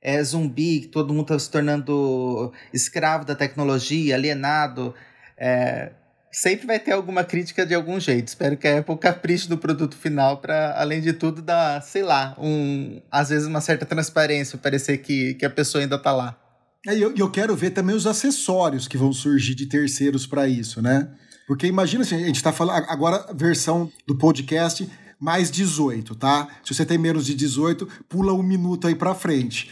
é, 0.00 0.22
zumbi, 0.22 0.86
todo 0.86 1.12
mundo 1.12 1.22
estava 1.22 1.40
se 1.40 1.50
tornando 1.50 2.52
escravo 2.72 3.24
da 3.24 3.34
tecnologia, 3.34 4.14
alienado. 4.14 4.94
É, 5.38 5.92
sempre 6.30 6.66
vai 6.66 6.80
ter 6.80 6.92
alguma 6.92 7.22
crítica 7.22 7.64
de 7.64 7.74
algum 7.74 8.00
jeito. 8.00 8.28
Espero 8.28 8.56
que 8.56 8.66
a 8.66 8.78
Apple 8.78 8.96
capriche 8.98 9.48
no 9.48 9.58
produto 9.58 9.96
final 9.96 10.38
para, 10.38 10.74
além 10.76 11.00
de 11.00 11.12
tudo, 11.12 11.40
dar, 11.40 11.80
sei 11.82 12.02
lá, 12.02 12.34
um, 12.38 13.00
às 13.10 13.28
vezes 13.28 13.46
uma 13.46 13.60
certa 13.60 13.86
transparência, 13.86 14.58
parecer 14.58 14.98
que, 14.98 15.34
que 15.34 15.44
a 15.44 15.50
pessoa 15.50 15.82
ainda 15.82 15.96
está 15.96 16.12
lá. 16.12 16.41
E 16.86 17.00
eu, 17.00 17.14
eu 17.16 17.30
quero 17.30 17.54
ver 17.54 17.70
também 17.70 17.94
os 17.94 18.06
acessórios 18.06 18.88
que 18.88 18.96
vão 18.96 19.12
surgir 19.12 19.54
de 19.54 19.66
terceiros 19.66 20.26
para 20.26 20.48
isso, 20.48 20.82
né? 20.82 21.08
Porque 21.46 21.66
imagina 21.66 22.02
assim, 22.02 22.16
a 22.16 22.26
gente 22.26 22.36
está 22.36 22.52
falando 22.52 22.84
agora 22.88 23.32
versão 23.34 23.90
do 24.06 24.16
podcast 24.16 24.88
mais 25.18 25.50
18, 25.50 26.14
tá? 26.16 26.48
Se 26.64 26.74
você 26.74 26.84
tem 26.84 26.98
menos 26.98 27.26
de 27.26 27.34
18, 27.34 27.86
pula 28.08 28.32
um 28.32 28.42
minuto 28.42 28.88
aí 28.88 28.94
para 28.94 29.14
frente 29.14 29.68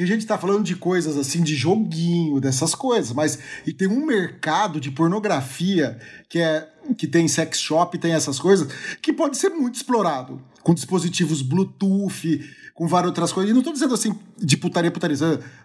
que 0.00 0.04
a 0.04 0.06
gente 0.06 0.24
tá 0.24 0.38
falando 0.38 0.64
de 0.64 0.76
coisas 0.76 1.16
assim, 1.18 1.42
de 1.42 1.54
joguinho, 1.54 2.40
dessas 2.40 2.74
coisas, 2.74 3.12
mas 3.12 3.38
e 3.66 3.72
tem 3.72 3.86
um 3.86 4.06
mercado 4.06 4.80
de 4.80 4.90
pornografia 4.90 5.98
que 6.26 6.38
é 6.38 6.66
que 6.96 7.06
tem 7.06 7.28
sex 7.28 7.60
shop, 7.60 7.98
tem 7.98 8.12
essas 8.12 8.38
coisas, 8.38 8.66
que 9.02 9.12
pode 9.12 9.36
ser 9.36 9.50
muito 9.50 9.74
explorado, 9.74 10.42
com 10.62 10.72
dispositivos 10.72 11.42
Bluetooth, 11.42 12.40
com 12.80 12.88
várias 12.88 13.10
outras 13.10 13.30
coisas. 13.30 13.50
E 13.50 13.54
não 13.54 13.62
tô 13.62 13.74
dizendo 13.74 13.92
assim 13.92 14.18
de 14.38 14.56
putaria, 14.56 14.90
putaria. 14.90 15.14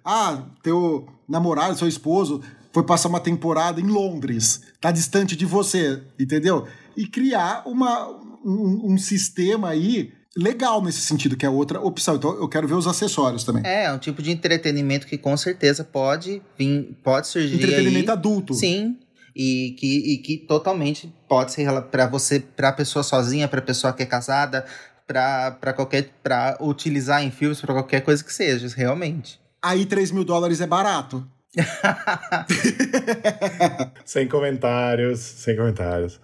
Ah, 0.04 0.43
teu 0.62 1.08
namorado, 1.25 1.78
seu 1.78 1.88
esposo 1.88 2.41
foi 2.73 2.84
passar 2.84 3.08
uma 3.08 3.21
temporada 3.21 3.80
em 3.80 3.86
Londres, 3.86 4.63
tá 4.82 4.91
distante 4.91 5.34
de 5.34 5.45
você, 5.45 6.04
entendeu? 6.19 6.67
E 6.97 7.08
criar 7.08 7.63
uma, 7.65 8.10
um, 8.43 8.91
um 8.91 8.97
sistema 8.97 9.69
aí 9.69 10.12
legal 10.36 10.84
nesse 10.84 10.99
sentido, 10.99 11.38
que 11.38 11.45
é 11.45 11.49
outra 11.49 11.80
opção. 11.80 12.17
Então 12.17 12.34
eu 12.34 12.49
quero 12.49 12.67
ver 12.67 12.73
os 12.73 12.86
acessórios 12.86 13.45
também. 13.45 13.63
É, 13.65 13.86
é 13.86 13.93
um 13.93 13.97
tipo 13.97 14.21
de 14.21 14.30
entretenimento 14.30 15.08
que 15.08 15.17
com 15.17 15.38
certeza 15.38 15.86
pode 15.86 16.41
vir, 16.58 16.97
pode 17.01 17.28
surgir. 17.28 17.56
Entretenimento 17.56 18.12
aí. 18.12 18.17
adulto. 18.17 18.54
Sim. 18.54 18.97
E 19.34 19.73
que, 19.80 20.13
e 20.13 20.17
que 20.17 20.38
totalmente 20.38 21.13
pode 21.30 21.54
ser 21.54 21.69
para 21.84 22.08
você, 22.08 22.41
para 22.41 22.73
pessoa 22.73 23.04
sozinha, 23.04 23.47
para 23.47 23.62
pessoa 23.62 23.91
que 23.91 24.04
é 24.04 24.06
casada, 24.06 24.65
para 25.07 25.73
qualquer. 25.73 26.09
para 26.21 26.57
utilizar 26.59 27.23
em 27.23 27.31
filmes, 27.31 27.61
para 27.61 27.73
qualquer 27.73 28.01
coisa 28.01 28.23
que 28.23 28.33
seja, 28.33 28.67
realmente. 28.75 29.39
Aí 29.61 29.85
3 29.85 30.11
mil 30.11 30.23
dólares 30.23 30.61
é 30.61 30.67
barato. 30.67 31.25
sem 34.05 34.27
comentários, 34.27 35.19
sem 35.19 35.55
comentários. 35.55 36.19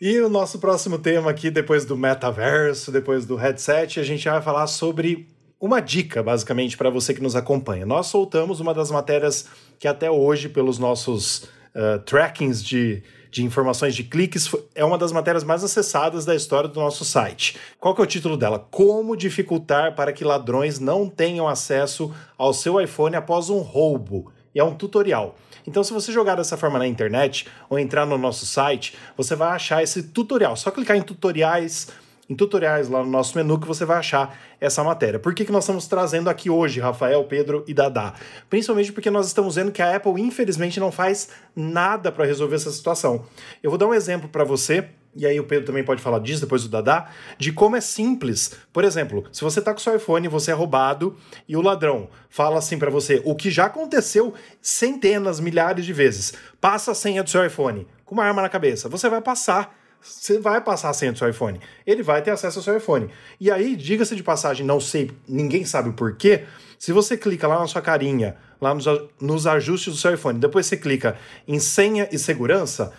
E 0.00 0.18
o 0.20 0.30
nosso 0.30 0.58
próximo 0.58 0.98
tema 0.98 1.30
aqui, 1.30 1.50
depois 1.50 1.84
do 1.84 1.96
metaverso, 1.96 2.90
depois 2.90 3.26
do 3.26 3.36
headset, 3.36 4.00
a 4.00 4.02
gente 4.02 4.26
vai 4.26 4.40
falar 4.40 4.66
sobre 4.66 5.28
uma 5.60 5.78
dica, 5.78 6.22
basicamente, 6.22 6.74
para 6.74 6.88
você 6.88 7.12
que 7.12 7.22
nos 7.22 7.36
acompanha. 7.36 7.84
Nós 7.84 8.06
soltamos 8.06 8.60
uma 8.60 8.72
das 8.72 8.90
matérias 8.90 9.46
que 9.78 9.86
até 9.86 10.10
hoje, 10.10 10.48
pelos 10.48 10.78
nossos 10.78 11.42
uh, 11.74 11.98
trackings 12.06 12.64
de, 12.64 13.02
de 13.30 13.44
informações 13.44 13.94
de 13.94 14.02
cliques, 14.02 14.50
é 14.74 14.84
uma 14.84 14.98
das 14.98 15.12
matérias 15.12 15.44
mais 15.44 15.62
acessadas 15.62 16.24
da 16.24 16.34
história 16.34 16.68
do 16.68 16.80
nosso 16.80 17.04
site. 17.04 17.56
Qual 17.78 17.94
que 17.94 18.00
é 18.00 18.04
o 18.04 18.06
título 18.06 18.36
dela? 18.36 18.58
Como 18.70 19.16
dificultar 19.16 19.94
para 19.94 20.12
que 20.12 20.24
ladrões 20.24 20.78
não 20.78 21.08
tenham 21.08 21.46
acesso 21.46 22.12
ao 22.36 22.52
seu 22.52 22.80
iPhone 22.80 23.16
após 23.16 23.48
um 23.48 23.58
roubo. 23.58 24.32
E 24.54 24.58
é 24.58 24.64
um 24.64 24.74
tutorial. 24.74 25.36
Então, 25.66 25.84
se 25.84 25.92
você 25.92 26.10
jogar 26.10 26.34
dessa 26.34 26.56
forma 26.56 26.78
na 26.78 26.86
internet 26.86 27.46
ou 27.68 27.78
entrar 27.78 28.04
no 28.04 28.18
nosso 28.18 28.46
site, 28.46 28.96
você 29.16 29.36
vai 29.36 29.50
achar 29.50 29.82
esse 29.82 30.02
tutorial. 30.02 30.56
Só 30.56 30.70
clicar 30.70 30.96
em 30.96 31.02
tutoriais, 31.02 31.88
em 32.30 32.36
tutoriais 32.36 32.88
lá 32.88 33.02
no 33.02 33.10
nosso 33.10 33.36
menu 33.36 33.58
que 33.58 33.66
você 33.66 33.84
vai 33.84 33.98
achar 33.98 34.38
essa 34.60 34.84
matéria. 34.84 35.18
Por 35.18 35.34
que, 35.34 35.44
que 35.44 35.50
nós 35.50 35.64
estamos 35.64 35.88
trazendo 35.88 36.30
aqui 36.30 36.48
hoje, 36.48 36.78
Rafael, 36.78 37.24
Pedro 37.24 37.64
e 37.66 37.74
Dadá? 37.74 38.14
Principalmente 38.48 38.92
porque 38.92 39.10
nós 39.10 39.26
estamos 39.26 39.56
vendo 39.56 39.72
que 39.72 39.82
a 39.82 39.96
Apple, 39.96 40.22
infelizmente, 40.22 40.78
não 40.78 40.92
faz 40.92 41.30
nada 41.56 42.12
para 42.12 42.24
resolver 42.24 42.54
essa 42.54 42.70
situação. 42.70 43.24
Eu 43.60 43.68
vou 43.68 43.76
dar 43.76 43.88
um 43.88 43.94
exemplo 43.94 44.28
para 44.28 44.44
você 44.44 44.88
e 45.16 45.26
aí 45.26 45.40
o 45.40 45.44
Pedro 45.44 45.66
também 45.66 45.82
pode 45.82 46.00
falar 46.00 46.20
disso, 46.20 46.40
depois 46.40 46.62
do 46.62 46.68
Dadá, 46.68 47.10
de 47.36 47.52
como 47.52 47.74
é 47.74 47.80
simples. 47.80 48.52
Por 48.72 48.84
exemplo, 48.84 49.24
se 49.32 49.42
você 49.42 49.60
tá 49.60 49.72
com 49.72 49.80
seu 49.80 49.96
iPhone, 49.96 50.28
você 50.28 50.52
é 50.52 50.54
roubado 50.54 51.16
e 51.48 51.56
o 51.56 51.60
ladrão 51.60 52.08
fala 52.28 52.58
assim 52.58 52.78
para 52.78 52.90
você, 52.90 53.20
o 53.24 53.34
que 53.34 53.50
já 53.50 53.64
aconteceu 53.64 54.32
centenas, 54.62 55.40
milhares 55.40 55.84
de 55.84 55.92
vezes. 55.92 56.32
Passa 56.60 56.92
a 56.92 56.94
senha 56.94 57.24
do 57.24 57.30
seu 57.30 57.44
iPhone 57.44 57.88
com 58.04 58.14
uma 58.14 58.24
arma 58.24 58.40
na 58.40 58.48
cabeça. 58.48 58.88
Você 58.88 59.08
vai 59.08 59.20
passar 59.20 59.79
você 60.02 60.38
vai 60.38 60.60
passar 60.60 60.90
a 60.90 60.94
senha 60.94 61.12
do 61.12 61.18
seu 61.18 61.28
iPhone. 61.28 61.60
Ele 61.86 62.02
vai 62.02 62.22
ter 62.22 62.30
acesso 62.30 62.58
ao 62.58 62.62
seu 62.62 62.76
iPhone. 62.76 63.10
E 63.38 63.50
aí, 63.50 63.76
diga-se 63.76 64.16
de 64.16 64.22
passagem, 64.22 64.64
não 64.64 64.80
sei, 64.80 65.10
ninguém 65.28 65.64
sabe 65.64 65.90
o 65.90 65.92
porquê. 65.92 66.44
Se 66.78 66.92
você 66.92 67.16
clica 67.16 67.46
lá 67.46 67.58
na 67.58 67.66
sua 67.66 67.82
carinha, 67.82 68.36
lá 68.60 68.74
nos, 68.74 68.86
nos 69.20 69.46
ajustes 69.46 69.92
do 69.92 69.98
seu 69.98 70.14
iPhone, 70.14 70.38
depois 70.38 70.66
você 70.66 70.76
clica 70.76 71.16
em 71.46 71.58
senha 71.58 72.08
e 72.10 72.18
segurança, 72.18 72.92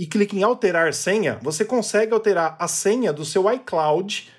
e 0.00 0.06
clica 0.06 0.34
em 0.34 0.42
alterar 0.42 0.94
senha, 0.94 1.38
você 1.42 1.62
consegue 1.62 2.14
alterar 2.14 2.56
a 2.58 2.66
senha 2.66 3.12
do 3.12 3.22
seu 3.22 3.52
iCloud, 3.52 4.30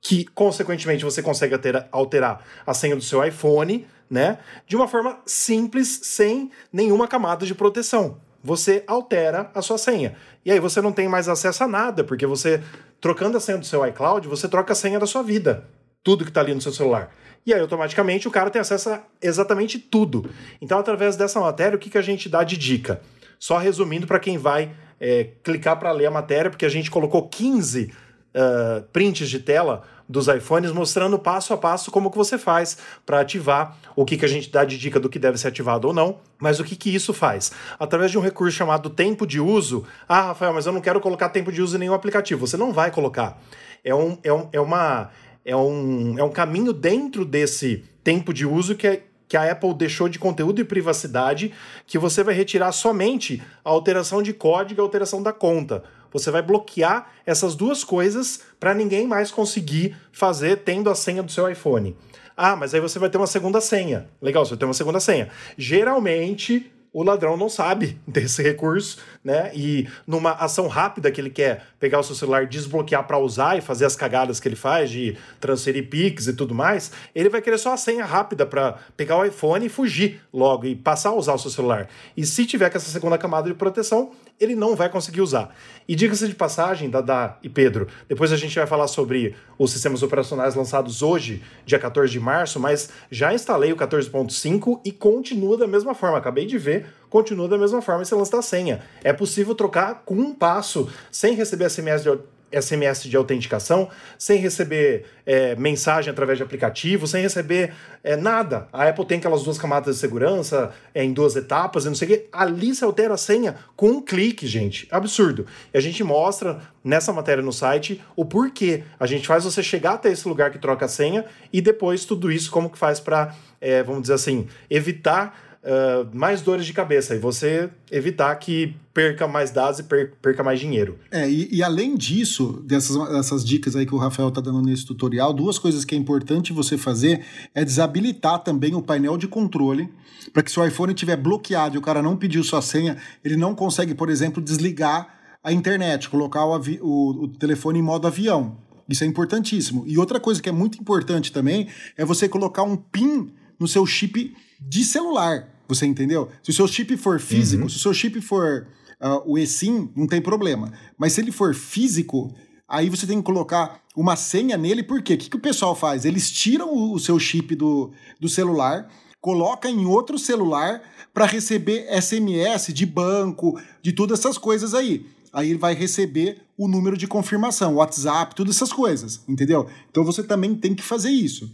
que 0.00 0.24
consequentemente 0.24 1.04
você 1.04 1.22
consegue 1.22 1.54
alterar, 1.54 1.88
alterar 1.92 2.44
a 2.66 2.74
senha 2.74 2.96
do 2.96 3.02
seu 3.02 3.24
iPhone, 3.24 3.86
né? 4.10 4.38
De 4.66 4.74
uma 4.74 4.88
forma 4.88 5.20
simples, 5.24 6.00
sem 6.02 6.50
nenhuma 6.72 7.06
camada 7.06 7.46
de 7.46 7.54
proteção. 7.54 8.20
Você 8.46 8.84
altera 8.86 9.50
a 9.52 9.60
sua 9.60 9.76
senha. 9.76 10.14
E 10.44 10.52
aí 10.52 10.60
você 10.60 10.80
não 10.80 10.92
tem 10.92 11.08
mais 11.08 11.28
acesso 11.28 11.64
a 11.64 11.66
nada, 11.66 12.04
porque 12.04 12.24
você, 12.24 12.62
trocando 13.00 13.36
a 13.36 13.40
senha 13.40 13.58
do 13.58 13.66
seu 13.66 13.84
iCloud, 13.84 14.28
você 14.28 14.48
troca 14.48 14.72
a 14.72 14.76
senha 14.76 15.00
da 15.00 15.06
sua 15.06 15.20
vida. 15.20 15.64
Tudo 16.04 16.22
que 16.22 16.30
está 16.30 16.42
ali 16.42 16.54
no 16.54 16.60
seu 16.60 16.72
celular. 16.72 17.12
E 17.44 17.52
aí, 17.52 17.60
automaticamente, 17.60 18.28
o 18.28 18.30
cara 18.30 18.48
tem 18.48 18.60
acesso 18.60 18.90
a 18.90 19.02
exatamente 19.20 19.80
tudo. 19.80 20.30
Então, 20.60 20.78
através 20.78 21.16
dessa 21.16 21.40
matéria, 21.40 21.74
o 21.74 21.78
que, 21.78 21.90
que 21.90 21.98
a 21.98 22.02
gente 22.02 22.28
dá 22.28 22.44
de 22.44 22.56
dica? 22.56 23.00
Só 23.36 23.58
resumindo 23.58 24.06
para 24.06 24.20
quem 24.20 24.38
vai 24.38 24.70
é, 25.00 25.30
clicar 25.42 25.76
para 25.76 25.90
ler 25.90 26.06
a 26.06 26.10
matéria, 26.12 26.48
porque 26.48 26.64
a 26.64 26.68
gente 26.68 26.88
colocou 26.88 27.28
15 27.28 27.90
uh, 28.36 28.82
prints 28.92 29.28
de 29.28 29.40
tela 29.40 29.82
dos 30.08 30.28
iPhones 30.28 30.72
mostrando 30.72 31.18
passo 31.18 31.52
a 31.52 31.56
passo 31.56 31.90
como 31.90 32.10
que 32.10 32.16
você 32.16 32.38
faz 32.38 32.78
para 33.04 33.20
ativar, 33.20 33.76
o 33.94 34.04
que, 34.04 34.16
que 34.16 34.24
a 34.24 34.28
gente 34.28 34.50
dá 34.50 34.64
de 34.64 34.78
dica 34.78 35.00
do 35.00 35.08
que 35.08 35.18
deve 35.18 35.38
ser 35.38 35.48
ativado 35.48 35.88
ou 35.88 35.94
não, 35.94 36.18
mas 36.38 36.60
o 36.60 36.64
que, 36.64 36.76
que 36.76 36.94
isso 36.94 37.12
faz? 37.12 37.52
Através 37.78 38.10
de 38.10 38.18
um 38.18 38.20
recurso 38.20 38.56
chamado 38.56 38.90
tempo 38.90 39.26
de 39.26 39.40
uso. 39.40 39.84
Ah, 40.08 40.22
Rafael, 40.22 40.52
mas 40.52 40.66
eu 40.66 40.72
não 40.72 40.80
quero 40.80 41.00
colocar 41.00 41.28
tempo 41.30 41.50
de 41.50 41.60
uso 41.60 41.76
em 41.76 41.80
nenhum 41.80 41.94
aplicativo. 41.94 42.46
Você 42.46 42.56
não 42.56 42.72
vai 42.72 42.90
colocar. 42.90 43.40
É, 43.82 43.94
um, 43.94 44.18
é, 44.22 44.32
um, 44.32 44.48
é, 44.52 44.60
uma, 44.60 45.10
é, 45.44 45.56
um, 45.56 46.18
é 46.18 46.22
um 46.22 46.30
caminho 46.30 46.72
dentro 46.72 47.24
desse 47.24 47.84
tempo 48.04 48.32
de 48.32 48.46
uso 48.46 48.74
que 48.74 48.86
é 48.86 49.02
que 49.28 49.36
a 49.36 49.50
Apple 49.50 49.74
deixou 49.74 50.08
de 50.08 50.18
conteúdo 50.18 50.60
e 50.60 50.64
privacidade, 50.64 51.52
que 51.86 51.98
você 51.98 52.22
vai 52.22 52.34
retirar 52.34 52.70
somente 52.72 53.42
a 53.64 53.70
alteração 53.70 54.22
de 54.22 54.32
código 54.32 54.80
e 54.80 54.82
a 54.82 54.84
alteração 54.84 55.22
da 55.22 55.32
conta. 55.32 55.82
Você 56.12 56.30
vai 56.30 56.42
bloquear 56.42 57.10
essas 57.24 57.54
duas 57.54 57.84
coisas 57.84 58.40
para 58.58 58.74
ninguém 58.74 59.06
mais 59.06 59.30
conseguir 59.30 59.96
fazer 60.12 60.58
tendo 60.58 60.90
a 60.90 60.94
senha 60.94 61.22
do 61.22 61.30
seu 61.30 61.50
iPhone. 61.50 61.96
Ah, 62.36 62.54
mas 62.54 62.74
aí 62.74 62.80
você 62.80 62.98
vai 62.98 63.08
ter 63.08 63.16
uma 63.16 63.26
segunda 63.26 63.60
senha. 63.60 64.08
Legal, 64.20 64.44
você 64.44 64.50
vai 64.50 64.58
ter 64.58 64.64
uma 64.66 64.74
segunda 64.74 65.00
senha. 65.00 65.28
Geralmente, 65.56 66.70
o 66.96 67.02
ladrão 67.02 67.36
não 67.36 67.50
sabe 67.50 68.00
desse 68.08 68.42
recurso, 68.42 68.96
né? 69.22 69.50
E 69.54 69.86
numa 70.06 70.32
ação 70.32 70.66
rápida 70.66 71.10
que 71.10 71.20
ele 71.20 71.28
quer 71.28 71.62
pegar 71.78 72.00
o 72.00 72.02
seu 72.02 72.14
celular, 72.14 72.46
desbloquear 72.46 73.06
para 73.06 73.18
usar 73.18 73.58
e 73.58 73.60
fazer 73.60 73.84
as 73.84 73.94
cagadas 73.94 74.40
que 74.40 74.48
ele 74.48 74.56
faz 74.56 74.88
de 74.88 75.14
transferir 75.38 75.90
Pix 75.90 76.26
e 76.26 76.32
tudo 76.32 76.54
mais, 76.54 76.90
ele 77.14 77.28
vai 77.28 77.42
querer 77.42 77.58
só 77.58 77.74
a 77.74 77.76
senha 77.76 78.02
rápida 78.02 78.46
para 78.46 78.78
pegar 78.96 79.18
o 79.18 79.24
iPhone 79.26 79.66
e 79.66 79.68
fugir 79.68 80.22
logo 80.32 80.64
e 80.64 80.74
passar 80.74 81.10
a 81.10 81.14
usar 81.14 81.34
o 81.34 81.38
seu 81.38 81.50
celular. 81.50 81.86
E 82.16 82.24
se 82.24 82.46
tiver 82.46 82.70
com 82.70 82.78
essa 82.78 82.90
segunda 82.90 83.18
camada 83.18 83.46
de 83.46 83.54
proteção, 83.54 84.12
ele 84.40 84.54
não 84.54 84.74
vai 84.74 84.88
conseguir 84.88 85.20
usar. 85.20 85.54
E 85.88 85.94
diga-se 85.94 86.26
de 86.26 86.34
passagem, 86.34 86.90
Dada 86.90 87.36
e 87.42 87.48
Pedro, 87.48 87.88
depois 88.08 88.32
a 88.32 88.36
gente 88.36 88.54
vai 88.54 88.66
falar 88.66 88.86
sobre 88.86 89.34
os 89.58 89.70
sistemas 89.70 90.02
operacionais 90.02 90.54
lançados 90.54 91.02
hoje, 91.02 91.42
dia 91.64 91.78
14 91.78 92.10
de 92.10 92.20
março, 92.20 92.60
mas 92.60 92.90
já 93.10 93.32
instalei 93.32 93.72
o 93.72 93.76
14.5 93.76 94.80
e 94.84 94.92
continua 94.92 95.56
da 95.56 95.66
mesma 95.66 95.94
forma. 95.94 96.18
Acabei 96.18 96.46
de 96.46 96.58
ver, 96.58 96.85
continua 97.08 97.48
da 97.48 97.58
mesma 97.58 97.80
forma 97.80 98.02
esse 98.02 98.14
lance 98.14 98.32
da 98.32 98.42
senha. 98.42 98.82
É 99.02 99.12
possível 99.12 99.54
trocar 99.54 100.02
com 100.04 100.14
um 100.14 100.34
passo, 100.34 100.90
sem 101.10 101.34
receber 101.34 101.70
SMS 101.70 102.02
de 102.02 102.10
SMS 102.52 103.02
de 103.02 103.16
autenticação, 103.16 103.88
sem 104.18 104.38
receber 104.38 105.04
é, 105.24 105.56
mensagem 105.56 106.10
através 106.10 106.38
de 106.38 106.44
aplicativo, 106.44 107.06
sem 107.06 107.22
receber 107.22 107.72
é, 108.04 108.16
nada. 108.16 108.68
A 108.72 108.88
Apple 108.88 109.04
tem 109.04 109.18
aquelas 109.18 109.42
duas 109.42 109.58
camadas 109.58 109.96
de 109.96 110.00
segurança 110.00 110.72
é, 110.94 111.02
em 111.02 111.12
duas 111.12 111.34
etapas 111.34 111.84
e 111.84 111.88
não 111.88 111.94
sei 111.94 112.06
o 112.06 112.10
quê. 112.12 112.28
Ali 112.32 112.74
se 112.74 112.84
altera 112.84 113.14
a 113.14 113.16
senha 113.16 113.56
com 113.74 113.88
um 113.88 114.00
clique, 114.00 114.46
gente. 114.46 114.86
Absurdo. 114.90 115.46
E 115.74 115.78
a 115.78 115.80
gente 115.80 116.02
mostra 116.04 116.60
nessa 116.84 117.12
matéria 117.12 117.42
no 117.42 117.52
site 117.52 118.02
o 118.14 118.24
porquê. 118.24 118.84
A 118.98 119.06
gente 119.06 119.26
faz 119.26 119.44
você 119.44 119.62
chegar 119.62 119.94
até 119.94 120.10
esse 120.10 120.26
lugar 120.28 120.50
que 120.50 120.58
troca 120.58 120.86
a 120.86 120.88
senha 120.88 121.24
e 121.52 121.60
depois 121.60 122.04
tudo 122.04 122.30
isso 122.30 122.50
como 122.50 122.70
que 122.70 122.78
faz 122.78 123.00
para, 123.00 123.34
é, 123.60 123.82
vamos 123.82 124.02
dizer 124.02 124.14
assim, 124.14 124.46
evitar 124.70 125.45
uh, 125.62 126.16
mais 126.16 126.40
dores 126.40 126.66
de 126.66 126.72
cabeça 126.72 127.14
e 127.14 127.18
você 127.18 127.70
evitar 127.90 128.34
que 128.36 128.74
perca 128.92 129.28
mais 129.28 129.50
dados 129.50 129.80
e 129.80 129.82
perca 129.82 130.42
mais 130.42 130.58
dinheiro. 130.58 130.98
É, 131.10 131.28
e, 131.28 131.54
e, 131.54 131.62
além 131.62 131.96
disso, 131.96 132.62
dessas, 132.64 132.96
dessas 133.10 133.44
dicas 133.44 133.76
aí 133.76 133.84
que 133.84 133.94
o 133.94 133.98
Rafael 133.98 134.30
tá 134.30 134.40
dando 134.40 134.62
nesse 134.62 134.86
tutorial, 134.86 135.32
duas 135.32 135.58
coisas 135.58 135.84
que 135.84 135.94
é 135.94 135.98
importante 135.98 136.52
você 136.52 136.78
fazer 136.78 137.24
é 137.54 137.64
desabilitar 137.64 138.42
também 138.42 138.74
o 138.74 138.82
painel 138.82 139.18
de 139.18 139.28
controle, 139.28 139.88
para 140.32 140.42
que 140.42 140.50
se 140.50 140.58
o 140.58 140.64
iPhone 140.64 140.92
estiver 140.92 141.16
bloqueado 141.16 141.76
e 141.76 141.78
o 141.78 141.82
cara 141.82 142.02
não 142.02 142.16
pediu 142.16 142.42
sua 142.42 142.62
senha, 142.62 142.96
ele 143.24 143.36
não 143.36 143.54
consegue, 143.54 143.94
por 143.94 144.08
exemplo, 144.08 144.42
desligar 144.42 145.14
a 145.42 145.52
internet, 145.52 146.08
colocar 146.08 146.44
o, 146.44 146.58
o, 146.80 147.24
o 147.24 147.28
telefone 147.28 147.78
em 147.78 147.82
modo 147.82 148.06
avião. 148.06 148.56
Isso 148.88 149.04
é 149.04 149.06
importantíssimo. 149.06 149.84
E 149.86 149.98
outra 149.98 150.20
coisa 150.20 150.40
que 150.40 150.48
é 150.48 150.52
muito 150.52 150.78
importante 150.78 151.32
também 151.32 151.68
é 151.96 152.04
você 152.04 152.28
colocar 152.28 152.62
um 152.62 152.76
PIN 152.76 153.32
no 153.58 153.68
seu 153.68 153.86
chip 153.86 154.34
de 154.60 154.84
celular. 154.84 155.48
Você 155.68 155.86
entendeu? 155.86 156.30
Se 156.42 156.50
o 156.50 156.54
seu 156.54 156.68
chip 156.68 156.96
for 156.96 157.20
físico, 157.20 157.64
uhum. 157.64 157.68
se 157.68 157.76
o 157.76 157.80
seu 157.80 157.92
chip 157.92 158.20
for 158.20 158.66
uh, 159.00 159.22
o 159.30 159.38
eSIM, 159.38 159.90
não 159.96 160.06
tem 160.06 160.20
problema. 160.20 160.72
Mas 160.96 161.12
se 161.12 161.20
ele 161.20 161.32
for 161.32 161.54
físico, 161.54 162.34
aí 162.68 162.88
você 162.88 163.06
tem 163.06 163.18
que 163.18 163.24
colocar 163.24 163.82
uma 163.96 164.16
senha 164.16 164.56
nele, 164.56 164.82
por 164.82 165.02
quê? 165.02 165.14
O 165.14 165.18
que, 165.18 165.30
que 165.30 165.36
o 165.36 165.40
pessoal 165.40 165.74
faz? 165.74 166.04
Eles 166.04 166.30
tiram 166.30 166.72
o, 166.72 166.94
o 166.94 167.00
seu 167.00 167.18
chip 167.18 167.54
do, 167.54 167.90
do 168.20 168.28
celular, 168.28 168.88
coloca 169.20 169.68
em 169.68 169.86
outro 169.86 170.18
celular 170.18 170.82
para 171.12 171.26
receber 171.26 171.86
SMS 172.00 172.72
de 172.72 172.86
banco, 172.86 173.58
de 173.82 173.92
todas 173.92 174.20
essas 174.20 174.38
coisas 174.38 174.74
aí. 174.74 175.06
Aí 175.32 175.50
ele 175.50 175.58
vai 175.58 175.74
receber 175.74 176.42
o 176.56 176.68
número 176.68 176.96
de 176.96 177.06
confirmação, 177.06 177.74
WhatsApp, 177.74 178.34
todas 178.34 178.56
essas 178.56 178.72
coisas, 178.72 179.20
entendeu? 179.28 179.66
Então 179.90 180.04
você 180.04 180.22
também 180.22 180.54
tem 180.54 180.74
que 180.74 180.82
fazer 180.82 181.10
isso. 181.10 181.50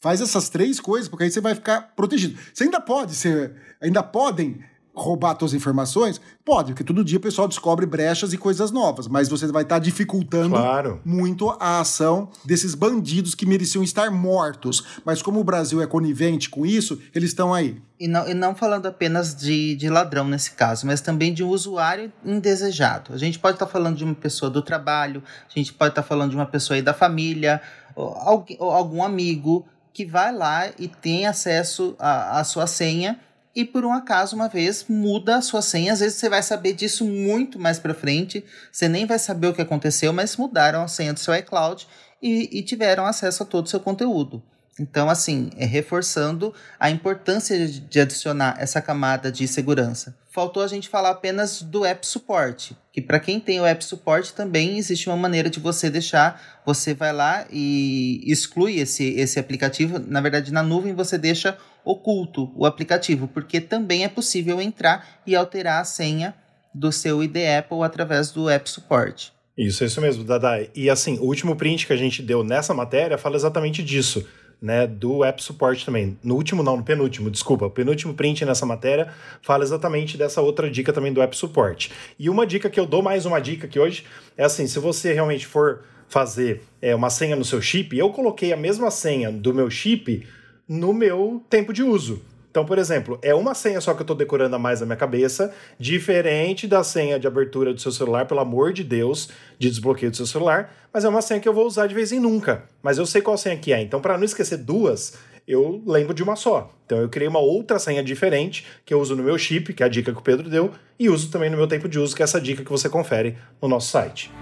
Faz 0.00 0.20
essas 0.20 0.48
três 0.48 0.78
coisas, 0.78 1.08
porque 1.08 1.24
aí 1.24 1.30
você 1.30 1.40
vai 1.40 1.54
ficar 1.54 1.94
protegido. 1.96 2.38
Você 2.52 2.64
ainda 2.64 2.80
pode 2.80 3.14
ser, 3.14 3.54
ainda 3.80 4.02
podem 4.02 4.60
roubar 4.96 5.36
suas 5.38 5.52
informações? 5.52 6.20
Pode, 6.44 6.72
porque 6.72 6.82
todo 6.82 7.04
dia 7.04 7.18
o 7.18 7.20
pessoal 7.20 7.46
descobre 7.46 7.84
brechas 7.84 8.32
e 8.32 8.38
coisas 8.38 8.70
novas, 8.70 9.06
mas 9.06 9.28
você 9.28 9.46
vai 9.48 9.62
estar 9.62 9.78
dificultando 9.78 10.56
claro. 10.56 11.00
muito 11.04 11.50
a 11.60 11.80
ação 11.80 12.30
desses 12.44 12.74
bandidos 12.74 13.34
que 13.34 13.44
mereciam 13.44 13.84
estar 13.84 14.10
mortos. 14.10 14.82
Mas 15.04 15.20
como 15.20 15.38
o 15.38 15.44
Brasil 15.44 15.82
é 15.82 15.86
conivente 15.86 16.48
com 16.48 16.64
isso, 16.64 16.98
eles 17.14 17.30
estão 17.30 17.52
aí. 17.52 17.80
E 18.00 18.08
não, 18.08 18.28
e 18.28 18.34
não 18.34 18.54
falando 18.54 18.86
apenas 18.86 19.34
de, 19.34 19.76
de 19.76 19.88
ladrão 19.88 20.26
nesse 20.26 20.52
caso, 20.52 20.86
mas 20.86 21.00
também 21.00 21.32
de 21.32 21.44
um 21.44 21.48
usuário 21.48 22.10
indesejado. 22.24 23.12
A 23.12 23.18
gente 23.18 23.38
pode 23.38 23.56
estar 23.56 23.66
falando 23.66 23.96
de 23.96 24.04
uma 24.04 24.14
pessoa 24.14 24.50
do 24.50 24.62
trabalho, 24.62 25.22
a 25.48 25.58
gente 25.58 25.72
pode 25.74 25.92
estar 25.92 26.02
falando 26.02 26.30
de 26.30 26.36
uma 26.36 26.46
pessoa 26.46 26.76
aí 26.76 26.82
da 26.82 26.94
família, 26.94 27.60
ou, 27.94 28.44
ou 28.58 28.70
algum 28.70 29.02
amigo 29.02 29.66
que 29.96 30.04
vai 30.04 30.30
lá 30.30 30.70
e 30.78 30.88
tem 30.88 31.24
acesso 31.26 31.96
à 31.98 32.44
sua 32.44 32.66
senha 32.66 33.18
e 33.54 33.64
por 33.64 33.82
um 33.82 33.94
acaso 33.94 34.36
uma 34.36 34.46
vez 34.46 34.84
muda 34.86 35.36
a 35.36 35.40
sua 35.40 35.62
senha. 35.62 35.94
Às 35.94 36.00
vezes 36.00 36.18
você 36.18 36.28
vai 36.28 36.42
saber 36.42 36.74
disso 36.74 37.02
muito 37.02 37.58
mais 37.58 37.78
para 37.78 37.94
frente, 37.94 38.44
você 38.70 38.90
nem 38.90 39.06
vai 39.06 39.18
saber 39.18 39.46
o 39.46 39.54
que 39.54 39.62
aconteceu, 39.62 40.12
mas 40.12 40.36
mudaram 40.36 40.82
a 40.82 40.88
senha 40.88 41.14
do 41.14 41.18
seu 41.18 41.34
iCloud 41.34 41.88
e, 42.20 42.58
e 42.58 42.62
tiveram 42.62 43.06
acesso 43.06 43.42
a 43.42 43.46
todo 43.46 43.64
o 43.64 43.68
seu 43.70 43.80
conteúdo. 43.80 44.42
Então, 44.78 45.08
assim, 45.08 45.50
é 45.56 45.64
reforçando 45.64 46.52
a 46.78 46.90
importância 46.90 47.66
de 47.66 48.00
adicionar 48.00 48.56
essa 48.58 48.80
camada 48.80 49.32
de 49.32 49.48
segurança. 49.48 50.14
Faltou 50.30 50.62
a 50.62 50.66
gente 50.66 50.88
falar 50.88 51.10
apenas 51.10 51.62
do 51.62 51.82
App 51.84 52.06
Support, 52.06 52.72
que 52.92 53.00
para 53.00 53.18
quem 53.18 53.40
tem 53.40 53.58
o 53.58 53.64
App 53.64 53.82
Support 53.82 54.32
também 54.32 54.76
existe 54.76 55.08
uma 55.08 55.16
maneira 55.16 55.48
de 55.48 55.58
você 55.58 55.88
deixar, 55.88 56.60
você 56.64 56.92
vai 56.92 57.10
lá 57.10 57.46
e 57.50 58.20
exclui 58.26 58.78
esse, 58.78 59.14
esse 59.18 59.38
aplicativo. 59.38 59.98
Na 59.98 60.20
verdade, 60.20 60.52
na 60.52 60.62
nuvem 60.62 60.94
você 60.94 61.16
deixa 61.16 61.56
oculto 61.82 62.52
o 62.54 62.66
aplicativo, 62.66 63.28
porque 63.28 63.62
também 63.62 64.04
é 64.04 64.08
possível 64.08 64.60
entrar 64.60 65.20
e 65.26 65.34
alterar 65.34 65.80
a 65.80 65.84
senha 65.84 66.34
do 66.74 66.92
seu 66.92 67.24
ID 67.24 67.36
Apple 67.58 67.82
através 67.82 68.30
do 68.30 68.50
App 68.50 68.68
Support. 68.68 69.32
Isso, 69.56 69.84
é 69.84 69.86
isso 69.86 70.02
mesmo, 70.02 70.22
Dada. 70.22 70.68
E 70.74 70.90
assim, 70.90 71.18
o 71.18 71.22
último 71.22 71.56
print 71.56 71.86
que 71.86 71.92
a 71.94 71.96
gente 71.96 72.20
deu 72.20 72.44
nessa 72.44 72.74
matéria 72.74 73.16
fala 73.16 73.36
exatamente 73.36 73.82
disso 73.82 74.26
né, 74.60 74.86
do 74.86 75.24
App 75.24 75.42
Support 75.42 75.84
também. 75.84 76.18
No 76.22 76.34
último, 76.34 76.62
não, 76.62 76.76
no 76.76 76.82
penúltimo, 76.82 77.30
desculpa. 77.30 77.66
O 77.66 77.70
penúltimo 77.70 78.14
print 78.14 78.44
nessa 78.44 78.64
matéria 78.64 79.12
fala 79.42 79.62
exatamente 79.62 80.16
dessa 80.16 80.40
outra 80.40 80.70
dica 80.70 80.92
também 80.92 81.12
do 81.12 81.22
App 81.22 81.36
Support. 81.36 81.90
E 82.18 82.30
uma 82.30 82.46
dica 82.46 82.70
que 82.70 82.80
eu 82.80 82.86
dou, 82.86 83.02
mais 83.02 83.26
uma 83.26 83.40
dica 83.40 83.66
aqui 83.66 83.78
hoje, 83.78 84.04
é 84.36 84.44
assim: 84.44 84.66
se 84.66 84.78
você 84.78 85.12
realmente 85.12 85.46
for 85.46 85.82
fazer 86.08 86.62
é, 86.80 86.94
uma 86.94 87.10
senha 87.10 87.36
no 87.36 87.44
seu 87.44 87.60
chip, 87.60 87.96
eu 87.96 88.10
coloquei 88.10 88.52
a 88.52 88.56
mesma 88.56 88.90
senha 88.90 89.30
do 89.30 89.52
meu 89.52 89.68
chip 89.68 90.26
no 90.68 90.92
meu 90.92 91.44
tempo 91.48 91.72
de 91.72 91.82
uso. 91.82 92.22
Então, 92.56 92.64
por 92.64 92.78
exemplo, 92.78 93.18
é 93.20 93.34
uma 93.34 93.54
senha 93.54 93.82
só 93.82 93.92
que 93.92 94.00
eu 94.00 94.04
estou 94.04 94.16
decorando 94.16 94.56
a 94.56 94.58
mais 94.58 94.80
na 94.80 94.86
minha 94.86 94.96
cabeça, 94.96 95.52
diferente 95.78 96.66
da 96.66 96.82
senha 96.82 97.20
de 97.20 97.26
abertura 97.26 97.74
do 97.74 97.78
seu 97.78 97.92
celular, 97.92 98.24
pelo 98.24 98.40
amor 98.40 98.72
de 98.72 98.82
Deus, 98.82 99.28
de 99.58 99.68
desbloqueio 99.68 100.10
do 100.10 100.16
seu 100.16 100.24
celular, 100.24 100.74
mas 100.90 101.04
é 101.04 101.08
uma 101.10 101.20
senha 101.20 101.38
que 101.38 101.46
eu 101.46 101.52
vou 101.52 101.66
usar 101.66 101.86
de 101.86 101.94
vez 101.94 102.12
em 102.12 102.18
nunca. 102.18 102.64
Mas 102.82 102.96
eu 102.96 103.04
sei 103.04 103.20
qual 103.20 103.36
senha 103.36 103.58
que 103.58 103.74
é. 103.74 103.82
Então, 103.82 104.00
para 104.00 104.16
não 104.16 104.24
esquecer 104.24 104.56
duas, 104.56 105.18
eu 105.46 105.82
lembro 105.86 106.14
de 106.14 106.22
uma 106.22 106.34
só. 106.34 106.72
Então, 106.86 106.96
eu 106.96 107.10
criei 107.10 107.28
uma 107.28 107.40
outra 107.40 107.78
senha 107.78 108.02
diferente 108.02 108.66
que 108.86 108.94
eu 108.94 109.02
uso 109.02 109.14
no 109.14 109.22
meu 109.22 109.36
chip, 109.36 109.74
que 109.74 109.82
é 109.82 109.86
a 109.86 109.90
dica 109.90 110.10
que 110.10 110.18
o 110.18 110.22
Pedro 110.22 110.48
deu, 110.48 110.72
e 110.98 111.10
uso 111.10 111.30
também 111.30 111.50
no 111.50 111.58
meu 111.58 111.66
tempo 111.66 111.86
de 111.86 111.98
uso, 111.98 112.16
que 112.16 112.22
é 112.22 112.24
essa 112.24 112.40
dica 112.40 112.64
que 112.64 112.70
você 112.70 112.88
confere 112.88 113.36
no 113.60 113.68
nosso 113.68 113.90
site. 113.90 114.32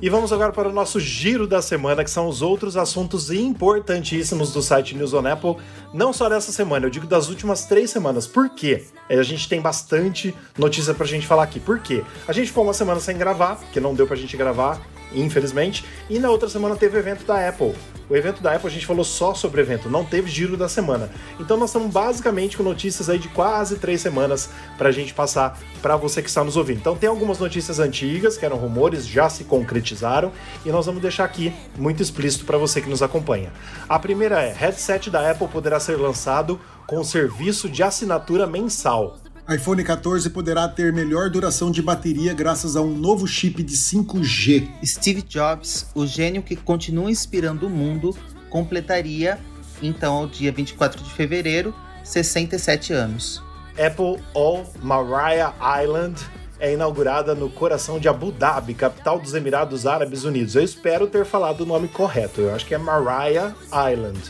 E 0.00 0.08
vamos 0.08 0.32
agora 0.32 0.52
para 0.52 0.68
o 0.68 0.72
nosso 0.72 1.00
giro 1.00 1.44
da 1.44 1.60
semana, 1.60 2.04
que 2.04 2.10
são 2.10 2.28
os 2.28 2.40
outros 2.40 2.76
assuntos 2.76 3.32
importantíssimos 3.32 4.52
do 4.52 4.62
site 4.62 4.94
News 4.94 5.12
on 5.12 5.26
Apple, 5.26 5.56
não 5.92 6.12
só 6.12 6.28
dessa 6.28 6.52
semana, 6.52 6.86
eu 6.86 6.90
digo 6.90 7.04
das 7.04 7.28
últimas 7.28 7.64
três 7.64 7.90
semanas. 7.90 8.24
Por 8.24 8.48
quê? 8.50 8.84
A 9.10 9.22
gente 9.24 9.48
tem 9.48 9.60
bastante 9.60 10.32
notícia 10.56 10.94
pra 10.94 11.04
gente 11.04 11.26
falar 11.26 11.42
aqui. 11.42 11.58
Por 11.58 11.80
quê? 11.80 12.04
A 12.28 12.32
gente 12.32 12.46
ficou 12.46 12.62
uma 12.62 12.72
semana 12.72 13.00
sem 13.00 13.18
gravar, 13.18 13.58
que 13.72 13.80
não 13.80 13.92
deu 13.92 14.06
pra 14.06 14.14
gente 14.14 14.36
gravar, 14.36 14.80
infelizmente, 15.12 15.84
e 16.08 16.18
na 16.18 16.30
outra 16.30 16.48
semana 16.48 16.76
teve 16.76 16.96
o 16.96 17.00
evento 17.00 17.24
da 17.24 17.48
Apple. 17.48 17.74
O 18.08 18.16
evento 18.16 18.42
da 18.42 18.54
Apple 18.54 18.68
a 18.68 18.70
gente 18.70 18.86
falou 18.86 19.04
só 19.04 19.34
sobre 19.34 19.60
o 19.60 19.62
evento, 19.62 19.90
não 19.90 20.02
teve 20.02 20.30
giro 20.30 20.56
da 20.56 20.68
semana. 20.68 21.10
Então 21.38 21.58
nós 21.58 21.68
estamos 21.68 21.92
basicamente 21.92 22.56
com 22.56 22.62
notícias 22.62 23.10
aí 23.10 23.18
de 23.18 23.28
quase 23.28 23.76
três 23.76 24.00
semanas 24.00 24.48
para 24.78 24.88
a 24.88 24.92
gente 24.92 25.12
passar 25.12 25.60
para 25.82 25.94
você 25.94 26.22
que 26.22 26.28
está 26.28 26.42
nos 26.42 26.56
ouvindo. 26.56 26.78
Então 26.78 26.96
tem 26.96 27.08
algumas 27.08 27.38
notícias 27.38 27.78
antigas 27.78 28.38
que 28.38 28.46
eram 28.46 28.56
rumores, 28.56 29.06
já 29.06 29.28
se 29.28 29.44
concretizaram 29.44 30.32
e 30.64 30.70
nós 30.70 30.86
vamos 30.86 31.02
deixar 31.02 31.24
aqui 31.24 31.52
muito 31.76 32.02
explícito 32.02 32.46
para 32.46 32.56
você 32.56 32.80
que 32.80 32.88
nos 32.88 33.02
acompanha. 33.02 33.52
A 33.86 33.98
primeira 33.98 34.42
é: 34.42 34.54
headset 34.54 35.10
da 35.10 35.30
Apple 35.30 35.48
poderá 35.48 35.78
ser 35.78 35.96
lançado 35.96 36.58
com 36.86 37.04
serviço 37.04 37.68
de 37.68 37.82
assinatura 37.82 38.46
mensal 38.46 39.18
iPhone 39.50 39.82
14 39.82 40.28
poderá 40.28 40.68
ter 40.68 40.92
melhor 40.92 41.30
duração 41.30 41.70
de 41.70 41.80
bateria 41.80 42.34
graças 42.34 42.76
a 42.76 42.82
um 42.82 42.94
novo 42.94 43.26
chip 43.26 43.62
de 43.62 43.74
5G. 43.74 44.68
Steve 44.84 45.22
Jobs, 45.22 45.86
o 45.94 46.06
gênio 46.06 46.42
que 46.42 46.54
continua 46.54 47.10
inspirando 47.10 47.66
o 47.66 47.70
mundo, 47.70 48.14
completaria, 48.50 49.38
então, 49.82 50.16
ao 50.16 50.26
dia 50.26 50.52
24 50.52 51.02
de 51.02 51.10
fevereiro, 51.10 51.74
67 52.04 52.92
anos. 52.92 53.42
Apple 53.72 54.22
All 54.34 54.70
Mariah 54.82 55.54
Island 55.82 56.20
é 56.60 56.74
inaugurada 56.74 57.34
no 57.34 57.48
coração 57.48 57.98
de 57.98 58.06
Abu 58.06 58.30
Dhabi, 58.30 58.74
capital 58.74 59.18
dos 59.18 59.32
Emirados 59.32 59.86
Árabes 59.86 60.24
Unidos. 60.24 60.56
Eu 60.56 60.62
espero 60.62 61.06
ter 61.06 61.24
falado 61.24 61.62
o 61.62 61.66
nome 61.66 61.88
correto. 61.88 62.42
Eu 62.42 62.54
acho 62.54 62.66
que 62.66 62.74
é 62.74 62.78
Mariah 62.78 63.54
Island. 63.66 64.20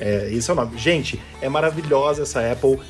É, 0.00 0.28
esse 0.32 0.50
é 0.50 0.52
o 0.52 0.56
nome. 0.56 0.76
Gente, 0.76 1.22
é 1.40 1.48
maravilhosa 1.48 2.22
essa 2.22 2.40
Apple. 2.50 2.80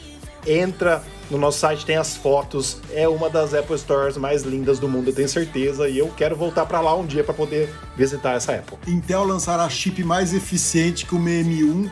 Entra 0.47 1.03
no 1.31 1.39
nosso 1.39 1.59
site 1.59 1.85
tem 1.85 1.97
as 1.97 2.17
fotos, 2.17 2.79
é 2.93 3.09
uma 3.09 3.29
das 3.29 3.53
Apple 3.53 3.77
Stores 3.77 4.17
mais 4.17 4.43
lindas 4.43 4.79
do 4.79 4.89
mundo, 4.89 5.11
eu 5.11 5.15
tenho 5.15 5.29
certeza, 5.29 5.89
e 5.89 5.99
eu 5.99 6.09
quero 6.17 6.37
voltar 6.37 6.65
para 6.67 6.81
lá 6.81 6.97
um 6.97 7.05
dia 7.05 7.25
para 7.25 7.35
poder 7.35 7.73
visitar 7.97 8.35
essa 8.35 8.53
Apple. 8.53 8.79
Intel 8.87 9.25
lançará 9.25 9.69
chip 9.69 10.05
mais 10.05 10.33
eficiente 10.33 11.05
que 11.05 11.15
o 11.15 11.19
M1 11.19 11.91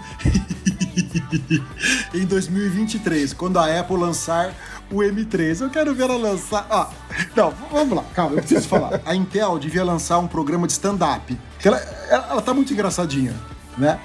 em 2.14 2.24
2023, 2.24 3.32
quando 3.32 3.58
a 3.58 3.80
Apple 3.80 3.96
lançar 3.96 4.54
o 4.90 4.98
M3. 4.98 5.62
Eu 5.62 5.70
quero 5.70 5.94
ver 5.94 6.04
ela 6.04 6.16
lançar. 6.16 6.66
Ah, 6.70 6.90
não, 7.34 7.52
vamos 7.72 7.96
lá, 7.96 8.04
calma, 8.14 8.36
eu 8.36 8.38
preciso 8.38 8.68
falar. 8.68 9.00
A 9.04 9.14
Intel 9.14 9.58
devia 9.58 9.82
lançar 9.82 10.18
um 10.18 10.28
programa 10.28 10.66
de 10.66 10.74
stand-up. 10.74 11.36
Ela, 11.64 11.78
ela, 12.08 12.26
ela 12.30 12.42
tá 12.42 12.54
muito 12.54 12.72
engraçadinha, 12.72 13.34
né? 13.76 13.98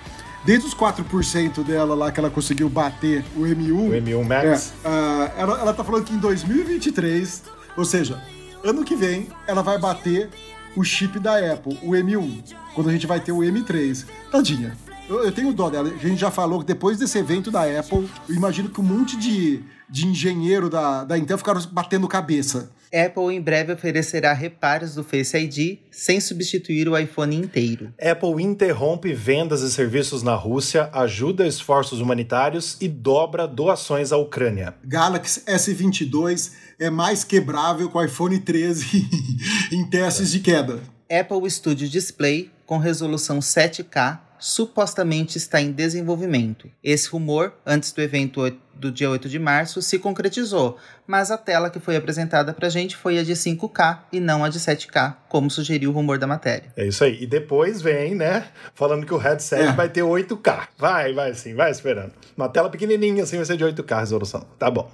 Desde 0.46 0.68
os 0.68 0.74
4% 0.74 1.64
dela 1.64 1.94
lá 1.96 2.12
que 2.12 2.20
ela 2.20 2.30
conseguiu 2.30 2.70
bater 2.70 3.24
o 3.36 3.42
M1. 3.42 3.72
O 3.72 3.92
M1 3.92 4.24
Max. 4.24 4.74
É, 4.84 4.88
uh, 4.88 5.32
ela, 5.38 5.60
ela 5.60 5.74
tá 5.74 5.84
falando 5.84 6.06
que 6.06 6.14
em 6.14 6.18
2023, 6.18 7.44
ou 7.76 7.86
seja, 7.86 8.22
ano 8.64 8.84
que 8.84 8.96
vem, 8.96 9.28
ela 9.46 9.62
vai 9.62 9.78
bater 9.78 10.30
o 10.76 10.84
chip 10.84 11.20
da 11.20 11.38
Apple, 11.38 11.78
o 11.84 11.92
M1. 11.92 12.56
Quando 12.74 12.90
a 12.90 12.94
gente 12.94 13.06
vai 13.06 13.20
ter 13.20 13.32
o 13.32 13.40
M3. 13.40 14.06
Tadinha. 14.32 14.78
Eu, 15.10 15.24
eu 15.26 15.32
tenho 15.32 15.52
dó 15.52 15.70
dela. 15.70 15.90
A 15.90 16.08
gente 16.08 16.20
já 16.20 16.32
falou 16.32 16.60
que 16.60 16.66
depois 16.66 16.98
desse 16.98 17.18
evento 17.18 17.50
da 17.50 17.64
Apple, 17.64 18.08
eu 18.28 18.36
imagino 18.36 18.70
que 18.70 18.80
um 18.80 18.84
monte 18.84 19.18
de, 19.18 19.64
de 19.90 20.08
engenheiro 20.08 20.70
da, 20.70 21.04
da 21.04 21.18
Intel 21.18 21.38
ficaram 21.38 21.62
batendo 21.72 22.08
cabeça. 22.08 22.72
Apple 22.94 23.34
em 23.36 23.42
breve 23.42 23.74
oferecerá 23.74 24.34
reparos 24.34 24.96
do 24.96 25.04
Face 25.04 25.38
ID 25.38 25.80
sem 25.92 26.20
substituir 26.20 26.88
o 26.90 26.98
iPhone 26.98 27.36
inteiro. 27.36 27.94
Apple 28.02 28.44
interrompe 28.44 29.14
vendas 29.14 29.62
e 29.62 29.72
serviços 29.72 30.24
na 30.24 30.36
Rússia, 30.36 30.90
ajuda 30.94 31.48
esforços 31.48 32.00
humanitários 32.00 32.78
e 32.82 32.88
dobra 32.88 33.48
doações 33.48 34.12
à 34.12 34.18
Ucrânia. 34.18 34.74
Galaxy 34.84 35.42
S22 35.42 36.52
é 36.80 36.90
mais 36.90 37.24
quebrável 37.24 37.90
que 37.90 37.98
o 37.98 38.04
iPhone 38.04 38.40
13 38.40 39.08
em 39.72 39.90
testes 39.90 40.32
de 40.32 40.40
queda. 40.40 40.80
Apple 41.10 41.50
Studio 41.50 41.90
Display 41.90 42.52
com 42.66 42.78
resolução 42.78 43.40
7K 43.40 44.20
supostamente 44.40 45.38
está 45.38 45.62
em 45.62 45.72
desenvolvimento. 45.72 46.70
Esse 46.84 47.10
rumor, 47.10 47.54
antes 47.66 47.92
do 47.92 48.02
evento 48.02 48.42
do 48.80 48.92
dia 48.92 49.10
8 49.10 49.28
de 49.28 49.38
março, 49.38 49.82
se 49.82 50.00
concretizou, 50.00 50.78
mas 51.06 51.30
a 51.30 51.38
tela 51.38 51.70
que 51.70 51.80
foi 51.80 51.96
apresentada 51.96 52.54
para 52.54 52.68
a 52.68 52.70
gente 52.70 52.96
foi 52.96 53.20
a 53.20 53.24
de 53.24 53.34
5K 53.34 54.00
e 54.12 54.20
não 54.20 54.44
a 54.44 54.50
de 54.50 54.60
7K, 54.60 55.16
como 55.28 55.52
sugeriu 55.52 55.90
o 55.90 55.94
rumor 55.94 56.18
da 56.18 56.26
matéria. 56.26 56.72
É 56.76 56.88
isso 56.88 57.04
aí. 57.04 57.22
E 57.22 57.28
depois 57.28 57.82
vem, 57.82 58.16
né, 58.16 58.48
falando 58.74 59.06
que 59.06 59.14
o 59.14 59.18
headset 59.18 59.64
é. 59.64 59.72
vai 59.74 59.90
ter 59.90 60.02
8K. 60.02 60.68
Vai, 60.78 61.14
vai 61.14 61.34
sim, 61.34 61.54
vai 61.54 61.70
esperando. 61.70 62.14
Uma 62.36 62.50
tela 62.50 62.70
pequenininha 62.70 63.24
assim 63.24 63.36
vai 63.36 63.46
ser 63.46 63.58
de 63.58 63.66
8K 63.66 63.92
a 63.92 64.00
resolução. 64.00 64.46
Tá 64.58 64.72
bom. 64.72 64.90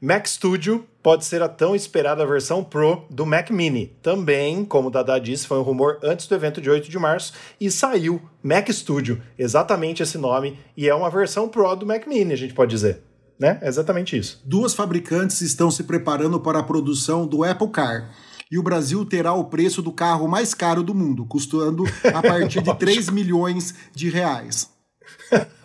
Mac 0.00 0.28
Studio 0.28 0.86
pode 1.02 1.24
ser 1.24 1.42
a 1.42 1.48
tão 1.48 1.74
esperada 1.74 2.24
versão 2.24 2.62
Pro 2.62 3.04
do 3.10 3.26
Mac 3.26 3.50
Mini. 3.50 3.96
Também, 4.00 4.64
como 4.64 4.86
o 4.86 4.90
Dada 4.92 5.18
disse, 5.18 5.44
foi 5.44 5.58
um 5.58 5.62
rumor 5.62 5.98
antes 6.04 6.28
do 6.28 6.36
evento 6.36 6.60
de 6.60 6.70
8 6.70 6.88
de 6.88 6.96
março 6.96 7.32
e 7.60 7.68
saiu 7.68 8.22
Mac 8.40 8.68
Studio, 8.68 9.20
exatamente 9.36 10.00
esse 10.00 10.16
nome, 10.16 10.56
e 10.76 10.88
é 10.88 10.94
uma 10.94 11.10
versão 11.10 11.48
Pro 11.48 11.74
do 11.74 11.84
Mac 11.84 12.06
Mini, 12.06 12.32
a 12.32 12.36
gente 12.36 12.54
pode 12.54 12.70
dizer. 12.70 13.07
Né? 13.38 13.58
É 13.62 13.68
exatamente 13.68 14.16
isso. 14.16 14.42
Duas 14.44 14.74
fabricantes 14.74 15.40
estão 15.40 15.70
se 15.70 15.84
preparando 15.84 16.40
para 16.40 16.58
a 16.58 16.62
produção 16.62 17.26
do 17.26 17.44
Apple 17.44 17.70
Car 17.70 18.10
e 18.50 18.58
o 18.58 18.62
Brasil 18.62 19.04
terá 19.04 19.32
o 19.34 19.44
preço 19.44 19.82
do 19.82 19.92
carro 19.92 20.26
mais 20.26 20.54
caro 20.54 20.82
do 20.82 20.94
mundo, 20.94 21.24
custando 21.26 21.84
a 22.14 22.22
partir 22.22 22.62
de 22.62 22.74
3 22.76 23.10
milhões 23.10 23.74
de 23.94 24.08
reais. 24.08 24.70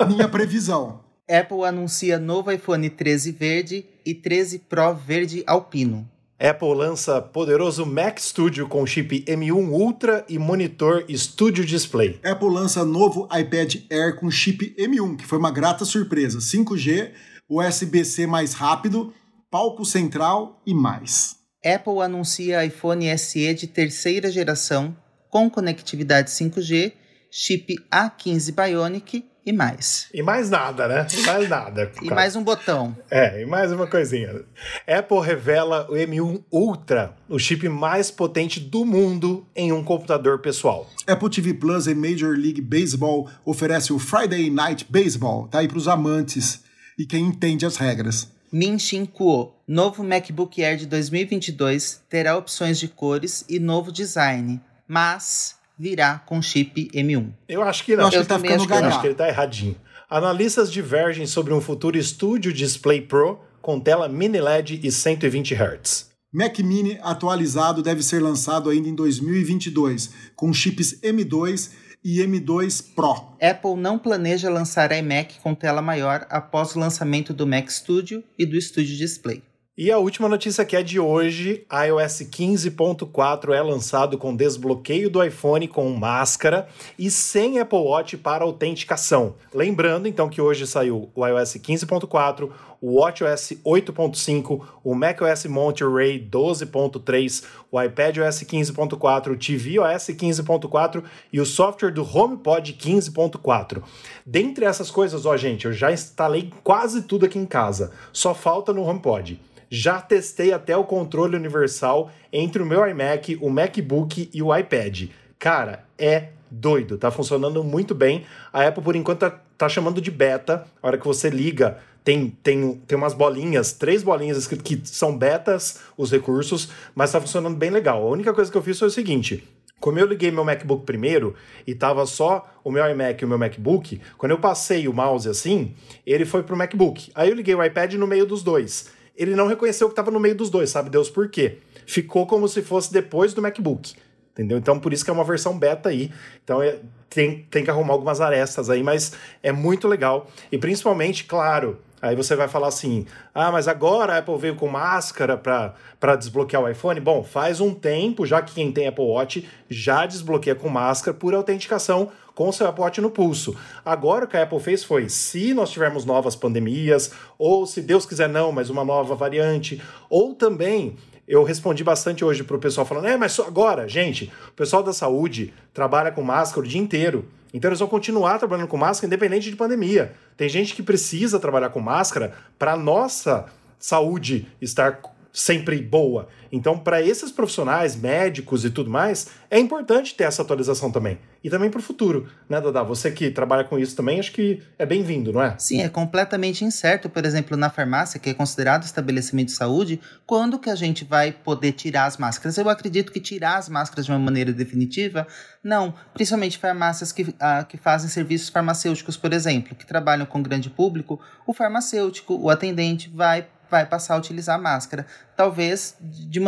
Minha 0.07 0.27
previsão. 0.27 1.01
Apple 1.29 1.63
anuncia 1.63 2.19
novo 2.19 2.51
iPhone 2.51 2.89
13 2.89 3.31
verde 3.31 3.85
e 4.05 4.13
13 4.13 4.59
Pro 4.59 4.93
verde 4.93 5.43
alpino. 5.47 6.07
Apple 6.39 6.75
lança 6.75 7.21
poderoso 7.21 7.85
Mac 7.85 8.19
Studio 8.19 8.67
com 8.67 8.85
chip 8.85 9.23
M1 9.25 9.69
Ultra 9.69 10.25
e 10.27 10.37
monitor 10.37 11.05
Studio 11.09 11.63
Display. 11.63 12.19
Apple 12.21 12.49
lança 12.49 12.83
novo 12.83 13.29
iPad 13.31 13.75
Air 13.89 14.19
com 14.19 14.29
chip 14.29 14.75
M1, 14.77 15.15
que 15.15 15.25
foi 15.25 15.37
uma 15.37 15.51
grata 15.51 15.85
surpresa. 15.85 16.39
5G, 16.39 17.11
USB-C 17.49 18.25
mais 18.27 18.53
rápido, 18.53 19.13
palco 19.51 19.85
central 19.85 20.61
e 20.65 20.73
mais. 20.73 21.35
Apple 21.63 22.01
anuncia 22.01 22.65
iPhone 22.65 23.17
SE 23.17 23.53
de 23.53 23.67
terceira 23.67 24.29
geração 24.29 24.95
com 25.29 25.49
conectividade 25.49 26.29
5G, 26.29 26.93
chip 27.31 27.75
A15 27.91 28.53
Bionic 28.53 29.25
e 29.45 29.51
mais. 29.51 30.07
E 30.13 30.21
mais 30.21 30.49
nada, 30.49 30.87
né? 30.87 31.07
E 31.11 31.21
mais 31.21 31.49
nada. 31.49 31.91
e 32.01 32.09
mais 32.09 32.35
um 32.35 32.43
botão. 32.43 32.95
É, 33.09 33.41
e 33.41 33.45
mais 33.45 33.71
uma 33.71 33.87
coisinha. 33.87 34.45
Apple 34.87 35.19
revela 35.21 35.87
o 35.89 35.93
M1 35.93 36.43
Ultra, 36.51 37.15
o 37.27 37.37
chip 37.37 37.67
mais 37.67 38.09
potente 38.09 38.59
do 38.59 38.85
mundo 38.85 39.45
em 39.55 39.71
um 39.71 39.83
computador 39.83 40.39
pessoal. 40.39 40.89
Apple 41.07 41.29
TV 41.29 41.53
Plus 41.53 41.87
e 41.87 41.95
Major 41.95 42.37
League 42.37 42.61
Baseball 42.61 43.29
oferece 43.45 43.91
o 43.91 43.99
Friday 43.99 44.49
Night 44.49 44.85
Baseball, 44.89 45.47
tá 45.47 45.59
aí 45.59 45.67
para 45.67 45.77
os 45.77 45.87
amantes 45.87 46.63
e 46.97 47.05
quem 47.05 47.25
entende 47.25 47.65
as 47.65 47.77
regras. 47.77 48.31
Min 48.51 48.77
Shin 48.77 49.05
Kuo, 49.05 49.53
novo 49.67 50.03
MacBook 50.03 50.63
Air 50.63 50.77
de 50.77 50.85
2022, 50.85 52.03
terá 52.07 52.37
opções 52.37 52.79
de 52.79 52.87
cores 52.87 53.43
e 53.49 53.59
novo 53.59 53.91
design, 53.91 54.61
mas 54.87 55.55
virá 55.77 56.19
com 56.19 56.41
chip 56.41 56.89
M1. 56.93 57.31
Eu 57.49 57.63
acho 57.63 57.83
que 57.83 57.95
não. 57.95 58.03
Eu 58.03 58.07
acho 58.09 58.19
que, 58.19 58.25
tá 58.25 58.39
ficando 58.39 58.63
acho, 58.63 58.85
acho 58.85 59.01
que 59.01 59.07
ele 59.07 59.15
tá 59.15 59.27
erradinho. 59.27 59.75
Analistas 60.09 60.71
divergem 60.71 61.25
sobre 61.25 61.53
um 61.53 61.59
futuro 61.59 62.01
Studio 62.01 62.53
Display 62.53 63.01
Pro 63.01 63.39
com 63.61 63.79
tela 63.79 64.07
mini 64.07 64.39
LED 64.39 64.79
e 64.83 64.91
120 64.91 65.55
Hz. 65.55 66.13
Mac 66.31 66.57
Mini 66.59 66.99
atualizado 67.01 67.83
deve 67.83 68.01
ser 68.01 68.19
lançado 68.19 68.69
ainda 68.69 68.89
em 68.89 68.95
2022, 68.95 70.11
com 70.35 70.51
chips 70.51 70.99
M2 71.01 71.69
e 72.03 72.19
M2 72.19 72.93
Pro. 72.93 73.33
Apple 73.41 73.75
não 73.75 73.97
planeja 73.97 74.49
lançar 74.49 74.91
iMac 74.91 75.39
com 75.39 75.55
tela 75.55 75.81
maior 75.81 76.25
após 76.29 76.75
o 76.75 76.79
lançamento 76.79 77.33
do 77.33 77.47
Mac 77.47 77.69
Studio 77.69 78.23
e 78.37 78.45
do 78.45 78.59
Studio 78.59 78.97
Display. 78.97 79.41
E 79.75 79.91
a 79.91 79.97
última 79.97 80.29
notícia 80.29 80.63
que 80.63 80.75
é 80.75 80.83
de 80.83 80.99
hoje, 80.99 81.65
iOS 81.71 82.21
15.4 82.29 83.53
é 83.53 83.61
lançado 83.63 84.19
com 84.19 84.35
desbloqueio 84.35 85.09
do 85.09 85.23
iPhone 85.23 85.67
com 85.67 85.89
máscara 85.89 86.67
e 86.97 87.09
sem 87.09 87.57
Apple 87.57 87.79
Watch 87.79 88.15
para 88.17 88.43
autenticação. 88.43 89.33
Lembrando 89.51 90.07
então 90.07 90.29
que 90.29 90.39
hoje 90.39 90.67
saiu 90.67 91.09
o 91.15 91.25
iOS 91.25 91.55
15.4, 91.55 92.51
o 92.83 92.99
WatchOS 92.99 93.53
8.5, 93.65 94.61
o 94.83 94.93
macOS 94.93 95.45
Monterey 95.45 96.19
12.3, 96.29 97.45
o 97.71 97.81
iPadOS 97.81 98.43
15.4, 98.43 99.31
o 99.31 99.37
tvOS 99.37 100.07
15.4 100.09 101.01
e 101.31 101.39
o 101.39 101.45
software 101.45 101.91
do 101.91 102.03
HomePod 102.03 102.73
15.4. 102.73 103.81
Dentre 104.25 104.65
essas 104.65 104.91
coisas, 104.91 105.25
ó 105.25 105.37
gente, 105.37 105.63
eu 105.65 105.71
já 105.71 105.93
instalei 105.93 106.51
quase 106.61 107.03
tudo 107.03 107.25
aqui 107.25 107.39
em 107.39 107.45
casa. 107.45 107.93
Só 108.11 108.35
falta 108.35 108.73
no 108.73 108.83
HomePod. 108.83 109.39
Já 109.69 110.01
testei 110.01 110.51
até 110.51 110.75
o 110.75 110.83
controle 110.83 111.37
universal 111.37 112.11
entre 112.33 112.61
o 112.61 112.65
meu 112.65 112.85
iMac, 112.85 113.39
o 113.41 113.49
MacBook 113.49 114.29
e 114.33 114.43
o 114.43 114.53
iPad. 114.53 115.07
Cara, 115.39 115.85
é 115.97 116.31
doido, 116.51 116.97
tá 116.97 117.09
funcionando 117.09 117.63
muito 117.63 117.95
bem. 117.95 118.25
A 118.51 118.67
Apple, 118.67 118.83
por 118.83 118.95
enquanto, 118.95 119.19
tá, 119.21 119.39
tá 119.57 119.69
chamando 119.69 120.01
de 120.01 120.11
beta. 120.11 120.65
A 120.81 120.87
hora 120.87 120.97
que 120.97 121.07
você 121.07 121.29
liga, 121.29 121.79
tem, 122.03 122.29
tem, 122.43 122.75
tem 122.87 122.97
umas 122.97 123.13
bolinhas, 123.13 123.73
três 123.73 124.03
bolinhas 124.03 124.47
que 124.47 124.81
são 124.83 125.17
betas 125.17 125.79
os 125.97 126.11
recursos, 126.11 126.69
mas 126.93 127.11
tá 127.11 127.21
funcionando 127.21 127.55
bem 127.55 127.69
legal. 127.69 128.01
A 128.05 128.09
única 128.09 128.33
coisa 128.33 128.51
que 128.51 128.57
eu 128.57 128.61
fiz 128.61 128.77
foi 128.77 128.87
o 128.87 128.91
seguinte: 128.91 129.47
como 129.79 129.99
eu 129.99 130.05
liguei 130.05 130.31
meu 130.31 130.43
MacBook 130.43 130.85
primeiro 130.85 131.35
e 131.65 131.73
tava 131.73 132.05
só 132.05 132.49
o 132.63 132.71
meu 132.71 132.85
iMac 132.89 133.21
e 133.21 133.25
o 133.25 133.29
meu 133.29 133.37
MacBook, 133.37 134.01
quando 134.17 134.31
eu 134.31 134.39
passei 134.39 134.87
o 134.87 134.93
mouse 134.93 135.29
assim, 135.29 135.73
ele 136.05 136.25
foi 136.25 136.43
pro 136.43 136.57
MacBook. 136.57 137.11
Aí 137.15 137.29
eu 137.29 137.35
liguei 137.35 137.55
o 137.55 137.63
iPad 137.63 137.93
no 137.93 138.07
meio 138.07 138.25
dos 138.25 138.43
dois 138.43 138.91
ele 139.15 139.35
não 139.35 139.47
reconheceu 139.47 139.87
que 139.87 139.93
estava 139.93 140.11
no 140.11 140.19
meio 140.19 140.35
dos 140.35 140.49
dois, 140.49 140.69
sabe 140.69 140.89
Deus 140.89 141.09
por 141.09 141.29
quê? 141.29 141.59
Ficou 141.85 142.25
como 142.25 142.47
se 142.47 142.61
fosse 142.61 142.91
depois 142.91 143.33
do 143.33 143.41
MacBook. 143.41 143.93
Entendeu? 144.31 144.57
Então, 144.57 144.79
por 144.79 144.91
isso 144.91 145.03
que 145.03 145.11
é 145.11 145.13
uma 145.13 145.23
versão 145.23 145.57
beta 145.57 145.89
aí. 145.89 146.11
Então, 146.43 146.61
é, 146.61 146.79
tem, 147.07 147.45
tem 147.51 147.63
que 147.63 147.69
arrumar 147.69 147.93
algumas 147.93 148.19
arestas 148.19 148.67
aí, 148.67 148.81
mas 148.81 149.13
é 149.43 149.51
muito 149.51 149.87
legal. 149.87 150.27
E 150.51 150.57
principalmente, 150.57 151.25
claro, 151.25 151.77
aí 152.03 152.15
você 152.15 152.35
vai 152.35 152.49
falar 152.49 152.67
assim: 152.67 153.07
ah, 153.33 153.51
mas 153.51 153.67
agora 153.67 154.13
a 154.13 154.17
Apple 154.17 154.37
veio 154.37 154.55
com 154.55 154.67
máscara 154.67 155.37
para 155.37 156.15
desbloquear 156.15 156.61
o 156.61 156.69
iPhone. 156.69 156.99
Bom, 156.99 157.23
faz 157.23 157.61
um 157.61 157.73
tempo, 157.73 158.25
já 158.25 158.41
que 158.41 158.53
quem 158.53 158.71
tem 158.71 158.87
Apple 158.87 159.05
Watch 159.05 159.47
já 159.69 160.05
desbloqueia 160.05 160.53
com 160.53 160.67
máscara 160.67 161.17
por 161.17 161.33
autenticação 161.33 162.11
com 162.35 162.51
seu 162.51 162.67
Apple 162.67 162.83
Watch 162.83 162.99
no 162.99 163.09
pulso. 163.09 163.55
Agora 163.85 164.25
o 164.25 164.27
que 164.27 164.35
a 164.35 164.43
Apple 164.43 164.59
fez 164.59 164.83
foi, 164.83 165.07
se 165.07 165.53
nós 165.53 165.69
tivermos 165.69 166.03
novas 166.03 166.35
pandemias, 166.35 167.11
ou 167.37 167.65
se 167.65 167.81
Deus 167.81 168.05
quiser 168.05 168.27
não, 168.27 168.51
mas 168.51 168.69
uma 168.69 168.83
nova 168.83 169.15
variante, 169.15 169.81
ou 170.09 170.33
também 170.33 170.97
eu 171.27 171.43
respondi 171.43 171.83
bastante 171.83 172.25
hoje 172.25 172.43
para 172.43 172.57
o 172.57 172.59
pessoal 172.59 172.85
falando, 172.85 173.07
é, 173.07 173.15
mas 173.15 173.39
agora, 173.39 173.87
gente, 173.87 174.31
o 174.49 174.51
pessoal 174.51 174.83
da 174.83 174.91
saúde 174.91 175.53
trabalha 175.73 176.11
com 176.11 176.21
máscara 176.21 176.65
o 176.65 176.69
dia 176.69 176.81
inteiro. 176.81 177.25
Então 177.53 177.69
eles 177.69 177.79
vão 177.79 177.87
continuar 177.87 178.39
trabalhando 178.39 178.67
com 178.67 178.77
máscara 178.77 179.07
independente 179.07 179.49
de 179.49 179.55
pandemia. 179.55 180.13
Tem 180.35 180.49
gente 180.49 180.73
que 180.73 180.81
precisa 180.81 181.39
trabalhar 181.39 181.69
com 181.69 181.79
máscara 181.79 182.33
para 182.57 182.75
nossa 182.75 183.45
saúde 183.77 184.47
estar 184.59 185.01
sempre 185.33 185.81
boa. 185.81 186.27
Então, 186.51 186.77
para 186.77 187.01
esses 187.01 187.31
profissionais, 187.31 187.95
médicos 187.95 188.63
e 188.63 188.69
tudo 188.69 188.91
mais, 188.91 189.29
é 189.49 189.57
importante 189.57 190.13
ter 190.13 190.25
essa 190.25 190.43
atualização 190.43 190.91
também. 190.91 191.17
E 191.43 191.49
também 191.49 191.69
para 191.69 191.79
o 191.79 191.83
futuro, 191.83 192.29
né, 192.47 192.61
Dada? 192.61 192.83
Você 192.83 193.11
que 193.11 193.31
trabalha 193.31 193.63
com 193.63 193.77
isso 193.77 193.95
também, 193.95 194.19
acho 194.19 194.31
que 194.31 194.61
é 194.77 194.85
bem-vindo, 194.85 195.33
não 195.33 195.41
é? 195.41 195.55
Sim, 195.57 195.81
é 195.81 195.89
completamente 195.89 196.63
incerto, 196.63 197.09
por 197.09 197.25
exemplo, 197.25 197.57
na 197.57 197.69
farmácia, 197.69 198.19
que 198.19 198.29
é 198.29 198.33
considerado 198.33 198.83
estabelecimento 198.83 199.47
de 199.47 199.53
saúde, 199.53 199.99
quando 200.25 200.59
que 200.59 200.69
a 200.69 200.75
gente 200.75 201.03
vai 201.03 201.31
poder 201.31 201.71
tirar 201.71 202.05
as 202.05 202.17
máscaras? 202.17 202.57
Eu 202.57 202.69
acredito 202.69 203.11
que 203.11 203.19
tirar 203.19 203.57
as 203.57 203.67
máscaras 203.67 204.05
de 204.05 204.11
uma 204.11 204.19
maneira 204.19 204.53
definitiva, 204.53 205.27
não. 205.63 205.93
Principalmente 206.13 206.59
farmácias 206.59 207.11
que, 207.11 207.35
ah, 207.39 207.65
que 207.67 207.77
fazem 207.77 208.09
serviços 208.09 208.49
farmacêuticos, 208.49 209.17
por 209.17 209.33
exemplo, 209.33 209.75
que 209.75 209.85
trabalham 209.85 210.27
com 210.27 210.41
grande 210.41 210.69
público, 210.69 211.19
o 211.47 211.53
farmacêutico, 211.53 212.35
o 212.35 212.49
atendente 212.49 213.09
vai 213.09 213.47
vai 213.73 213.87
passar 213.87 214.13
a 214.13 214.17
utilizar 214.17 214.61
máscara, 214.61 215.07
talvez 215.35 215.95
de 215.99 216.39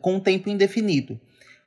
com 0.00 0.14
um 0.14 0.20
tempo 0.20 0.48
indefinido. 0.48 1.20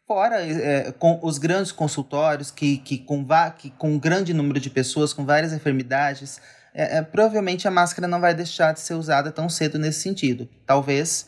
fora, 0.07 0.41
é, 0.41 0.93
com 0.93 1.19
os 1.21 1.37
grandes 1.37 1.73
consultórios, 1.73 2.49
que, 2.49 2.77
que, 2.77 2.97
com, 2.99 3.25
que 3.57 3.69
com 3.71 3.91
um 3.91 3.99
grande 3.99 4.33
número 4.33 4.59
de 4.61 4.69
pessoas 4.69 5.11
com 5.11 5.25
várias 5.25 5.51
enfermidades, 5.51 6.39
é, 6.73 6.97
é, 6.97 7.01
provavelmente 7.01 7.67
a 7.67 7.71
máscara 7.71 8.07
não 8.07 8.21
vai 8.21 8.33
deixar 8.33 8.73
de 8.73 8.79
ser 8.79 8.93
usada 8.93 9.29
tão 9.29 9.49
cedo 9.49 9.77
nesse 9.77 9.99
sentido. 9.99 10.47
Talvez 10.65 11.27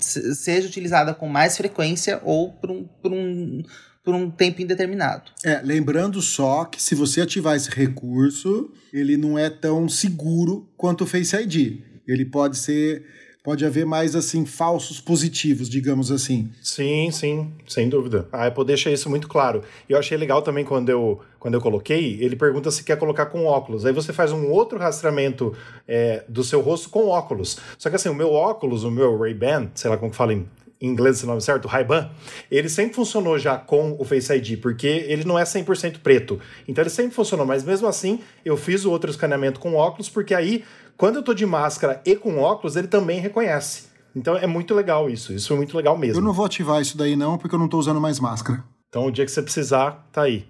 seja 0.00 0.66
utilizada 0.66 1.12
com 1.12 1.28
mais 1.28 1.56
frequência 1.56 2.18
ou 2.24 2.52
por 2.52 2.70
um, 2.70 2.84
por 3.02 3.12
um, 3.12 3.62
por 4.02 4.14
um 4.14 4.30
tempo 4.30 4.62
indeterminado. 4.62 5.32
É, 5.44 5.60
lembrando 5.62 6.22
só 6.22 6.64
que 6.64 6.80
se 6.80 6.94
você 6.94 7.20
ativar 7.20 7.56
esse 7.56 7.68
recurso, 7.68 8.70
ele 8.92 9.16
não 9.16 9.36
é 9.38 9.50
tão 9.50 9.88
seguro 9.88 10.72
quanto 10.76 11.02
o 11.02 11.06
Face 11.06 11.34
ID. 11.34 11.95
Ele 12.06 12.24
pode 12.24 12.56
ser 12.56 13.04
pode 13.46 13.64
haver 13.64 13.86
mais 13.86 14.16
assim 14.16 14.44
falsos 14.44 15.00
positivos, 15.00 15.68
digamos 15.68 16.10
assim. 16.10 16.50
Sim, 16.60 17.12
sim, 17.12 17.52
sem 17.64 17.88
dúvida. 17.88 18.28
A 18.32 18.46
Apple 18.46 18.64
deixa 18.64 18.90
isso 18.90 19.08
muito 19.08 19.28
claro. 19.28 19.62
E 19.88 19.92
eu 19.92 19.98
achei 20.00 20.18
legal 20.18 20.42
também 20.42 20.64
quando 20.64 20.88
eu, 20.88 21.20
quando 21.38 21.54
eu 21.54 21.60
coloquei, 21.60 22.18
ele 22.20 22.34
pergunta 22.34 22.72
se 22.72 22.82
quer 22.82 22.98
colocar 22.98 23.26
com 23.26 23.44
óculos. 23.46 23.86
Aí 23.86 23.92
você 23.92 24.12
faz 24.12 24.32
um 24.32 24.50
outro 24.50 24.80
rastreamento 24.80 25.56
é, 25.86 26.24
do 26.28 26.42
seu 26.42 26.60
rosto 26.60 26.90
com 26.90 27.06
óculos. 27.06 27.56
Só 27.78 27.88
que 27.88 27.94
assim, 27.94 28.08
o 28.08 28.14
meu 28.16 28.32
óculos, 28.32 28.82
o 28.82 28.90
meu 28.90 29.16
Ray-Ban, 29.16 29.70
sei 29.76 29.88
lá 29.90 29.96
como 29.96 30.10
que 30.10 30.16
fala 30.16 30.34
em 30.34 30.44
em 30.80 30.88
inglês 30.88 31.16
esse 31.16 31.26
nome 31.26 31.40
certo, 31.40 31.66
Ray-Ban, 31.66 32.10
ele 32.50 32.68
sempre 32.68 32.94
funcionou 32.94 33.38
já 33.38 33.56
com 33.56 33.96
o 33.98 34.04
Face 34.04 34.32
ID, 34.32 34.60
porque 34.60 34.86
ele 34.86 35.24
não 35.24 35.38
é 35.38 35.42
100% 35.42 36.00
preto. 36.02 36.38
Então 36.68 36.82
ele 36.82 36.90
sempre 36.90 37.14
funcionou, 37.14 37.46
mas 37.46 37.64
mesmo 37.64 37.88
assim 37.88 38.20
eu 38.44 38.56
fiz 38.56 38.84
o 38.84 38.90
outro 38.90 39.10
escaneamento 39.10 39.58
com 39.58 39.74
óculos, 39.74 40.08
porque 40.08 40.34
aí 40.34 40.64
quando 40.96 41.16
eu 41.16 41.22
tô 41.22 41.34
de 41.34 41.44
máscara 41.44 42.00
e 42.04 42.16
com 42.16 42.38
óculos, 42.38 42.76
ele 42.76 42.88
também 42.88 43.20
reconhece. 43.20 43.84
Então 44.14 44.36
é 44.36 44.46
muito 44.46 44.74
legal 44.74 45.10
isso. 45.10 45.32
Isso 45.32 45.52
é 45.52 45.56
muito 45.56 45.76
legal 45.76 45.96
mesmo. 45.98 46.20
Eu 46.20 46.24
não 46.24 46.32
vou 46.32 46.46
ativar 46.46 46.80
isso 46.80 46.96
daí 46.96 47.14
não, 47.14 47.36
porque 47.36 47.54
eu 47.54 47.58
não 47.58 47.68
tô 47.68 47.78
usando 47.78 48.00
mais 48.00 48.18
máscara. 48.18 48.64
Então 48.88 49.06
o 49.06 49.10
dia 49.10 49.24
que 49.24 49.30
você 49.30 49.42
precisar, 49.42 50.08
tá 50.10 50.22
aí. 50.22 50.46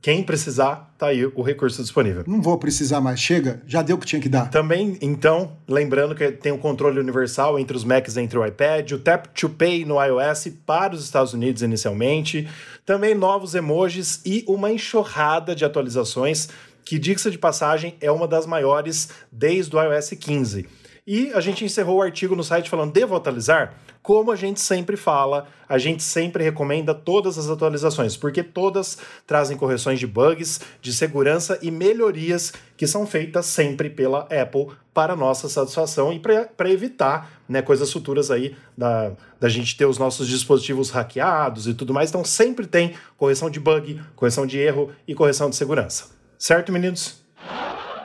Quem 0.00 0.22
precisar, 0.22 0.94
tá 0.96 1.08
aí 1.08 1.26
o 1.26 1.42
recurso 1.42 1.82
disponível. 1.82 2.24
Não 2.26 2.40
vou 2.40 2.56
precisar 2.58 3.00
mais, 3.00 3.20
chega, 3.20 3.60
já 3.66 3.82
deu 3.82 3.96
o 3.96 3.98
que 3.98 4.06
tinha 4.06 4.22
que 4.22 4.28
dar. 4.28 4.48
Também, 4.48 4.96
então, 5.02 5.56
lembrando 5.68 6.14
que 6.14 6.30
tem 6.30 6.52
o 6.52 6.54
um 6.54 6.58
controle 6.58 6.98
universal 7.00 7.58
entre 7.58 7.76
os 7.76 7.84
Macs 7.84 8.16
entre 8.16 8.38
o 8.38 8.46
iPad, 8.46 8.92
o 8.92 8.98
Tap 8.98 9.26
to 9.34 9.48
Pay 9.48 9.84
no 9.84 10.02
iOS 10.02 10.48
para 10.64 10.94
os 10.94 11.04
Estados 11.04 11.34
Unidos 11.34 11.62
inicialmente, 11.62 12.48
também 12.86 13.14
novos 13.14 13.54
emojis 13.54 14.20
e 14.24 14.44
uma 14.46 14.70
enxurrada 14.70 15.54
de 15.54 15.64
atualizações 15.64 16.48
que, 16.84 16.98
diga-se 16.98 17.30
de 17.30 17.38
passagem, 17.38 17.96
é 18.00 18.10
uma 18.10 18.26
das 18.26 18.46
maiores 18.46 19.08
desde 19.30 19.74
o 19.74 19.82
iOS 19.82 20.10
15. 20.10 20.66
E 21.06 21.32
a 21.32 21.40
gente 21.40 21.64
encerrou 21.64 21.98
o 21.98 22.02
artigo 22.02 22.36
no 22.36 22.44
site 22.44 22.70
falando: 22.70 22.92
devo 22.92 23.16
atualizar? 23.16 23.74
Como 24.02 24.30
a 24.30 24.36
gente 24.36 24.60
sempre 24.60 24.96
fala, 24.96 25.46
a 25.68 25.76
gente 25.76 26.02
sempre 26.02 26.42
recomenda 26.42 26.94
todas 26.94 27.36
as 27.36 27.50
atualizações, 27.50 28.16
porque 28.16 28.42
todas 28.42 28.96
trazem 29.26 29.56
correções 29.56 29.98
de 29.98 30.06
bugs, 30.06 30.60
de 30.80 30.92
segurança 30.92 31.58
e 31.60 31.70
melhorias 31.70 32.52
que 32.76 32.86
são 32.86 33.06
feitas 33.06 33.44
sempre 33.44 33.90
pela 33.90 34.20
Apple 34.20 34.68
para 34.94 35.14
nossa 35.14 35.48
satisfação 35.48 36.12
e 36.12 36.18
para 36.18 36.70
evitar 36.70 37.42
né, 37.48 37.60
coisas 37.60 37.92
futuras 37.92 38.30
aí 38.30 38.56
da, 38.76 39.12
da 39.38 39.48
gente 39.48 39.76
ter 39.76 39.84
os 39.84 39.98
nossos 39.98 40.26
dispositivos 40.28 40.90
hackeados 40.90 41.66
e 41.66 41.74
tudo 41.74 41.92
mais. 41.92 42.08
Então 42.08 42.24
sempre 42.24 42.66
tem 42.66 42.94
correção 43.18 43.50
de 43.50 43.60
bug, 43.60 44.00
correção 44.16 44.46
de 44.46 44.58
erro 44.58 44.90
e 45.06 45.14
correção 45.14 45.50
de 45.50 45.56
segurança. 45.56 46.19
Certo, 46.40 46.72
meninos? 46.72 47.16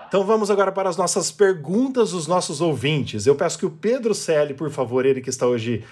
Então 0.10 0.26
vamos 0.26 0.52
agora 0.52 0.70
para 0.70 0.90
as 0.90 0.98
nossas 0.98 1.32
perguntas 1.32 2.12
dos 2.12 2.28
nossos 2.28 2.60
ouvintes. 2.60 3.26
Eu 3.26 3.34
peço 3.34 3.58
que 3.58 3.66
o 3.66 3.72
Pedro 3.72 4.14
Selle, 4.14 4.54
por 4.54 4.70
favor, 4.70 5.06
ele 5.06 5.22
que 5.22 5.30
está 5.30 5.48
hoje 5.48 5.86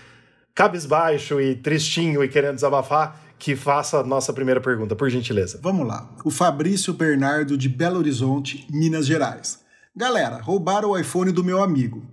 cabisbaixo 0.53 1.39
e 1.39 1.55
tristinho 1.55 2.21
e 2.21 2.27
querendo 2.27 2.55
desabafar, 2.55 3.17
que 3.39 3.55
faça 3.55 3.99
a 3.99 4.03
nossa 4.03 4.33
primeira 4.33 4.59
pergunta, 4.59 4.93
por 4.93 5.09
gentileza. 5.09 5.57
Vamos 5.63 5.87
lá. 5.87 6.13
O 6.25 6.29
Fabrício 6.29 6.93
Bernardo, 6.93 7.57
de 7.57 7.69
Belo 7.69 7.99
Horizonte, 7.99 8.67
Minas 8.69 9.05
Gerais. 9.05 9.61
Galera, 9.95 10.41
roubaram 10.41 10.89
o 10.89 10.97
iPhone 10.97 11.31
do 11.31 11.45
meu 11.45 11.63
amigo. 11.63 12.05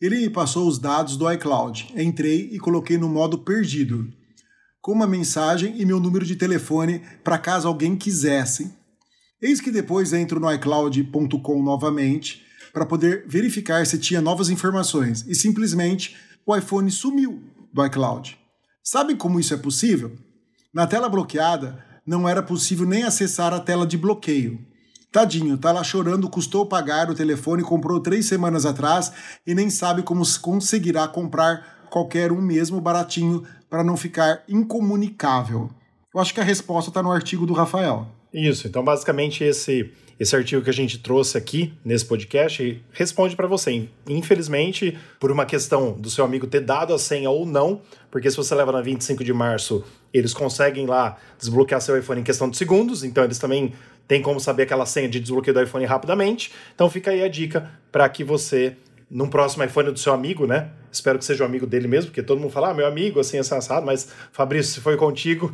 Ele 0.00 0.16
me 0.16 0.30
passou 0.30 0.66
os 0.66 0.78
dados 0.78 1.14
do 1.14 1.30
iCloud. 1.30 1.92
Entrei 1.94 2.48
e 2.50 2.58
coloquei 2.58 2.96
no 2.96 3.08
modo 3.08 3.36
perdido, 3.36 4.10
com 4.80 4.92
uma 4.92 5.06
mensagem 5.06 5.78
e 5.78 5.84
meu 5.84 6.00
número 6.00 6.24
de 6.24 6.36
telefone 6.36 7.02
para 7.22 7.36
caso 7.36 7.68
alguém 7.68 7.94
quisesse. 7.94 8.82
Eis 9.44 9.60
que 9.60 9.70
depois 9.70 10.14
entro 10.14 10.40
no 10.40 10.50
iCloud.com 10.50 11.62
novamente 11.62 12.42
para 12.72 12.86
poder 12.86 13.26
verificar 13.28 13.84
se 13.84 13.98
tinha 13.98 14.22
novas 14.22 14.48
informações 14.48 15.22
e 15.28 15.34
simplesmente 15.34 16.16
o 16.46 16.56
iPhone 16.56 16.90
sumiu 16.90 17.42
do 17.70 17.84
iCloud. 17.84 18.38
Sabem 18.82 19.14
como 19.14 19.38
isso 19.38 19.52
é 19.52 19.58
possível? 19.58 20.16
Na 20.72 20.86
tela 20.86 21.10
bloqueada 21.10 21.84
não 22.06 22.26
era 22.26 22.42
possível 22.42 22.86
nem 22.86 23.02
acessar 23.02 23.52
a 23.52 23.60
tela 23.60 23.86
de 23.86 23.98
bloqueio. 23.98 24.58
Tadinho, 25.12 25.58
tá 25.58 25.72
lá 25.72 25.84
chorando, 25.84 26.30
custou 26.30 26.64
pagar 26.64 27.10
o 27.10 27.14
telefone, 27.14 27.62
comprou 27.62 28.00
três 28.00 28.24
semanas 28.24 28.64
atrás 28.64 29.12
e 29.46 29.54
nem 29.54 29.68
sabe 29.68 30.02
como 30.02 30.24
conseguirá 30.40 31.06
comprar 31.06 31.86
qualquer 31.90 32.32
um 32.32 32.40
mesmo 32.40 32.80
baratinho 32.80 33.44
para 33.68 33.84
não 33.84 33.94
ficar 33.94 34.42
incomunicável. 34.48 35.68
Eu 36.14 36.18
acho 36.18 36.32
que 36.32 36.40
a 36.40 36.44
resposta 36.44 36.88
está 36.88 37.02
no 37.02 37.12
artigo 37.12 37.44
do 37.44 37.52
Rafael. 37.52 38.08
Isso, 38.34 38.66
então 38.66 38.82
basicamente 38.82 39.44
esse 39.44 39.92
esse 40.18 40.34
artigo 40.36 40.62
que 40.62 40.70
a 40.70 40.72
gente 40.72 40.98
trouxe 40.98 41.36
aqui 41.36 41.72
nesse 41.84 42.04
podcast 42.04 42.80
responde 42.92 43.34
para 43.34 43.48
você. 43.48 43.88
Infelizmente, 44.08 44.96
por 45.18 45.32
uma 45.32 45.44
questão 45.44 45.92
do 45.92 46.08
seu 46.08 46.24
amigo 46.24 46.46
ter 46.46 46.60
dado 46.60 46.94
a 46.94 46.98
senha 46.98 47.28
ou 47.30 47.44
não, 47.44 47.82
porque 48.12 48.30
se 48.30 48.36
você 48.36 48.54
leva 48.54 48.70
na 48.70 48.80
25 48.80 49.24
de 49.24 49.32
março, 49.32 49.84
eles 50.12 50.32
conseguem 50.32 50.86
lá 50.86 51.16
desbloquear 51.36 51.80
seu 51.80 51.98
iPhone 51.98 52.20
em 52.20 52.24
questão 52.24 52.48
de 52.48 52.56
segundos, 52.56 53.02
então 53.02 53.24
eles 53.24 53.40
também 53.40 53.72
têm 54.06 54.22
como 54.22 54.38
saber 54.38 54.62
aquela 54.62 54.86
senha 54.86 55.08
de 55.08 55.18
desbloqueio 55.18 55.52
do 55.52 55.62
iPhone 55.62 55.84
rapidamente. 55.84 56.52
Então 56.76 56.88
fica 56.88 57.10
aí 57.10 57.22
a 57.22 57.28
dica 57.28 57.68
para 57.90 58.08
que 58.08 58.22
você 58.22 58.76
num 59.10 59.28
próximo 59.28 59.64
iPhone 59.64 59.90
do 59.90 59.98
seu 59.98 60.12
amigo, 60.12 60.46
né? 60.46 60.70
Espero 60.94 61.18
que 61.18 61.24
seja 61.24 61.42
o 61.42 61.46
um 61.46 61.50
amigo 61.50 61.66
dele 61.66 61.88
mesmo, 61.88 62.10
porque 62.10 62.22
todo 62.22 62.40
mundo 62.40 62.52
fala, 62.52 62.70
ah, 62.70 62.74
meu 62.74 62.86
amigo, 62.86 63.20
assim, 63.20 63.36
assim, 63.36 63.54
assado, 63.54 63.84
mas 63.84 64.08
Fabrício, 64.32 64.72
se 64.74 64.80
foi 64.80 64.96
contigo 64.96 65.52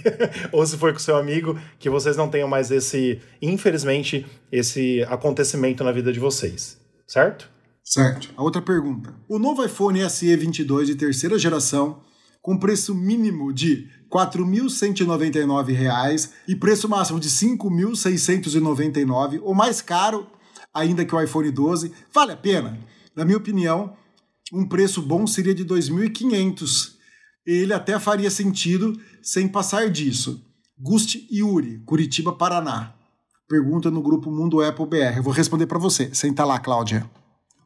ou 0.52 0.66
se 0.66 0.76
foi 0.76 0.92
com 0.92 0.98
seu 0.98 1.16
amigo, 1.16 1.58
que 1.78 1.88
vocês 1.88 2.16
não 2.16 2.28
tenham 2.28 2.48
mais 2.48 2.70
esse, 2.70 3.20
infelizmente, 3.40 4.26
esse 4.50 5.02
acontecimento 5.04 5.84
na 5.84 5.92
vida 5.92 6.12
de 6.12 6.18
vocês, 6.18 6.76
certo? 7.06 7.48
Certo. 7.84 8.30
A 8.36 8.42
outra 8.42 8.60
pergunta. 8.60 9.14
O 9.28 9.38
novo 9.38 9.64
iPhone 9.64 10.00
SE 10.10 10.36
22 10.36 10.88
de 10.88 10.96
terceira 10.96 11.38
geração, 11.38 12.00
com 12.42 12.58
preço 12.58 12.94
mínimo 12.94 13.52
de 13.52 13.74
R$ 13.74 13.88
4.199 14.10 16.30
e 16.48 16.56
preço 16.56 16.88
máximo 16.88 17.20
de 17.20 17.28
R$ 17.28 17.56
5.699, 17.56 19.40
ou 19.42 19.54
mais 19.54 19.80
caro 19.80 20.26
ainda 20.72 21.04
que 21.04 21.14
o 21.14 21.20
iPhone 21.20 21.50
12, 21.50 21.92
vale 22.12 22.32
a 22.32 22.36
pena? 22.36 22.78
Na 23.14 23.24
minha 23.24 23.38
opinião, 23.38 23.96
um 24.52 24.66
preço 24.66 25.00
bom 25.02 25.26
seria 25.26 25.54
de 25.54 25.64
2.500. 25.64 26.94
Ele 27.46 27.72
até 27.72 27.98
faria 27.98 28.30
sentido 28.30 28.98
sem 29.22 29.48
passar 29.48 29.88
disso. 29.90 30.44
Gust 30.78 31.16
Yuri, 31.30 31.82
Curitiba, 31.84 32.32
Paraná. 32.32 32.94
Pergunta 33.48 33.90
no 33.90 34.02
grupo 34.02 34.30
Mundo 34.30 34.62
Apple 34.62 34.86
BR. 34.86 35.16
Eu 35.16 35.22
vou 35.22 35.32
responder 35.32 35.66
para 35.66 35.78
você. 35.78 36.14
Senta 36.14 36.44
lá, 36.44 36.58
Cláudia. 36.58 37.08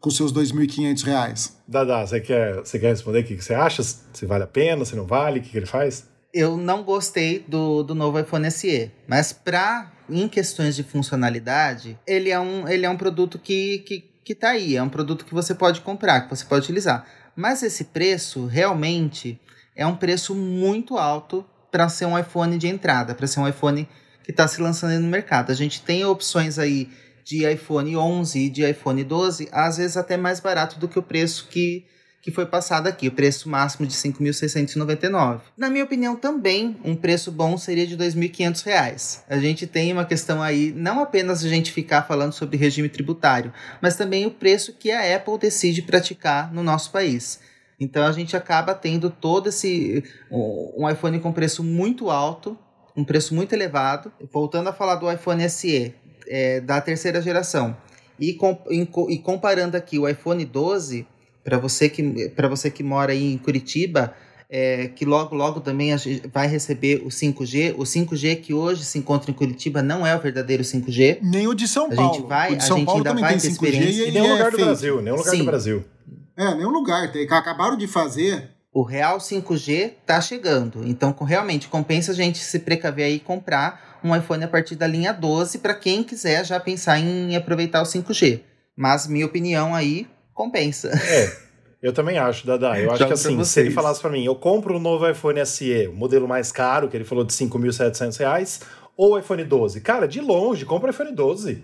Com 0.00 0.10
seus 0.10 0.32
2.500 0.32 1.02
reais. 1.04 1.56
Dada, 1.66 2.06
você 2.06 2.20
quer, 2.20 2.56
você 2.56 2.78
quer 2.78 2.88
responder 2.88 3.20
o 3.20 3.24
que 3.24 3.40
você 3.40 3.54
acha? 3.54 3.82
Se 3.82 4.26
vale 4.26 4.44
a 4.44 4.46
pena, 4.46 4.84
se 4.84 4.96
não 4.96 5.06
vale, 5.06 5.40
o 5.40 5.42
que, 5.42 5.50
que 5.50 5.56
ele 5.56 5.66
faz? 5.66 6.08
Eu 6.32 6.56
não 6.56 6.82
gostei 6.82 7.44
do, 7.46 7.82
do 7.82 7.94
novo 7.94 8.18
iPhone 8.18 8.50
SE, 8.50 8.90
mas 9.06 9.32
para 9.32 9.92
em 10.08 10.28
questões 10.28 10.76
de 10.76 10.82
funcionalidade, 10.82 11.98
ele 12.06 12.30
é 12.30 12.38
um, 12.38 12.68
ele 12.68 12.84
é 12.84 12.90
um 12.90 12.96
produto 12.96 13.38
que, 13.38 13.78
que, 13.78 14.00
que 14.24 14.34
tá 14.34 14.50
aí, 14.50 14.74
é 14.74 14.82
um 14.82 14.88
produto 14.88 15.24
que 15.24 15.34
você 15.34 15.54
pode 15.54 15.82
comprar, 15.82 16.22
que 16.22 16.34
você 16.34 16.44
pode 16.44 16.64
utilizar. 16.64 17.06
Mas 17.36 17.62
esse 17.62 17.84
preço 17.84 18.46
realmente 18.46 19.38
é 19.76 19.86
um 19.86 19.96
preço 19.96 20.34
muito 20.34 20.96
alto 20.96 21.44
para 21.70 21.88
ser 21.88 22.06
um 22.06 22.18
iPhone 22.18 22.56
de 22.56 22.66
entrada, 22.68 23.14
para 23.14 23.26
ser 23.26 23.40
um 23.40 23.48
iPhone 23.48 23.88
que 24.22 24.30
está 24.30 24.48
se 24.48 24.62
lançando 24.62 24.98
no 25.00 25.08
mercado. 25.08 25.50
A 25.50 25.54
gente 25.54 25.82
tem 25.82 26.04
opções 26.04 26.58
aí 26.58 26.88
de 27.24 27.46
iPhone 27.50 27.96
11 27.96 28.38
e 28.38 28.48
de 28.48 28.68
iPhone 28.68 29.02
12, 29.02 29.48
às 29.50 29.76
vezes 29.76 29.96
até 29.96 30.16
mais 30.16 30.40
barato 30.40 30.78
do 30.78 30.88
que 30.88 30.98
o 30.98 31.02
preço 31.02 31.48
que 31.48 31.84
que 32.24 32.30
foi 32.30 32.46
passado 32.46 32.86
aqui, 32.86 33.06
o 33.06 33.12
preço 33.12 33.50
máximo 33.50 33.86
de 33.86 33.92
5.699. 33.92 35.42
Na 35.58 35.68
minha 35.68 35.84
opinião, 35.84 36.16
também 36.16 36.74
um 36.82 36.96
preço 36.96 37.30
bom 37.30 37.58
seria 37.58 37.86
de 37.86 37.96
R$ 37.96 38.06
2.500. 38.06 39.20
A 39.28 39.36
gente 39.36 39.66
tem 39.66 39.92
uma 39.92 40.06
questão 40.06 40.40
aí, 40.40 40.72
não 40.74 41.00
apenas 41.00 41.44
a 41.44 41.48
gente 41.50 41.70
ficar 41.70 42.04
falando 42.04 42.32
sobre 42.32 42.56
regime 42.56 42.88
tributário, 42.88 43.52
mas 43.78 43.96
também 43.96 44.24
o 44.24 44.30
preço 44.30 44.72
que 44.72 44.90
a 44.90 45.14
Apple 45.14 45.36
decide 45.36 45.82
praticar 45.82 46.50
no 46.50 46.62
nosso 46.62 46.90
país. 46.90 47.40
Então 47.78 48.06
a 48.06 48.12
gente 48.12 48.34
acaba 48.34 48.74
tendo 48.74 49.10
todo 49.10 49.50
esse 49.50 50.02
um 50.30 50.88
iPhone 50.88 51.20
com 51.20 51.30
preço 51.30 51.62
muito 51.62 52.08
alto, 52.08 52.56
um 52.96 53.04
preço 53.04 53.34
muito 53.34 53.52
elevado. 53.52 54.10
Voltando 54.32 54.70
a 54.70 54.72
falar 54.72 54.94
do 54.94 55.12
iPhone 55.12 55.46
SE 55.50 55.94
é, 56.26 56.58
da 56.62 56.80
terceira 56.80 57.20
geração 57.20 57.76
e, 58.18 58.32
com, 58.32 58.58
e 59.10 59.18
comparando 59.18 59.76
aqui 59.76 59.98
o 59.98 60.08
iPhone 60.08 60.42
12 60.42 61.06
para 61.44 61.58
você 61.58 61.88
que 61.88 62.28
para 62.30 62.48
você 62.48 62.70
que 62.70 62.82
mora 62.82 63.12
aí 63.12 63.32
em 63.32 63.38
Curitiba, 63.38 64.14
é, 64.50 64.88
que 64.88 65.04
logo, 65.04 65.34
logo 65.34 65.60
também 65.60 65.92
a 65.92 65.96
gente 65.96 66.26
vai 66.32 66.46
receber 66.46 67.02
o 67.04 67.08
5G. 67.10 67.74
O 67.76 67.82
5G 67.84 68.36
que 68.36 68.54
hoje 68.54 68.84
se 68.84 68.98
encontra 68.98 69.30
em 69.30 69.34
Curitiba 69.34 69.82
não 69.82 70.06
é 70.06 70.14
o 70.16 70.20
verdadeiro 70.20 70.62
5G. 70.62 71.18
Nem 71.22 71.46
o 71.48 71.54
de 71.54 71.66
São 71.68 71.86
A 71.90 71.94
Paulo. 71.94 72.14
gente 72.14 72.26
vai- 72.28 72.52
o 72.52 72.56
de 72.56 72.62
a 72.62 72.66
São 72.66 72.76
gente 72.78 72.86
Paulo 72.86 73.06
ainda 73.06 73.20
vai 73.20 73.34
ter 73.34 73.40
5G 73.40 73.52
experiência. 73.52 74.04
e 74.04 74.08
E 74.08 74.12
nenhum 74.12 74.26
é 74.26 74.32
lugar 74.32 74.50
do 74.50 74.56
fake. 74.56 74.64
Brasil, 74.64 75.02
nenhum 75.02 75.16
lugar 75.16 75.30
Sim. 75.30 75.38
do 75.38 75.44
Brasil. 75.44 75.84
É, 76.36 76.54
nenhum 76.54 76.70
lugar. 76.70 77.10
Acabaram 77.30 77.76
de 77.76 77.86
fazer. 77.86 78.50
O 78.72 78.82
real 78.82 79.18
5G 79.20 79.92
tá 80.04 80.20
chegando. 80.20 80.86
Então, 80.86 81.12
com- 81.12 81.24
realmente, 81.24 81.68
compensa 81.68 82.10
a 82.10 82.14
gente 82.14 82.38
se 82.38 82.58
precaver 82.58 83.04
aí 83.06 83.14
e 83.16 83.20
comprar 83.20 83.98
um 84.02 84.14
iPhone 84.14 84.42
a 84.44 84.48
partir 84.48 84.74
da 84.74 84.86
linha 84.86 85.12
12 85.12 85.58
para 85.58 85.74
quem 85.74 86.02
quiser 86.02 86.44
já 86.44 86.58
pensar 86.58 86.98
em 86.98 87.36
aproveitar 87.36 87.80
o 87.82 87.86
5G. 87.86 88.40
Mas, 88.76 89.06
minha 89.06 89.24
opinião 89.26 89.74
aí, 89.74 90.08
compensa. 90.34 90.88
É, 90.88 91.36
eu 91.82 91.92
também 91.92 92.18
acho, 92.18 92.46
Dada. 92.46 92.78
Eu 92.78 92.90
acho 92.90 92.98
Jogo 92.98 93.08
que 93.08 93.12
assim, 93.12 93.44
se 93.44 93.60
ele 93.60 93.70
falasse 93.70 94.00
pra 94.00 94.10
mim, 94.10 94.24
eu 94.24 94.34
compro 94.34 94.76
o 94.76 94.80
novo 94.80 95.08
iPhone 95.08 95.44
SE, 95.46 95.86
o 95.88 95.92
modelo 95.92 96.26
mais 96.26 96.50
caro, 96.50 96.88
que 96.88 96.96
ele 96.96 97.04
falou 97.04 97.24
de 97.24 97.32
5.700 97.32 98.18
reais, 98.18 98.60
ou 98.96 99.12
o 99.12 99.18
iPhone 99.18 99.44
12. 99.44 99.80
Cara, 99.80 100.08
de 100.08 100.20
longe, 100.20 100.64
compra 100.64 100.88
o 100.88 100.90
iPhone 100.90 101.12
12. 101.12 101.62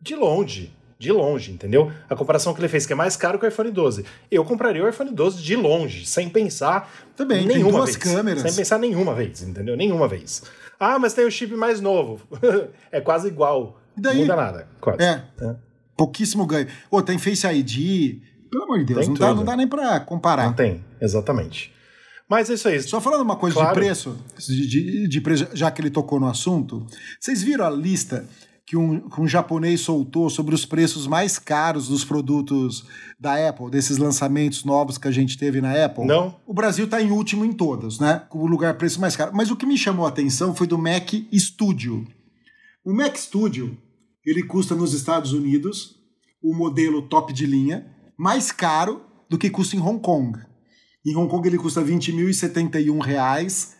De 0.00 0.14
longe. 0.14 0.72
De 0.98 1.12
longe, 1.12 1.52
entendeu? 1.52 1.92
A 2.08 2.16
comparação 2.16 2.54
que 2.54 2.60
ele 2.60 2.68
fez, 2.68 2.86
que 2.86 2.92
é 2.92 2.96
mais 2.96 3.16
caro 3.16 3.38
que 3.38 3.44
o 3.44 3.48
iPhone 3.48 3.70
12. 3.70 4.04
Eu 4.30 4.44
compraria 4.44 4.82
o 4.82 4.88
iPhone 4.88 5.10
12 5.10 5.42
de 5.42 5.56
longe, 5.56 6.06
sem 6.06 6.28
pensar 6.28 6.90
Também, 7.14 7.46
tem 7.46 7.56
nenhuma 7.56 7.78
duas 7.78 7.96
vez. 7.96 7.96
câmeras. 7.96 8.42
Sem 8.42 8.54
pensar 8.54 8.78
nenhuma 8.78 9.14
vez, 9.14 9.42
entendeu? 9.42 9.76
Nenhuma 9.76 10.08
vez. 10.08 10.42
Ah, 10.78 10.98
mas 10.98 11.12
tem 11.12 11.26
o 11.26 11.30
chip 11.30 11.54
mais 11.54 11.80
novo. 11.80 12.20
é 12.90 13.00
quase 13.00 13.28
igual. 13.28 13.80
E 13.96 14.00
daí? 14.00 14.14
Não 14.14 14.22
muda 14.22 14.36
nada, 14.36 14.68
quase. 14.80 15.02
É. 15.02 15.22
É. 15.40 15.65
Pouquíssimo 15.96 16.44
ganho. 16.46 16.68
Ô, 16.90 17.00
tem 17.02 17.18
Face 17.18 17.46
ID. 17.46 18.20
Pelo 18.50 18.64
amor 18.64 18.78
de 18.78 18.84
Deus, 18.84 19.00
Tem 19.00 19.08
não 19.08 19.14
dá, 19.14 19.34
não 19.34 19.44
dá 19.44 19.56
nem 19.56 19.66
pra 19.66 19.98
comparar. 20.00 20.46
Não 20.46 20.52
tem, 20.52 20.84
exatamente. 21.00 21.72
Mas 22.28 22.50
é 22.50 22.54
isso 22.54 22.68
aí. 22.68 22.80
Só 22.82 23.00
falando 23.00 23.22
uma 23.22 23.36
coisa 23.36 23.54
Claro. 23.56 23.74
de 23.74 23.80
preço, 23.80 24.16
de, 24.48 24.66
de- 24.66 25.08
de 25.08 25.20
preço, 25.20 25.46
já 25.54 25.70
que 25.70 25.80
ele 25.80 25.90
tocou 25.90 26.18
no 26.20 26.26
assunto, 26.26 26.84
vocês 27.20 27.42
viram 27.42 27.64
a 27.64 27.70
lista 27.70 28.26
que 28.64 28.76
um, 28.76 29.08
que 29.08 29.20
um 29.20 29.28
japonês 29.28 29.80
soltou 29.80 30.28
sobre 30.28 30.52
os 30.52 30.66
preços 30.66 31.06
mais 31.06 31.38
caros 31.38 31.86
dos 31.88 32.04
produtos 32.04 32.84
da 33.18 33.48
Apple, 33.48 33.70
desses 33.70 33.96
lançamentos 33.96 34.64
novos 34.64 34.98
que 34.98 35.06
a 35.06 35.12
gente 35.12 35.38
teve 35.38 35.60
na 35.60 35.84
Apple? 35.84 36.04
Não. 36.04 36.34
O 36.44 36.52
Brasil 36.52 36.84
está 36.86 37.00
em 37.00 37.12
último 37.12 37.44
em 37.44 37.52
todos, 37.52 38.00
né? 38.00 38.22
Com 38.28 38.40
o 38.40 38.46
lugar 38.46 38.74
preço 38.76 39.00
mais 39.00 39.14
caro. 39.16 39.30
Mas 39.34 39.50
o 39.52 39.56
que 39.56 39.64
me 39.66 39.78
chamou 39.78 40.04
a 40.04 40.08
atenção 40.08 40.52
foi 40.52 40.66
do 40.66 40.76
Mac 40.78 41.12
Studio. 41.32 42.04
O 42.84 42.92
Mac 42.92 43.16
Studio, 43.16 43.76
ele 44.26 44.42
custa 44.42 44.74
nos 44.74 44.92
Estados 44.92 45.32
Unidos, 45.32 45.96
o 46.42 46.54
modelo 46.54 47.02
top 47.02 47.32
de 47.32 47.46
linha, 47.46 47.86
mais 48.18 48.50
caro 48.50 49.02
do 49.30 49.38
que 49.38 49.48
custa 49.48 49.76
em 49.76 49.80
Hong 49.80 50.00
Kong. 50.00 50.38
Em 51.04 51.14
Hong 51.14 51.30
Kong 51.30 51.46
ele 51.46 51.58
custa 51.58 51.82
20.071 51.82 53.00
reais 53.00 53.76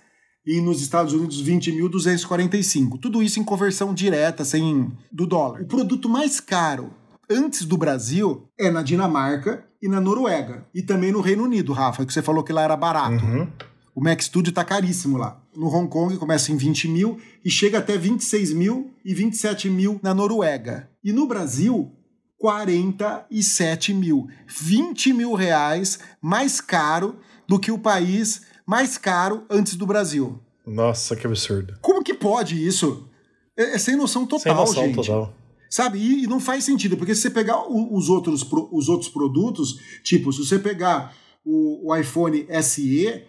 e 0.47 0.61
nos 0.61 0.81
Estados 0.81 1.13
Unidos 1.13 1.43
20.245. 1.43 3.01
Tudo 3.01 3.23
isso 3.23 3.41
em 3.41 3.45
conversão 3.45 3.93
direta, 3.93 4.45
sem 4.45 4.93
do 5.11 5.27
dólar. 5.27 5.63
O 5.63 5.67
produto 5.67 6.09
mais 6.09 6.39
caro 6.39 6.93
antes 7.29 7.65
do 7.65 7.77
Brasil 7.77 8.49
é 8.59 8.71
na 8.71 8.83
Dinamarca 8.83 9.67
e 9.83 9.89
na 9.89 10.01
Noruega. 10.01 10.67
E 10.73 10.83
também 10.83 11.11
no 11.11 11.21
Reino 11.21 11.45
Unido, 11.45 11.73
Rafa, 11.73 12.07
que 12.07 12.13
você 12.13 12.23
falou 12.23 12.45
que 12.45 12.53
lá 12.53 12.63
era 12.63 12.77
barato. 12.77 13.25
Uhum. 13.25 13.49
O 13.97 14.01
Mac 14.05 14.21
Studio 14.21 14.53
tá 14.53 14.63
caríssimo 14.63 15.17
lá. 15.17 15.43
No 15.57 15.69
Hong 15.75 15.89
Kong 15.89 16.17
começa 16.19 16.53
em 16.53 16.57
20 16.57 16.87
mil 16.87 17.19
e 17.43 17.51
chega 17.51 17.79
até 17.79 17.97
26 17.97 18.53
mil 18.53 18.91
e 19.03 19.15
27 19.15 19.71
mil 19.71 19.99
na 20.03 20.13
Noruega. 20.13 20.91
E 21.03 21.13
no 21.15 21.27
Brasil, 21.27 21.91
47 22.39 23.95
mil. 23.95 24.29
20 24.47 25.13
mil 25.13 25.33
reais 25.35 25.99
mais 26.21 26.61
caro 26.61 27.17
do 27.49 27.59
que 27.59 27.71
o 27.73 27.79
país 27.79 28.43
mais 28.67 28.99
caro 28.99 29.45
antes 29.49 29.77
do 29.77 29.87
Brasil. 29.87 30.39
Nossa, 30.67 31.15
que 31.17 31.27
absurdo. 31.27 31.75
Como 31.81 32.03
que 32.03 32.13
pode 32.13 32.67
isso? 32.67 33.09
É, 33.57 33.75
é 33.75 33.79
sem 33.79 33.97
noção 33.97 34.27
total, 34.27 34.43
Sem 34.43 34.55
noção 34.55 34.85
gente. 34.87 34.97
total. 34.97 35.35
Sabe? 35.71 35.99
E, 35.99 36.25
e 36.25 36.27
não 36.27 36.41
faz 36.41 36.65
sentido, 36.65 36.97
porque 36.97 37.15
se 37.15 37.23
você 37.23 37.31
pegar 37.31 37.63
o- 37.69 37.97
os 37.97 38.09
outros, 38.09 38.47
os 38.73 38.89
outros 38.89 39.11
produtos, 39.11 39.79
tipo, 40.03 40.33
se 40.33 40.45
você 40.45 40.59
pegar 40.59 41.15
o, 41.45 41.89
o 41.91 41.97
iPhone 41.97 42.47
SE, 42.63 43.23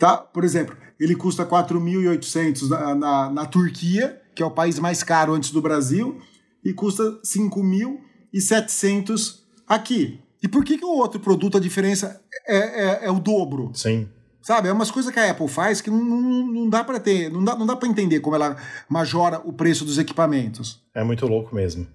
tá? 0.00 0.16
Por 0.16 0.42
exemplo, 0.42 0.76
ele 0.98 1.14
custa 1.14 1.46
4.800 1.46 2.68
na, 2.68 2.92
na, 2.94 3.30
na 3.30 3.46
Turquia, 3.46 4.20
que 4.34 4.42
é 4.42 4.46
o 4.46 4.50
país 4.50 4.78
mais 4.78 5.02
caro 5.04 5.34
antes 5.34 5.52
do 5.52 5.62
Brasil, 5.62 6.18
e 6.64 6.72
custa 6.72 7.20
5.700 7.22 9.40
aqui. 9.68 10.18
E 10.42 10.48
por 10.48 10.64
que, 10.64 10.78
que 10.78 10.84
o 10.84 10.96
outro 10.96 11.20
produto, 11.20 11.58
a 11.58 11.60
diferença 11.60 12.20
é, 12.48 12.56
é, 12.56 13.04
é 13.06 13.10
o 13.10 13.20
dobro? 13.20 13.70
Sim. 13.74 14.08
Sabe? 14.40 14.68
É 14.68 14.72
umas 14.72 14.90
coisas 14.90 15.12
que 15.12 15.20
a 15.20 15.30
Apple 15.30 15.48
faz 15.48 15.82
que 15.82 15.90
não, 15.90 16.02
não, 16.02 16.46
não 16.46 16.66
dá 16.68 16.82
para 16.82 16.98
ter, 16.98 17.30
não 17.30 17.44
dá, 17.44 17.54
não 17.54 17.66
dá 17.66 17.76
para 17.76 17.86
entender 17.86 18.20
como 18.20 18.34
ela 18.34 18.56
majora 18.88 19.38
o 19.44 19.52
preço 19.52 19.84
dos 19.84 19.98
equipamentos. 19.98 20.82
É 20.94 21.04
muito 21.04 21.26
louco 21.26 21.54
mesmo. 21.54 21.86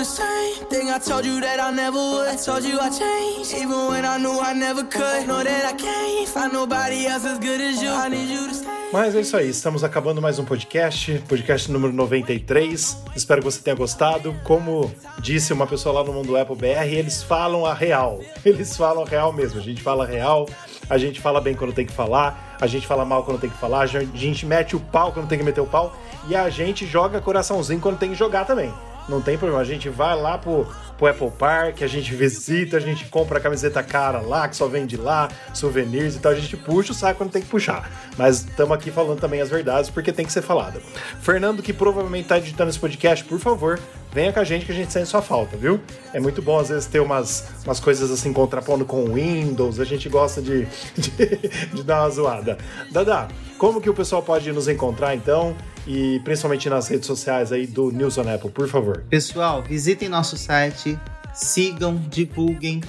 The 0.00 0.04
same 0.06 0.64
thing 0.70 0.88
I 0.88 0.98
told 0.98 1.26
you 1.26 1.40
that 1.42 1.60
I 1.60 1.70
never 1.70 1.98
would. 1.98 2.28
I 2.28 2.36
told 2.36 2.64
you 2.64 2.80
I 2.80 2.88
changed, 2.88 3.52
even 3.52 3.88
when 3.90 4.06
I 4.06 4.16
knew 4.16 4.40
I 4.40 4.54
never 4.54 4.82
could. 4.82 5.28
Know 5.28 5.44
that 5.44 5.64
I 5.66 5.74
can't 5.74 6.26
find 6.26 6.54
nobody 6.54 7.06
else 7.06 7.26
as 7.26 7.38
good 7.38 7.60
as 7.60 7.82
you. 7.82 7.90
I 7.90 8.08
need 8.08 8.30
you 8.30 8.48
to 8.48 8.54
stay. 8.54 8.70
Mas 8.92 9.14
é 9.14 9.20
isso 9.20 9.36
aí, 9.36 9.50
estamos 9.50 9.84
acabando 9.84 10.22
mais 10.22 10.38
um 10.38 10.44
podcast, 10.44 11.22
podcast 11.28 11.70
número 11.70 11.92
93. 11.92 12.96
Espero 13.14 13.42
que 13.42 13.44
você 13.44 13.60
tenha 13.60 13.76
gostado. 13.76 14.34
Como 14.42 14.90
disse 15.18 15.52
uma 15.52 15.66
pessoa 15.66 15.96
lá 15.96 16.04
no 16.04 16.14
Mundo 16.14 16.34
Apple 16.34 16.56
BR, 16.56 16.88
eles 16.90 17.22
falam 17.22 17.66
a 17.66 17.74
real. 17.74 18.20
Eles 18.42 18.74
falam 18.74 19.04
a 19.04 19.06
real 19.06 19.34
mesmo. 19.34 19.60
A 19.60 19.62
gente 19.62 19.82
fala 19.82 20.04
a 20.04 20.06
real, 20.06 20.48
a 20.88 20.96
gente 20.96 21.20
fala 21.20 21.42
bem 21.42 21.54
quando 21.54 21.74
tem 21.74 21.84
que 21.84 21.92
falar, 21.92 22.56
a 22.58 22.66
gente 22.66 22.86
fala 22.86 23.04
mal 23.04 23.22
quando 23.22 23.38
tem 23.38 23.50
que 23.50 23.58
falar, 23.58 23.82
a 23.82 23.86
gente 23.86 24.46
mete 24.46 24.74
o 24.74 24.80
pau 24.80 25.12
quando 25.12 25.28
tem 25.28 25.36
que 25.36 25.44
meter 25.44 25.60
o 25.60 25.66
pau 25.66 25.94
e 26.26 26.34
a 26.34 26.48
gente 26.48 26.86
joga 26.86 27.20
coraçãozinho 27.20 27.80
quando 27.80 27.98
tem 27.98 28.10
que 28.10 28.16
jogar 28.16 28.46
também. 28.46 28.72
Não 29.10 29.20
tem 29.20 29.36
problema, 29.36 29.60
a 29.60 29.64
gente 29.64 29.88
vai 29.88 30.14
lá 30.14 30.38
pro, 30.38 30.64
pro 30.96 31.08
Apple 31.08 31.32
Park, 31.32 31.82
a 31.82 31.86
gente 31.88 32.14
visita, 32.14 32.76
a 32.76 32.80
gente 32.80 33.06
compra 33.06 33.38
a 33.38 33.40
camiseta 33.40 33.82
cara 33.82 34.20
lá, 34.20 34.48
que 34.48 34.54
só 34.54 34.68
vende 34.68 34.96
lá, 34.96 35.28
souvenirs 35.52 36.14
e 36.14 36.20
tal, 36.20 36.30
a 36.30 36.34
gente 36.36 36.56
puxa 36.56 36.92
o 36.92 36.94
saco 36.94 37.18
quando 37.18 37.32
tem 37.32 37.42
que 37.42 37.48
puxar. 37.48 37.90
Mas 38.16 38.44
estamos 38.44 38.72
aqui 38.72 38.92
falando 38.92 39.18
também 39.18 39.40
as 39.40 39.50
verdades, 39.50 39.90
porque 39.90 40.12
tem 40.12 40.24
que 40.24 40.32
ser 40.32 40.42
falado. 40.42 40.80
Fernando, 41.20 41.60
que 41.60 41.72
provavelmente 41.72 42.28
tá 42.28 42.38
editando 42.38 42.70
esse 42.70 42.78
podcast, 42.78 43.24
por 43.24 43.40
favor, 43.40 43.80
venha 44.12 44.32
com 44.32 44.38
a 44.38 44.44
gente 44.44 44.64
que 44.64 44.70
a 44.70 44.74
gente 44.74 44.92
sente 44.92 45.08
sua 45.08 45.22
falta, 45.22 45.56
viu? 45.56 45.80
É 46.14 46.20
muito 46.20 46.40
bom 46.40 46.60
às 46.60 46.68
vezes 46.68 46.86
ter 46.86 47.00
umas, 47.00 47.48
umas 47.64 47.80
coisas 47.80 48.12
assim 48.12 48.32
contrapondo 48.32 48.84
com 48.84 49.02
o 49.02 49.14
Windows, 49.14 49.80
a 49.80 49.84
gente 49.84 50.08
gosta 50.08 50.40
de, 50.40 50.68
de, 50.96 51.48
de 51.74 51.82
dar 51.82 52.02
uma 52.02 52.10
zoada. 52.10 52.58
Dada, 52.92 53.26
como 53.58 53.80
que 53.80 53.90
o 53.90 53.94
pessoal 53.94 54.22
pode 54.22 54.52
nos 54.52 54.68
encontrar 54.68 55.16
então? 55.16 55.56
E 55.86 56.20
principalmente 56.24 56.68
nas 56.68 56.88
redes 56.88 57.06
sociais 57.06 57.52
aí 57.52 57.66
do 57.66 57.90
News 57.90 58.18
on 58.18 58.28
Apple, 58.28 58.50
por 58.50 58.68
favor. 58.68 59.04
Pessoal, 59.08 59.62
visitem 59.62 60.08
nosso 60.08 60.36
site, 60.36 60.98
sigam, 61.32 61.96
divulguem. 62.08 62.82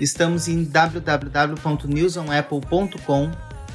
Estamos 0.00 0.48
em 0.48 0.64
www.newsonapple.com, 0.64 3.30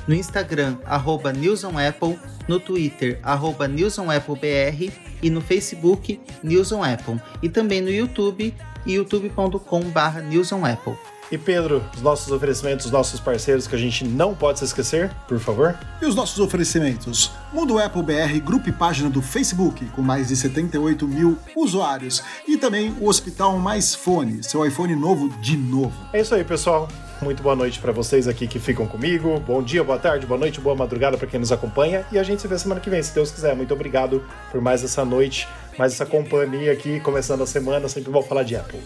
no 0.07 0.13
Instagram, 0.13 0.77
arroba 0.85 1.31
newsonapple, 1.31 2.19
no 2.47 2.59
Twitter, 2.59 3.19
arroba 3.23 3.67
newsonappleBR 3.67 4.91
e 5.21 5.29
no 5.29 5.41
Facebook, 5.41 6.19
News 6.43 6.71
on 6.71 6.83
Apple. 6.83 7.21
E 7.41 7.49
também 7.49 7.81
no 7.81 7.89
YouTube, 7.89 8.53
youtube.com.br 8.85 10.21
newsonapple. 10.29 10.95
E 11.29 11.37
Pedro, 11.37 11.83
os 11.93 12.01
nossos 12.01 12.31
oferecimentos, 12.31 12.85
os 12.85 12.91
nossos 12.91 13.19
parceiros 13.19 13.67
que 13.67 13.75
a 13.75 13.77
gente 13.77 14.05
não 14.05 14.33
pode 14.33 14.59
se 14.59 14.65
esquecer, 14.65 15.11
por 15.27 15.39
favor. 15.39 15.77
E 16.01 16.05
os 16.05 16.15
nossos 16.15 16.39
oferecimentos? 16.39 17.31
Mundo 17.51 17.77
Apple 17.77 18.01
BR, 18.01 18.39
grupo 18.41 18.69
e 18.69 18.71
página 18.71 19.09
do 19.09 19.21
Facebook, 19.21 19.85
com 19.87 20.01
mais 20.01 20.29
de 20.29 20.37
78 20.37 21.05
mil 21.05 21.37
usuários. 21.55 22.23
E 22.47 22.57
também 22.57 22.95
o 23.01 23.09
Hospital 23.09 23.57
Mais 23.57 23.93
Fone, 23.93 24.41
seu 24.41 24.65
iPhone 24.65 24.95
novo 24.95 25.27
de 25.41 25.57
novo. 25.57 25.93
É 26.13 26.21
isso 26.21 26.33
aí, 26.33 26.45
pessoal. 26.45 26.87
Muito 27.21 27.41
boa 27.41 27.55
noite 27.55 27.79
para 27.79 27.91
vocês 27.91 28.27
aqui 28.27 28.47
que 28.47 28.59
ficam 28.59 28.85
comigo. 28.87 29.39
Bom 29.39 29.61
dia, 29.61 29.83
boa 29.83 29.97
tarde, 29.97 30.25
boa 30.25 30.39
noite, 30.39 30.61
boa 30.61 30.75
madrugada 30.75 31.17
para 31.17 31.27
quem 31.27 31.39
nos 31.39 31.51
acompanha. 31.51 32.05
E 32.11 32.17
a 32.17 32.23
gente 32.23 32.41
se 32.41 32.47
vê 32.47 32.57
semana 32.57 32.79
que 32.79 32.89
vem, 32.89 33.01
se 33.01 33.13
Deus 33.13 33.31
quiser. 33.31 33.55
Muito 33.55 33.73
obrigado 33.73 34.23
por 34.51 34.61
mais 34.61 34.83
essa 34.83 35.03
noite, 35.03 35.47
mais 35.77 35.93
essa 35.93 36.05
companhia 36.05 36.71
aqui, 36.71 36.99
começando 37.01 37.41
a 37.41 37.47
semana. 37.47 37.89
Sempre 37.89 38.11
vou 38.11 38.21
falar 38.21 38.43
de 38.43 38.55
Apple. 38.55 38.79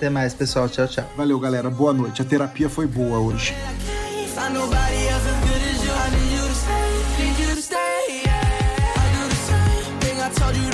Até 0.00 0.08
mais, 0.08 0.32
pessoal. 0.32 0.66
Tchau, 0.66 0.88
tchau. 0.88 1.04
Valeu, 1.14 1.38
galera. 1.38 1.68
Boa 1.68 1.92
noite. 1.92 2.22
A 2.22 2.24
terapia 2.24 2.70
foi 2.70 2.86
boa 2.86 3.18
hoje. 3.18 3.54
told 10.32 10.56
you 10.56 10.69